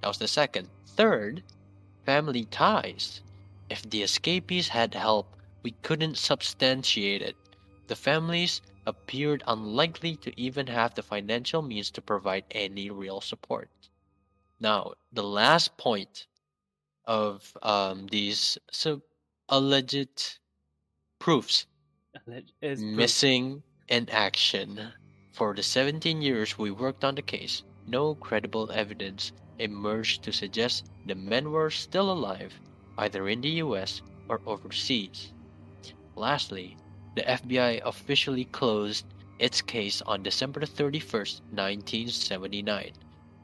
That 0.01 0.07
was 0.07 0.19
the 0.19 0.27
second. 0.27 0.69
Third, 0.85 1.43
family 2.05 2.45
ties. 2.45 3.21
If 3.69 3.89
the 3.89 4.03
escapees 4.03 4.67
had 4.69 4.93
help, 4.93 5.35
we 5.63 5.71
couldn't 5.81 6.17
substantiate 6.17 7.21
it. 7.21 7.35
The 7.87 7.95
families 7.95 8.61
appeared 8.85 9.43
unlikely 9.47 10.15
to 10.17 10.39
even 10.39 10.67
have 10.67 10.95
the 10.95 11.03
financial 11.03 11.61
means 11.61 11.91
to 11.91 12.01
provide 12.01 12.45
any 12.51 12.89
real 12.89 13.21
support. 13.21 13.69
Now, 14.59 14.93
the 15.11 15.23
last 15.23 15.77
point 15.77 16.27
of 17.05 17.57
um, 17.61 18.07
these 18.07 18.57
so 18.71 19.01
alleged 19.49 20.39
proofs 21.19 21.65
Is 22.61 22.85
proof. 22.95 22.95
missing 22.95 23.63
in 23.87 24.09
action. 24.09 24.93
For 25.33 25.53
the 25.53 25.63
17 25.63 26.21
years 26.21 26.57
we 26.57 26.71
worked 26.71 27.03
on 27.03 27.15
the 27.15 27.21
case, 27.21 27.63
no 27.87 28.15
credible 28.15 28.71
evidence 28.71 29.31
emerged 29.57 30.23
to 30.23 30.31
suggest 30.31 30.91
the 31.05 31.15
men 31.15 31.51
were 31.51 31.69
still 31.71 32.11
alive, 32.11 32.59
either 32.97 33.27
in 33.27 33.41
the 33.41 33.49
US 33.63 34.01
or 34.27 34.41
overseas. 34.45 35.33
Lastly, 36.15 36.77
the 37.19 37.25
FBI 37.25 37.81
officially 37.83 38.45
closed 38.45 39.03
its 39.39 39.61
case 39.61 40.01
on 40.03 40.23
December 40.23 40.61
31st, 40.61 41.41
1979, 41.51 42.93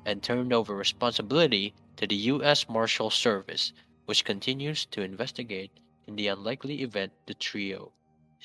and 0.05 0.23
turned 0.23 0.53
over 0.53 0.73
responsibility 0.77 1.73
to 1.97 2.07
the 2.07 2.15
U.S. 2.31 2.69
Marshal 2.69 3.09
Service, 3.09 3.73
which 4.05 4.23
continues 4.23 4.85
to 4.85 5.01
investigate 5.01 5.71
in 6.07 6.15
the 6.15 6.27
unlikely 6.27 6.83
event 6.83 7.11
the 7.25 7.33
trio 7.33 7.91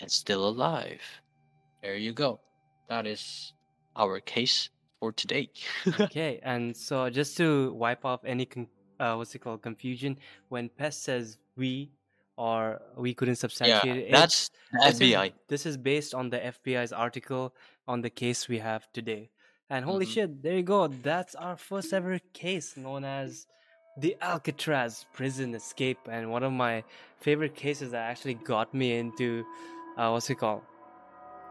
is 0.00 0.12
still 0.12 0.48
alive. 0.48 1.00
There 1.80 1.94
you 1.94 2.12
go. 2.12 2.40
That 2.88 3.06
is 3.06 3.52
our 3.94 4.18
case 4.18 4.68
for 4.98 5.12
today. 5.12 5.50
okay, 6.00 6.40
and 6.42 6.76
so 6.76 7.08
just 7.08 7.36
to 7.36 7.72
wipe 7.74 8.04
off 8.04 8.24
any 8.24 8.46
con- 8.46 8.66
uh, 8.98 9.14
what's 9.14 9.32
it 9.36 9.38
called 9.38 9.62
confusion, 9.62 10.18
when 10.48 10.68
Pest 10.70 11.04
says 11.04 11.38
we 11.54 11.92
or 12.40 12.80
we 12.96 13.14
couldn't 13.14 13.36
yeah, 13.62 13.84
substantiate 13.84 13.98
it, 13.98 14.08
that's 14.10 14.50
the 14.72 14.78
this 14.84 15.00
is 15.00 15.18
FBI. 15.18 15.32
this 15.48 15.66
is 15.66 15.76
based 15.76 16.14
on 16.14 16.30
the 16.30 16.38
FBI's 16.38 16.92
article 16.92 17.54
on 17.86 18.00
the 18.02 18.10
case 18.10 18.48
we 18.48 18.58
have 18.58 18.90
today. 18.92 19.30
And 19.68 19.84
holy 19.84 20.06
Mhm. 20.06 20.12
shit, 20.12 20.42
there 20.42 20.56
you 20.56 20.62
go. 20.62 20.88
That's 20.88 21.34
our 21.36 21.56
first 21.56 21.92
ever 21.92 22.18
case 22.32 22.76
known 22.76 23.04
as 23.04 23.46
the 23.96 24.16
Alcatraz 24.22 25.06
prison 25.12 25.54
escape. 25.54 25.98
And 26.08 26.30
one 26.30 26.42
of 26.44 26.52
my 26.52 26.84
favorite 27.20 27.54
cases 27.56 27.90
that 27.92 28.10
actually 28.10 28.34
got 28.34 28.74
me 28.74 28.98
into 28.98 29.44
uh, 29.96 30.10
what's 30.10 30.30
it 30.30 30.36
called? 30.36 30.62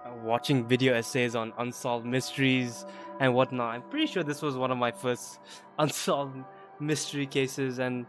Uh, 0.06 0.16
watching 0.24 0.68
video 0.68 0.94
essays 0.94 1.36
on 1.36 1.54
unsolved 1.58 2.06
mysteries 2.06 2.86
and 3.20 3.34
whatnot. 3.34 3.76
I'm 3.76 3.84
pretty 3.90 4.08
sure 4.08 4.24
this 4.24 4.42
was 4.42 4.56
one 4.58 4.72
of 4.72 4.78
my 4.78 4.92
first 4.92 5.40
unsolved 5.80 6.38
mystery 6.80 7.28
cases 7.28 7.80
and 7.80 8.06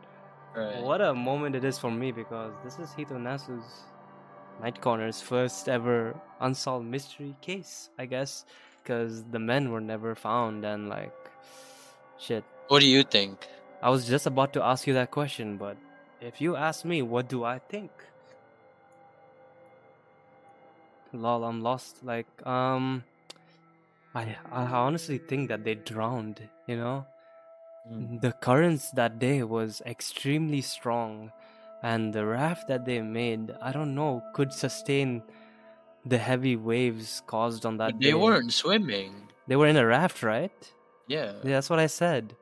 Right. 0.54 0.82
what 0.82 1.00
a 1.00 1.14
moment 1.14 1.54
it 1.54 1.64
is 1.64 1.78
for 1.78 1.90
me 1.90 2.10
because 2.10 2.52
this 2.64 2.78
is 2.78 2.90
Hitonasu's 2.90 3.84
Night 4.60 4.80
Corner's 4.80 5.20
first 5.20 5.68
ever 5.68 6.14
unsolved 6.40 6.86
mystery 6.86 7.36
case, 7.40 7.90
I 7.98 8.06
guess, 8.06 8.44
because 8.82 9.22
the 9.24 9.38
men 9.38 9.70
were 9.70 9.80
never 9.80 10.14
found 10.14 10.64
and 10.64 10.88
like, 10.88 11.14
shit. 12.18 12.44
What 12.68 12.80
do 12.80 12.86
you 12.88 13.02
think? 13.02 13.46
I 13.82 13.90
was 13.90 14.06
just 14.06 14.26
about 14.26 14.52
to 14.54 14.62
ask 14.62 14.86
you 14.86 14.94
that 14.94 15.10
question, 15.10 15.56
but 15.56 15.76
if 16.20 16.40
you 16.40 16.56
ask 16.56 16.84
me, 16.84 17.00
what 17.00 17.28
do 17.28 17.44
I 17.44 17.58
think? 17.58 17.90
Lol, 21.12 21.44
I'm 21.44 21.62
lost. 21.62 22.04
Like, 22.04 22.26
um, 22.46 23.02
I 24.14 24.36
I 24.52 24.64
honestly 24.64 25.18
think 25.18 25.48
that 25.48 25.64
they 25.64 25.74
drowned. 25.74 26.40
You 26.66 26.76
know, 26.76 27.06
Mm. 27.88 28.20
the 28.20 28.32
currents 28.32 28.90
that 28.92 29.18
day 29.18 29.42
was 29.42 29.80
extremely 29.86 30.60
strong, 30.60 31.32
and 31.82 32.12
the 32.12 32.26
raft 32.26 32.68
that 32.68 32.84
they 32.84 33.00
made, 33.00 33.54
I 33.62 33.72
don't 33.72 33.94
know, 33.94 34.22
could 34.34 34.52
sustain 34.52 35.22
the 36.04 36.18
heavy 36.18 36.56
waves 36.56 37.22
caused 37.26 37.64
on 37.64 37.78
that 37.78 37.98
they 37.98 38.10
day. 38.10 38.14
weren't 38.14 38.52
swimming. 38.52 39.28
They 39.48 39.56
were 39.56 39.66
in 39.66 39.76
a 39.76 39.86
raft, 39.86 40.22
right? 40.22 40.72
Yeah. 41.08 41.32
Yeah, 41.42 41.50
that's 41.56 41.70
what 41.70 41.78
I 41.78 41.86
said. 41.86 42.36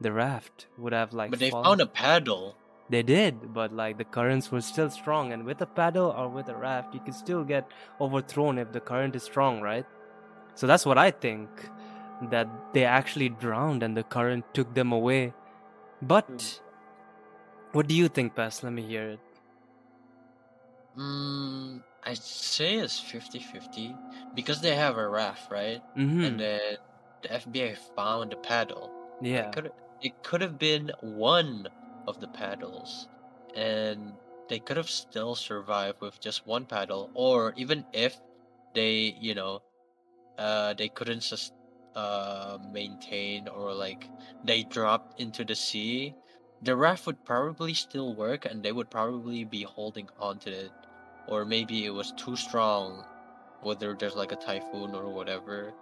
The 0.00 0.12
raft 0.12 0.66
would 0.78 0.92
have 0.92 1.12
like. 1.12 1.30
but 1.30 1.38
they 1.38 1.50
fallen- 1.50 1.64
found 1.64 1.80
a 1.80 1.86
paddle. 1.86 2.56
They 2.90 3.02
did, 3.02 3.52
but 3.52 3.72
like 3.72 3.98
the 3.98 4.04
currents 4.04 4.50
were 4.50 4.62
still 4.62 4.88
strong, 4.88 5.32
and 5.32 5.44
with 5.44 5.60
a 5.60 5.66
paddle 5.66 6.10
or 6.16 6.28
with 6.28 6.48
a 6.48 6.56
raft, 6.56 6.94
you 6.94 7.00
could 7.00 7.14
still 7.14 7.44
get 7.44 7.68
overthrown 8.00 8.56
if 8.58 8.72
the 8.72 8.80
current 8.80 9.14
is 9.14 9.22
strong, 9.24 9.60
right? 9.60 9.84
So 10.54 10.66
that's 10.66 10.86
what 10.86 10.96
I 10.96 11.10
think. 11.10 11.48
That 12.20 12.48
they 12.74 12.84
actually 12.84 13.28
drowned 13.28 13.82
and 13.82 13.96
the 13.96 14.02
current 14.02 14.44
took 14.52 14.74
them 14.74 14.92
away. 14.92 15.32
But 16.02 16.60
what 17.72 17.86
do 17.86 17.94
you 17.94 18.08
think, 18.08 18.34
Pes? 18.34 18.62
Let 18.62 18.72
me 18.72 18.82
hear 18.82 19.10
it. 19.10 19.20
Mm, 20.98 21.82
I'd 22.04 22.18
say 22.18 22.76
it's 22.76 23.00
50-50 23.00 23.94
because 24.34 24.60
they 24.60 24.74
have 24.74 24.96
a 24.96 25.08
raft, 25.08 25.50
right? 25.50 25.80
Mm-hmm. 25.96 26.24
And 26.24 26.40
then 26.40 26.60
the 27.22 27.28
FBI 27.28 27.76
found 27.94 28.32
the 28.32 28.36
paddle. 28.36 28.90
yeah. 29.22 29.50
It 30.00 30.22
could 30.22 30.40
have 30.42 30.58
been 30.58 30.92
one 31.00 31.66
of 32.06 32.20
the 32.20 32.28
paddles, 32.28 33.08
and 33.56 34.12
they 34.48 34.60
could 34.60 34.76
have 34.76 34.88
still 34.88 35.34
survived 35.34 36.00
with 36.00 36.20
just 36.20 36.46
one 36.46 36.66
paddle, 36.66 37.10
or 37.14 37.52
even 37.56 37.84
if 37.92 38.16
they, 38.74 39.16
you 39.20 39.34
know, 39.34 39.62
uh, 40.38 40.74
they 40.74 40.88
couldn't 40.88 41.22
sus- 41.22 41.50
uh 41.98 42.58
maintain 42.72 43.48
or 43.48 43.74
like 43.74 44.08
they 44.44 44.62
dropped 44.64 45.20
into 45.20 45.44
the 45.44 45.54
sea, 45.54 46.14
the 46.62 46.76
raft 46.76 47.06
would 47.06 47.24
probably 47.24 47.74
still 47.74 48.14
work, 48.14 48.44
and 48.44 48.62
they 48.62 48.72
would 48.72 48.90
probably 48.90 49.44
be 49.44 49.62
holding 49.62 50.08
onto 50.18 50.50
it, 50.50 50.72
or 51.26 51.44
maybe 51.44 51.86
it 51.86 51.94
was 52.00 52.12
too 52.16 52.36
strong, 52.36 53.04
whether 53.62 53.94
there's 53.94 54.16
like 54.16 54.32
a 54.32 54.36
typhoon 54.48 54.94
or 54.94 55.08
whatever. 55.08 55.74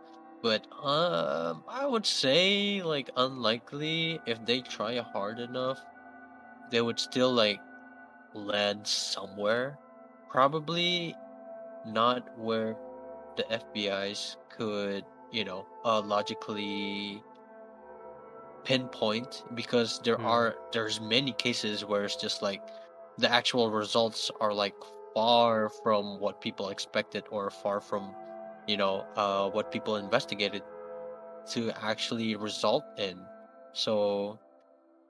But 0.42 0.66
um, 0.82 1.64
I 1.68 1.86
would 1.86 2.06
say 2.06 2.82
like 2.82 3.10
unlikely 3.16 4.20
if 4.26 4.44
they 4.44 4.60
try 4.60 4.96
hard 4.98 5.38
enough, 5.38 5.80
they 6.70 6.80
would 6.80 7.00
still 7.00 7.32
like 7.32 7.60
land 8.34 8.86
somewhere. 8.86 9.78
Probably 10.30 11.16
not 11.86 12.22
where 12.38 12.76
the 13.36 13.44
FBI's 13.50 14.36
could, 14.50 15.04
you 15.32 15.44
know, 15.44 15.66
uh, 15.84 16.00
logically 16.00 17.22
pinpoint 18.64 19.44
because 19.54 20.00
there 20.04 20.16
Hmm. 20.16 20.26
are 20.26 20.56
there's 20.72 21.00
many 21.00 21.32
cases 21.32 21.84
where 21.84 22.04
it's 22.04 22.16
just 22.16 22.42
like 22.42 22.62
the 23.18 23.30
actual 23.30 23.70
results 23.70 24.30
are 24.40 24.52
like 24.52 24.74
far 25.14 25.68
from 25.82 26.18
what 26.20 26.40
people 26.40 26.68
expected 26.70 27.24
or 27.30 27.50
far 27.50 27.80
from 27.80 28.14
you 28.66 28.76
know 28.76 29.06
uh 29.16 29.48
what 29.50 29.70
people 29.70 29.96
investigated 29.96 30.62
to 31.46 31.70
actually 31.82 32.36
result 32.36 32.84
in 32.98 33.18
so 33.72 34.38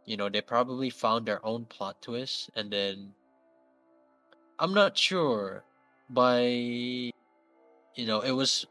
you 0.06 0.16
know 0.16 0.28
they 0.28 0.40
probably 0.42 0.90
found 0.90 1.26
their 1.26 1.44
own 1.44 1.64
plot 1.66 2.00
twist 2.02 2.50
and 2.56 2.72
then 2.72 3.14
i'm 4.58 4.74
not 4.74 4.96
sure 4.96 5.64
by 6.08 6.40
you 6.42 7.12
know 8.06 8.20
it 8.20 8.32
was 8.32 8.66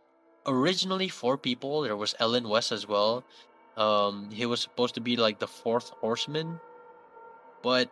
originally 0.48 1.10
four 1.10 1.38
people 1.38 1.82
there 1.82 1.98
was 1.98 2.16
allen 2.20 2.48
west 2.50 2.72
as 2.72 2.88
well. 2.88 3.24
Um 3.78 4.32
he 4.32 4.46
was 4.46 4.62
supposed 4.62 4.96
to 4.96 5.02
be 5.02 5.16
like 5.18 5.40
the 5.40 5.48
fourth 5.48 5.90
horseman 6.02 6.62
but 7.64 7.90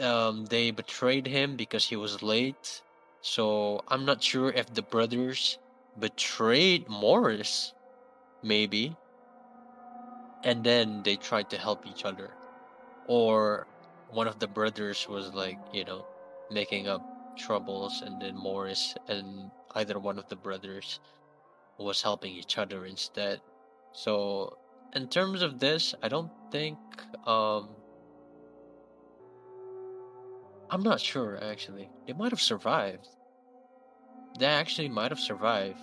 um 0.00 0.46
they 0.46 0.70
betrayed 0.70 1.26
him 1.26 1.56
because 1.56 1.86
he 1.88 1.96
was 1.96 2.22
late. 2.22 2.82
So 3.20 3.82
i'm 3.88 4.04
not 4.04 4.22
sure 4.22 4.50
if 4.50 4.72
the 4.72 4.82
brothers 4.82 5.58
betrayed 5.98 6.88
morris 6.88 7.74
maybe 8.42 8.96
and 10.42 10.64
then 10.64 11.02
they 11.02 11.16
tried 11.16 11.48
to 11.50 11.58
help 11.58 11.86
each 11.86 12.04
other 12.04 12.34
or 13.06 13.66
one 14.08 14.28
of 14.28 14.38
the 14.38 14.48
brothers 14.48 15.08
was 15.08 15.34
like 15.34 15.58
you 15.72 15.84
know 15.84 16.06
making 16.50 16.86
up 16.88 17.02
troubles 17.36 18.02
and 18.04 18.20
then 18.20 18.36
morris 18.36 18.96
and 19.08 19.50
either 19.78 19.98
one 19.98 20.18
of 20.18 20.28
the 20.28 20.36
brothers 20.36 21.00
was 21.78 22.02
helping 22.02 22.34
each 22.34 22.58
other 22.58 22.84
instead. 22.84 23.40
So 23.92 24.58
in 24.94 25.06
terms 25.08 25.42
of 25.42 25.58
this 25.58 25.94
i 26.02 26.08
don't 26.08 26.30
think 26.50 26.78
um 27.26 27.68
i'm 30.70 30.82
not 30.82 31.00
sure 31.00 31.38
actually. 31.42 31.88
They 32.06 32.12
might 32.12 32.32
have 32.32 32.40
survived. 32.40 33.08
They 34.38 34.46
actually 34.46 34.88
might 34.88 35.10
have 35.10 35.20
survived. 35.20 35.80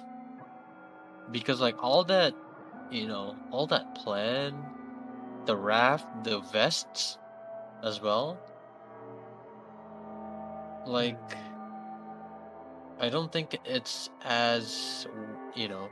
Because 1.32 1.60
like 1.60 1.82
all 1.84 2.04
that 2.06 2.34
you 2.92 3.08
know 3.08 3.36
all 3.52 3.68
that 3.68 3.96
plan 3.96 4.54
the 5.46 5.56
raft 5.56 6.08
the 6.24 6.40
vests 6.40 7.18
as 7.84 8.02
well 8.02 8.40
like 10.86 11.38
i 13.00 13.10
don't 13.10 13.32
think 13.32 13.58
it's 13.66 14.10
as 14.24 15.08
you 15.56 15.68
know 15.68 15.90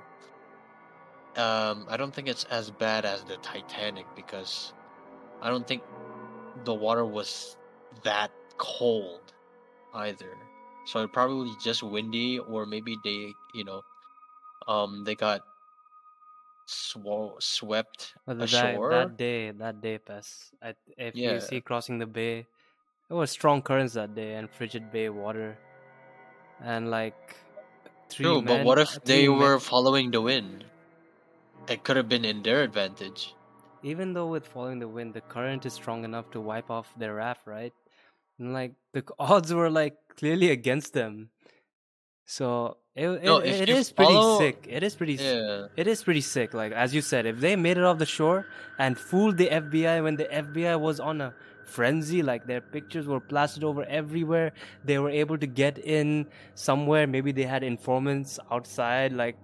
um 1.35 1.85
i 1.89 1.97
don't 1.97 2.13
think 2.13 2.27
it's 2.27 2.43
as 2.45 2.69
bad 2.69 3.05
as 3.05 3.23
the 3.23 3.37
titanic 3.37 4.05
because 4.15 4.73
i 5.41 5.49
don't 5.49 5.67
think 5.67 5.81
the 6.65 6.73
water 6.73 7.05
was 7.05 7.57
that 8.03 8.31
cold 8.57 9.33
either 9.95 10.37
so 10.85 11.01
it 11.03 11.11
probably 11.11 11.51
just 11.63 11.81
windy 11.83 12.39
or 12.39 12.65
maybe 12.65 12.97
they 13.03 13.31
you 13.53 13.63
know 13.63 13.81
um 14.67 15.03
they 15.05 15.15
got 15.15 15.41
sw- 16.65 17.39
swept 17.39 18.13
But 18.25 18.37
that, 18.37 18.43
ashore 18.43 18.89
that 18.89 19.17
day, 19.17 19.51
that 19.51 19.81
day, 19.81 19.97
Pes, 19.97 20.51
I, 20.61 20.75
if 20.97 21.15
Yeah. 21.15 21.33
you 21.33 21.39
see 21.41 21.61
crossing 21.61 21.99
the 21.99 22.05
bay, 22.05 22.47
there 23.07 23.17
was 23.17 23.31
strong 23.31 23.61
currents 23.61 23.93
that 23.93 24.15
day 24.15 24.35
and 24.35 24.49
frigid 24.49 24.91
bay 24.91 25.09
water. 25.09 25.57
And 26.61 26.89
like, 26.89 27.35
three 28.09 28.25
True, 28.25 28.41
but 28.41 28.63
what 28.65 28.77
uh, 28.77 28.81
if 28.81 29.03
they 29.03 29.25
three 29.25 29.29
men- 29.29 29.39
were 29.39 29.59
following 29.59 30.11
the 30.11 30.21
wind? 30.21 30.65
It 31.67 31.83
could 31.83 31.95
have 31.97 32.09
been 32.09 32.25
in 32.25 32.43
their 32.43 32.63
advantage. 32.63 33.33
even 33.83 34.13
though 34.13 34.27
with 34.27 34.47
following 34.47 34.79
the 34.79 34.87
wind, 34.87 35.13
the 35.13 35.21
current 35.21 35.65
is 35.65 35.73
strong 35.73 36.03
enough 36.05 36.31
to 36.31 36.39
wipe 36.39 36.69
off 36.71 36.93
their 36.97 37.15
raft, 37.15 37.45
right? 37.45 37.73
And 38.39 38.53
like 38.53 38.73
the 38.93 39.03
odds 39.19 39.53
were 39.53 39.69
like 39.69 39.95
clearly 40.15 40.51
against 40.51 40.93
them. 40.93 41.29
So 42.25 42.77
It, 42.95 43.09
it, 43.09 43.23
No, 43.23 43.37
it 43.39 43.67
you 43.67 43.75
is 43.75 43.91
pretty 43.91 44.15
sick. 44.37 44.67
It 44.69 44.83
is 44.83 44.95
pretty. 44.95 45.15
Yeah. 45.15 45.67
It 45.75 45.87
is 45.87 46.03
pretty 46.03 46.21
sick. 46.21 46.53
Like 46.53 46.71
as 46.71 46.93
you 46.95 47.01
said, 47.01 47.25
if 47.25 47.39
they 47.39 47.55
made 47.55 47.77
it 47.77 47.83
off 47.83 47.97
the 47.97 48.05
shore 48.05 48.45
and 48.77 48.97
fooled 48.97 49.37
the 49.37 49.47
FBI 49.49 50.03
when 50.03 50.15
the 50.15 50.25
FBI 50.25 50.79
was 50.79 50.99
on 50.99 51.19
a 51.21 51.33
frenzy, 51.75 52.21
like 52.21 52.45
their 52.45 52.61
pictures 52.61 53.07
were 53.07 53.19
plastered 53.19 53.63
over 53.63 53.83
everywhere, 53.85 54.53
they 54.83 54.99
were 54.99 55.09
able 55.09 55.37
to 55.37 55.47
get 55.47 55.77
in 55.77 56.27
somewhere. 56.55 57.07
Maybe 57.07 57.31
they 57.31 57.43
had 57.43 57.63
informants 57.63 58.39
outside. 58.51 59.13
Like, 59.13 59.37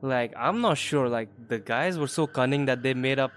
like 0.00 0.32
I'm 0.36 0.60
not 0.60 0.78
sure. 0.78 1.08
Like 1.08 1.28
the 1.48 1.58
guys 1.58 1.98
were 1.98 2.08
so 2.08 2.26
cunning 2.26 2.66
that 2.66 2.82
they 2.82 2.94
made 2.94 3.18
up 3.18 3.32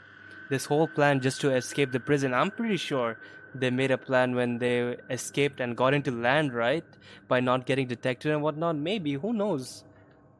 this 0.50 0.66
whole 0.66 0.88
plan 0.88 1.22
just 1.22 1.42
to 1.42 1.54
escape 1.56 1.92
the 1.92 2.00
prison. 2.00 2.34
I'm 2.34 2.52
pretty 2.52 2.78
sure 2.78 3.20
they 3.54 3.70
made 3.70 3.92
a 3.92 3.98
plan 3.98 4.36
when 4.36 4.58
they 4.60 4.96
escaped 5.10 5.60
and 5.60 5.76
got 5.76 5.94
into 5.94 6.12
land, 6.12 6.54
right? 6.54 6.84
By 7.28 7.40
not 7.40 7.66
getting 7.66 7.88
detected 7.88 8.32
and 8.32 8.42
whatnot. 8.42 8.76
Maybe 8.78 9.14
who 9.14 9.34
knows? 9.34 9.84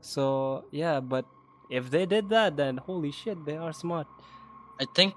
So 0.02 0.66
yeah, 0.72 1.00
but 1.00 1.26
if 1.70 1.90
they 1.92 2.06
did 2.06 2.30
that, 2.30 2.58
then 2.58 2.78
holy 2.78 3.12
shit, 3.12 3.46
they 3.46 3.58
are 3.58 3.74
smart. 3.74 4.08
I 4.80 4.86
think 4.96 5.14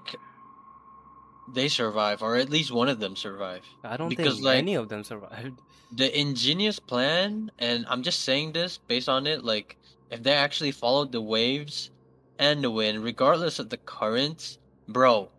they 1.53 1.67
survive, 1.69 2.21
or 2.21 2.35
at 2.35 2.49
least 2.49 2.71
one 2.71 2.89
of 2.89 2.99
them 2.99 3.15
survive. 3.15 3.63
I 3.83 3.97
don't 3.97 4.09
Because, 4.09 4.35
think 4.35 4.45
like- 4.45 4.57
any 4.57 4.75
of 4.75 4.89
them 4.89 5.03
survived. 5.03 5.59
The 5.95 6.09
ingenious 6.19 6.79
plan, 6.79 7.51
and 7.59 7.85
I'm 7.87 8.01
just 8.01 8.21
saying 8.21 8.51
this 8.53 8.79
based 8.79 9.07
on 9.07 9.27
it, 9.27 9.45
like 9.45 9.77
if 10.09 10.23
they 10.23 10.33
actually 10.33 10.71
followed 10.71 11.11
the 11.11 11.21
waves 11.21 11.91
and 12.39 12.63
the 12.63 12.71
wind, 12.71 13.03
regardless 13.03 13.59
of 13.59 13.69
the 13.69 13.77
currents, 13.77 14.57
bro, 14.89 15.29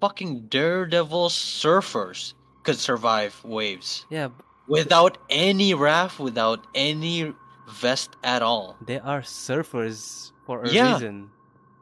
fucking 0.00 0.46
daredevil 0.46 1.28
surfers 1.28 2.34
could 2.62 2.78
survive 2.78 3.34
waves 3.44 4.06
Yeah, 4.10 4.28
without 4.68 5.18
any 5.28 5.74
raft, 5.74 6.18
without 6.20 6.66
any 6.74 7.34
vest 7.68 8.10
at 8.22 8.42
all. 8.42 8.76
they 8.86 9.00
are 9.00 9.20
surfers 9.22 10.30
for 10.46 10.62
a 10.62 10.70
Yeah. 10.70 10.94
reason. 10.94 11.30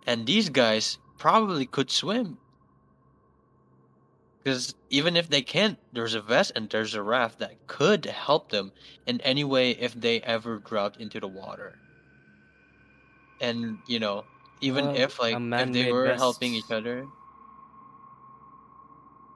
And 0.06 0.26
these 0.26 0.48
guys 0.48 0.98
probably 1.18 1.66
could 1.66 1.90
swim. 1.90 2.38
Because 4.44 4.76
even 4.88 5.16
if 5.16 5.28
they 5.28 5.42
can't, 5.42 5.80
there's 5.90 6.14
a 6.14 6.22
vest 6.22 6.52
and 6.54 6.70
there's 6.70 6.94
a 6.94 7.02
raft 7.02 7.40
that 7.40 7.66
could 7.66 8.04
help 8.04 8.50
them 8.50 8.72
in 9.04 9.20
any 9.22 9.42
way 9.42 9.72
if 9.72 9.94
they 9.94 10.20
ever 10.22 10.60
dropped 10.60 10.96
into 10.98 11.18
the 11.18 11.28
water. 11.28 11.80
And, 13.40 13.82
you 13.86 13.98
know, 13.98 14.26
even 14.60 14.90
Well, 14.90 14.94
if 14.94 15.20
like 15.20 15.42
if 15.56 15.72
they 15.72 15.84
were 15.84 16.14
helping 16.16 16.54
each 16.54 16.70
other, 16.70 17.12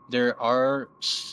there 0.09 0.39
are 0.41 0.91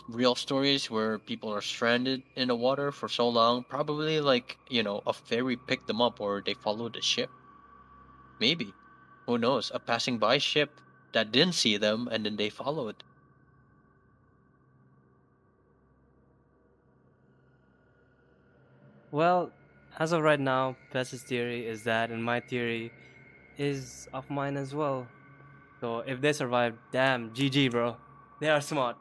real 0.08 0.36
stories 0.36 0.90
where 0.90 1.18
people 1.20 1.52
are 1.54 1.62
stranded 1.62 2.24
in 2.36 2.48
the 2.50 2.56
water 2.56 2.92
for 2.92 3.10
so 3.10 3.28
long. 3.28 3.64
Probably 3.64 4.20
like, 4.22 4.60
you 4.70 4.84
know, 4.84 5.02
a 5.08 5.14
ferry 5.14 5.58
picked 5.58 5.88
them 5.88 6.02
up 6.02 6.20
or 6.20 6.42
they 6.46 6.54
followed 6.54 6.94
the 6.94 7.02
ship. 7.02 7.34
Maybe. 8.40 8.78
Who 9.26 9.40
knows? 9.40 9.72
A 9.74 9.80
passing 9.80 10.20
by 10.20 10.38
ship 10.38 10.80
that 11.14 11.32
didn't 11.32 11.56
see 11.56 11.78
them 11.78 12.08
and 12.08 12.24
then 12.28 12.36
they 12.36 12.52
followed. 12.52 13.04
Well, 19.14 19.52
as 20.00 20.12
of 20.12 20.24
right 20.24 20.40
now, 20.40 20.76
Pes's 20.92 21.22
theory 21.22 21.68
is 21.68 21.84
that, 21.84 22.10
and 22.10 22.24
my 22.24 22.40
theory 22.40 22.92
is 23.60 24.08
of 24.12 24.28
mine 24.28 24.58
as 24.58 24.74
well. 24.74 25.06
So 25.80 26.00
if 26.00 26.20
they 26.20 26.34
survive, 26.34 26.74
damn, 26.92 27.30
GG, 27.30 27.70
bro. 27.70 27.96
They 28.40 28.50
are 28.50 28.60
smart. 28.60 28.98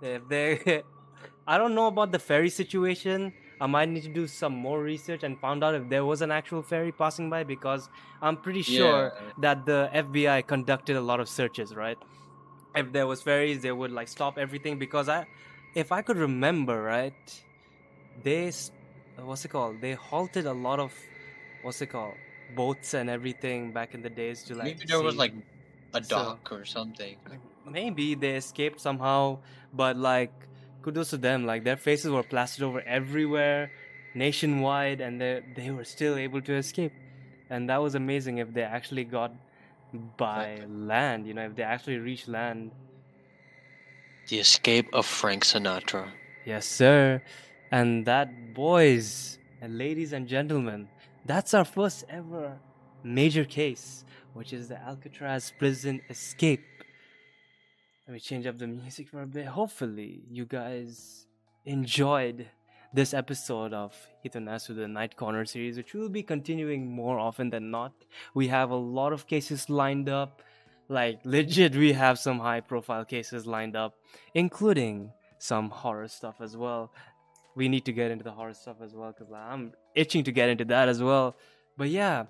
If 0.00 0.26
they, 0.30 0.82
I 1.46 1.58
don't 1.58 1.74
know 1.74 1.88
about 1.88 2.10
the 2.10 2.18
ferry 2.18 2.48
situation. 2.48 3.34
I 3.60 3.66
might 3.66 3.90
need 3.90 4.04
to 4.04 4.08
do 4.08 4.26
some 4.26 4.54
more 4.54 4.82
research 4.82 5.24
and 5.24 5.38
find 5.38 5.62
out 5.62 5.74
if 5.74 5.86
there 5.90 6.06
was 6.06 6.22
an 6.22 6.30
actual 6.30 6.62
ferry 6.62 6.90
passing 6.90 7.28
by 7.28 7.44
because 7.44 7.90
I'm 8.22 8.38
pretty 8.38 8.62
sure 8.62 9.12
Yeah. 9.14 9.32
that 9.40 9.66
the 9.66 9.90
FBI 9.92 10.40
conducted 10.46 10.96
a 10.96 11.02
lot 11.02 11.20
of 11.20 11.28
searches, 11.28 11.76
right? 11.76 11.98
If 12.74 12.92
there 12.92 13.06
was 13.06 13.20
ferries, 13.20 13.60
they 13.60 13.72
would 13.72 13.92
like 13.92 14.08
stop 14.08 14.38
everything 14.38 14.78
because 14.78 15.10
I, 15.10 15.26
if 15.74 15.92
I 15.92 16.00
could 16.00 16.16
remember, 16.16 16.80
right, 16.82 17.44
they, 18.22 18.50
what's 19.26 19.44
it 19.44 19.48
called? 19.48 19.80
They 19.80 19.92
halted 19.94 20.46
a 20.46 20.52
lot 20.52 20.78
of, 20.80 20.92
what's 21.62 21.80
it 21.82 21.86
called, 21.88 22.14
boats 22.54 22.94
and 22.94 23.08
everything 23.10 23.72
back 23.72 23.94
in 23.94 24.02
the 24.02 24.10
days 24.10 24.42
to 24.44 24.54
like. 24.54 24.64
Maybe 24.64 24.84
there 24.86 25.02
was 25.02 25.16
like 25.16 25.32
a 25.94 26.02
So- 26.02 26.16
dock 26.16 26.52
or 26.52 26.64
something. 26.64 27.16
maybe 27.66 28.14
they 28.14 28.34
escaped 28.36 28.80
somehow 28.80 29.38
but 29.72 29.96
like 29.96 30.32
kudos 30.82 31.10
to 31.10 31.16
them 31.16 31.44
like 31.46 31.62
their 31.62 31.76
faces 31.76 32.10
were 32.10 32.22
plastered 32.22 32.64
over 32.64 32.80
everywhere 32.98 33.70
nationwide 34.14 35.00
and 35.00 35.20
they 35.20 35.42
they 35.54 35.70
were 35.70 35.84
still 35.84 36.16
able 36.16 36.40
to 36.40 36.54
escape 36.54 36.92
and 37.50 37.68
that 37.70 37.76
was 37.86 37.94
amazing 37.94 38.38
if 38.38 38.48
they 38.54 38.62
actually 38.62 39.04
got 39.04 39.30
by 40.16 40.46
Exactly. 40.46 40.86
land 40.92 41.26
you 41.28 41.34
know 41.34 41.44
if 41.50 41.54
they 41.54 41.62
actually 41.62 41.98
reached 41.98 42.26
land 42.28 42.72
The 44.28 44.38
escape 44.40 44.88
of 44.92 45.04
Frank 45.06 45.44
Sinatra. 45.44 46.10
yes 46.44 46.66
sir 46.66 47.22
and 47.70 48.06
that 48.06 48.54
boys 48.54 49.38
and 49.60 49.78
ladies 49.78 50.12
and 50.12 50.26
gentlemen 50.26 50.88
that's 51.26 51.54
our 51.54 51.64
first 51.64 52.04
ever 52.08 52.58
major 53.02 53.44
case 53.44 54.04
which 54.34 54.52
is 54.52 54.68
the 54.68 54.80
alcatraz 54.82 55.52
prison 55.58 56.00
escape 56.08 56.64
Let 58.10 58.14
me 58.14 58.20
change 58.20 58.44
up 58.46 58.58
the 58.58 58.66
music 58.66 59.08
for 59.08 59.22
a 59.22 59.26
bit. 59.26 59.46
Hopefully, 59.46 60.24
you 60.28 60.44
guys 60.44 61.26
enjoyed 61.64 62.48
this 62.92 63.14
episode 63.14 63.72
of 63.72 63.94
Hitonasu, 64.24 64.74
the 64.74 64.88
Night 64.88 65.16
Corner 65.16 65.44
series, 65.44 65.76
which 65.76 65.94
will 65.94 66.08
be 66.08 66.24
continuing 66.24 66.90
more 66.90 67.20
often 67.20 67.50
than 67.50 67.70
not. 67.70 67.92
We 68.34 68.48
have 68.48 68.70
a 68.70 68.74
lot 68.74 69.12
of 69.12 69.28
cases 69.28 69.70
lined 69.70 70.08
up. 70.08 70.42
Like, 70.88 71.20
legit, 71.24 71.76
we 71.76 71.92
have 71.92 72.18
some 72.18 72.40
high 72.40 72.62
profile 72.62 73.04
cases 73.04 73.46
lined 73.46 73.76
up, 73.76 73.94
including 74.34 75.12
some 75.38 75.70
horror 75.70 76.08
stuff 76.08 76.40
as 76.40 76.56
well. 76.56 76.92
We 77.56 77.68
need 77.68 77.84
to 77.86 77.92
get 77.92 78.10
into 78.10 78.24
the 78.24 78.30
horror 78.30 78.54
stuff 78.54 78.76
as 78.82 78.94
well 78.94 79.12
because 79.12 79.32
I'm 79.32 79.72
itching 79.94 80.24
to 80.24 80.32
get 80.32 80.48
into 80.48 80.64
that 80.66 80.88
as 80.88 81.02
well. 81.02 81.36
But 81.76 81.88
yeah, 81.88 82.24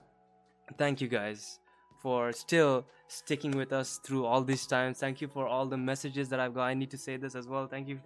thank 0.78 1.00
you 1.00 1.08
guys 1.08 1.58
for 2.02 2.32
still 2.32 2.86
sticking 3.08 3.52
with 3.52 3.72
us 3.72 4.00
through 4.02 4.24
all 4.24 4.42
these 4.42 4.66
times. 4.66 4.98
Thank 4.98 5.20
you 5.20 5.28
for 5.28 5.46
all 5.46 5.66
the 5.66 5.76
messages 5.76 6.28
that 6.30 6.40
I've 6.40 6.54
got. 6.54 6.64
I 6.64 6.74
need 6.74 6.90
to 6.90 6.98
say 6.98 7.16
this 7.16 7.34
as 7.34 7.46
well. 7.46 7.66
Thank 7.66 7.88
you 7.88 8.00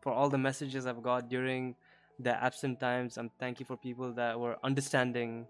for 0.00 0.12
all 0.12 0.28
the 0.28 0.38
messages 0.38 0.86
I've 0.86 1.02
got 1.02 1.28
during 1.28 1.74
the 2.18 2.42
absent 2.42 2.80
times. 2.80 3.16
And 3.16 3.30
thank 3.38 3.60
you 3.60 3.66
for 3.66 3.76
people 3.76 4.12
that 4.14 4.38
were 4.38 4.56
understanding 4.62 5.46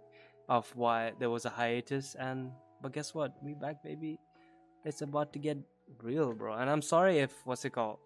of 0.49 0.71
why 0.77 1.13
there 1.19 1.31
was 1.31 1.45
a 1.45 1.51
hiatus. 1.51 2.15
And 2.19 2.53
but 2.81 2.93
guess 2.93 3.15
what? 3.15 3.35
We 3.43 3.55
back, 3.55 3.83
baby. 3.83 4.19
It's 4.85 5.03
about 5.03 5.33
to 5.33 5.39
get 5.39 5.59
real, 6.03 6.33
bro. 6.33 6.55
And 6.55 6.71
I'm 6.71 6.83
sorry 6.83 7.19
if 7.19 7.33
what's 7.45 7.65
it 7.65 7.71
called? 7.71 7.99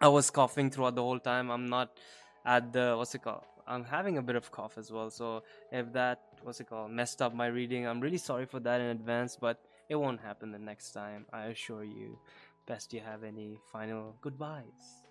I 0.00 0.08
was 0.08 0.30
coughing 0.30 0.70
throughout 0.70 0.94
the 0.94 1.02
whole 1.02 1.18
time. 1.18 1.50
I'm 1.50 1.68
not 1.68 1.90
at 2.44 2.72
the 2.72 2.94
what's 2.96 3.14
it 3.14 3.22
called? 3.22 3.44
I'm 3.66 3.84
having 3.84 4.18
a 4.18 4.22
bit 4.22 4.36
of 4.36 4.50
cough 4.50 4.76
as 4.76 4.90
well. 4.90 5.10
So 5.10 5.42
if 5.70 5.92
that 5.92 6.20
what's 6.42 6.60
it 6.60 6.68
called 6.68 6.90
messed 6.90 7.22
up 7.22 7.34
my 7.34 7.46
reading, 7.46 7.86
I'm 7.86 8.00
really 8.00 8.18
sorry 8.18 8.46
for 8.46 8.60
that 8.60 8.80
in 8.80 8.88
advance. 8.88 9.36
But 9.40 9.58
it 9.88 9.96
won't 9.96 10.20
happen 10.20 10.52
the 10.52 10.58
next 10.58 10.92
time. 10.92 11.26
I 11.32 11.46
assure 11.46 11.84
you. 11.84 12.18
Best 12.66 12.92
you 12.92 13.00
have 13.00 13.24
any 13.24 13.58
final 13.72 14.14
goodbyes? 14.20 15.02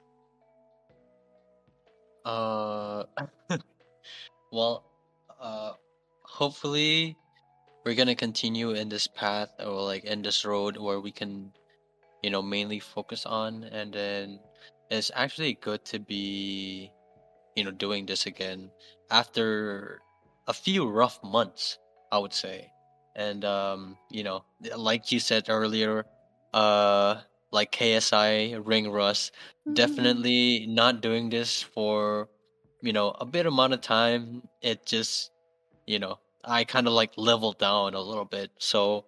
Uh, 2.24 3.04
well, 4.52 4.86
uh, 5.40 5.74
hopefully 6.24 7.18
we're 7.84 7.96
gonna 7.96 8.16
continue 8.16 8.72
in 8.72 8.90
this 8.90 9.08
path 9.08 9.50
or 9.60 9.82
like 9.82 10.06
in 10.06 10.22
this 10.22 10.46
road 10.46 10.78
where 10.78 11.00
we 11.00 11.12
can, 11.12 11.52
you 12.24 12.30
know, 12.30 12.42
mainly 12.42 12.80
focus 12.80 13.26
on, 13.26 13.64
and 13.66 13.94
then 13.94 14.40
it's 14.90 15.12
actually 15.16 15.56
good 15.56 15.84
to 15.86 16.00
be, 16.00 16.92
you 17.56 17.64
know, 17.64 17.72
doing 17.72 18.06
this 18.06 18.26
again 18.26 18.72
after 19.10 20.02
a 20.48 20.54
few 20.54 20.88
rough 20.88 21.20
months, 21.24 21.78
I 22.12 22.18
would 22.20 22.34
say, 22.34 22.72
and 23.16 23.44
um, 23.46 23.98
you 24.10 24.24
know, 24.24 24.44
like 24.78 25.12
you 25.12 25.20
said 25.20 25.46
earlier, 25.50 26.06
uh, 26.54 27.22
like 27.52 27.72
KSI 27.72 28.56
Ring 28.66 28.90
Rust 28.92 29.32
definitely 29.74 30.66
not 30.68 31.02
doing 31.02 31.30
this 31.30 31.62
for 31.62 32.30
you 32.82 32.94
know 32.94 33.12
a 33.20 33.26
bit 33.26 33.46
amount 33.46 33.74
of 33.74 33.82
time. 33.82 34.44
It 34.62 34.86
just 34.86 35.32
you 35.88 36.00
know 36.00 36.20
i 36.44 36.64
kind 36.64 36.88
of 36.88 36.94
like 36.94 37.12
leveled 37.18 37.60
down 37.60 37.94
a 37.94 38.02
little 38.02 38.26
bit. 38.26 38.52
So 38.58 39.06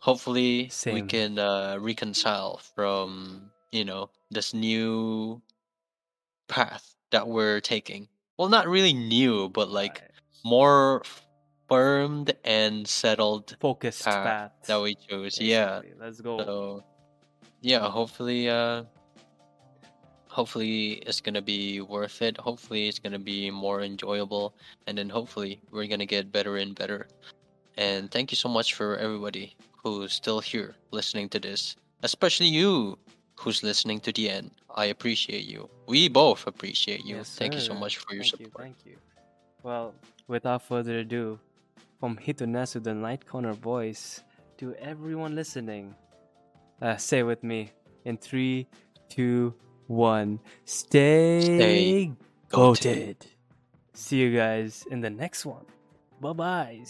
hopefully 0.00 0.70
we 0.94 1.02
can 1.02 1.38
uh 1.38 1.76
reconcile 1.80 2.58
from 2.74 3.50
you 3.72 3.84
know 3.84 4.10
this 4.30 4.54
new 4.54 5.42
path 6.48 6.94
that 7.12 7.28
we're 7.28 7.60
taking 7.60 8.08
well 8.38 8.48
not 8.48 8.66
really 8.66 8.92
new 8.92 9.48
but 9.48 9.68
like 9.70 10.00
Right. 10.02 10.10
more 10.44 11.02
firmed 11.68 12.34
and 12.44 12.86
settled 12.88 13.56
focused 13.60 14.04
path 14.04 14.26
path. 14.26 14.52
that 14.66 14.80
we 14.82 14.96
chose 14.96 15.40
yeah 15.40 15.80
Let's 16.00 16.20
go. 16.20 16.38
so 16.42 16.84
yeah 17.62 17.88
hopefully 17.88 18.48
uh 18.50 18.84
hopefully 20.28 20.92
it's 21.04 21.20
gonna 21.20 21.42
be 21.42 21.80
worth 21.80 22.22
it. 22.22 22.36
Hopefully 22.38 22.88
it's 22.88 22.98
gonna 22.98 23.18
be 23.18 23.50
more 23.50 23.82
enjoyable, 23.82 24.54
and 24.86 24.96
then 24.96 25.08
hopefully 25.08 25.60
we're 25.70 25.86
gonna 25.86 26.06
get 26.06 26.32
better 26.32 26.56
and 26.56 26.74
better. 26.74 27.06
And 27.76 28.10
thank 28.10 28.32
you 28.32 28.36
so 28.36 28.48
much 28.48 28.72
for 28.74 28.96
everybody 28.96 29.54
who's 29.82 30.12
still 30.12 30.40
here 30.40 30.74
listening 30.90 31.28
to 31.30 31.38
this, 31.38 31.76
especially 32.02 32.46
you 32.48 32.96
who's 33.36 33.62
listening 33.62 34.00
to 34.00 34.12
the 34.12 34.30
end. 34.30 34.50
I 34.74 34.86
appreciate 34.86 35.44
you. 35.44 35.68
We 35.86 36.08
both 36.08 36.46
appreciate 36.46 37.04
you. 37.04 37.16
Yes, 37.16 37.34
thank 37.36 37.54
you 37.54 37.60
so 37.60 37.74
much 37.74 37.98
for 37.98 38.14
your 38.14 38.24
thank 38.24 38.40
you, 38.40 38.46
support. 38.46 38.64
thank 38.64 38.76
you. 38.86 38.96
Well, 39.62 39.94
without 40.26 40.62
further 40.62 40.98
ado, 40.98 41.38
from 42.00 42.16
Hitonasu, 42.16 42.82
the 42.82 42.94
Night 42.94 43.26
Corner 43.26 43.54
boys, 43.54 44.22
to 44.58 44.74
everyone 44.74 45.36
listening, 45.36 45.94
uh, 46.80 46.96
say 46.96 47.22
with 47.22 47.44
me 47.44 47.70
in 48.04 48.16
three, 48.16 48.66
two, 49.08 49.54
one. 49.86 50.40
Stay, 50.64 51.40
Stay 51.42 52.12
goated. 52.50 53.16
See 53.94 54.18
you 54.18 54.36
guys 54.36 54.84
in 54.90 55.00
the 55.00 55.10
next 55.10 55.44
one. 55.44 55.66
Bye 56.20 56.32
bye. 56.32 56.84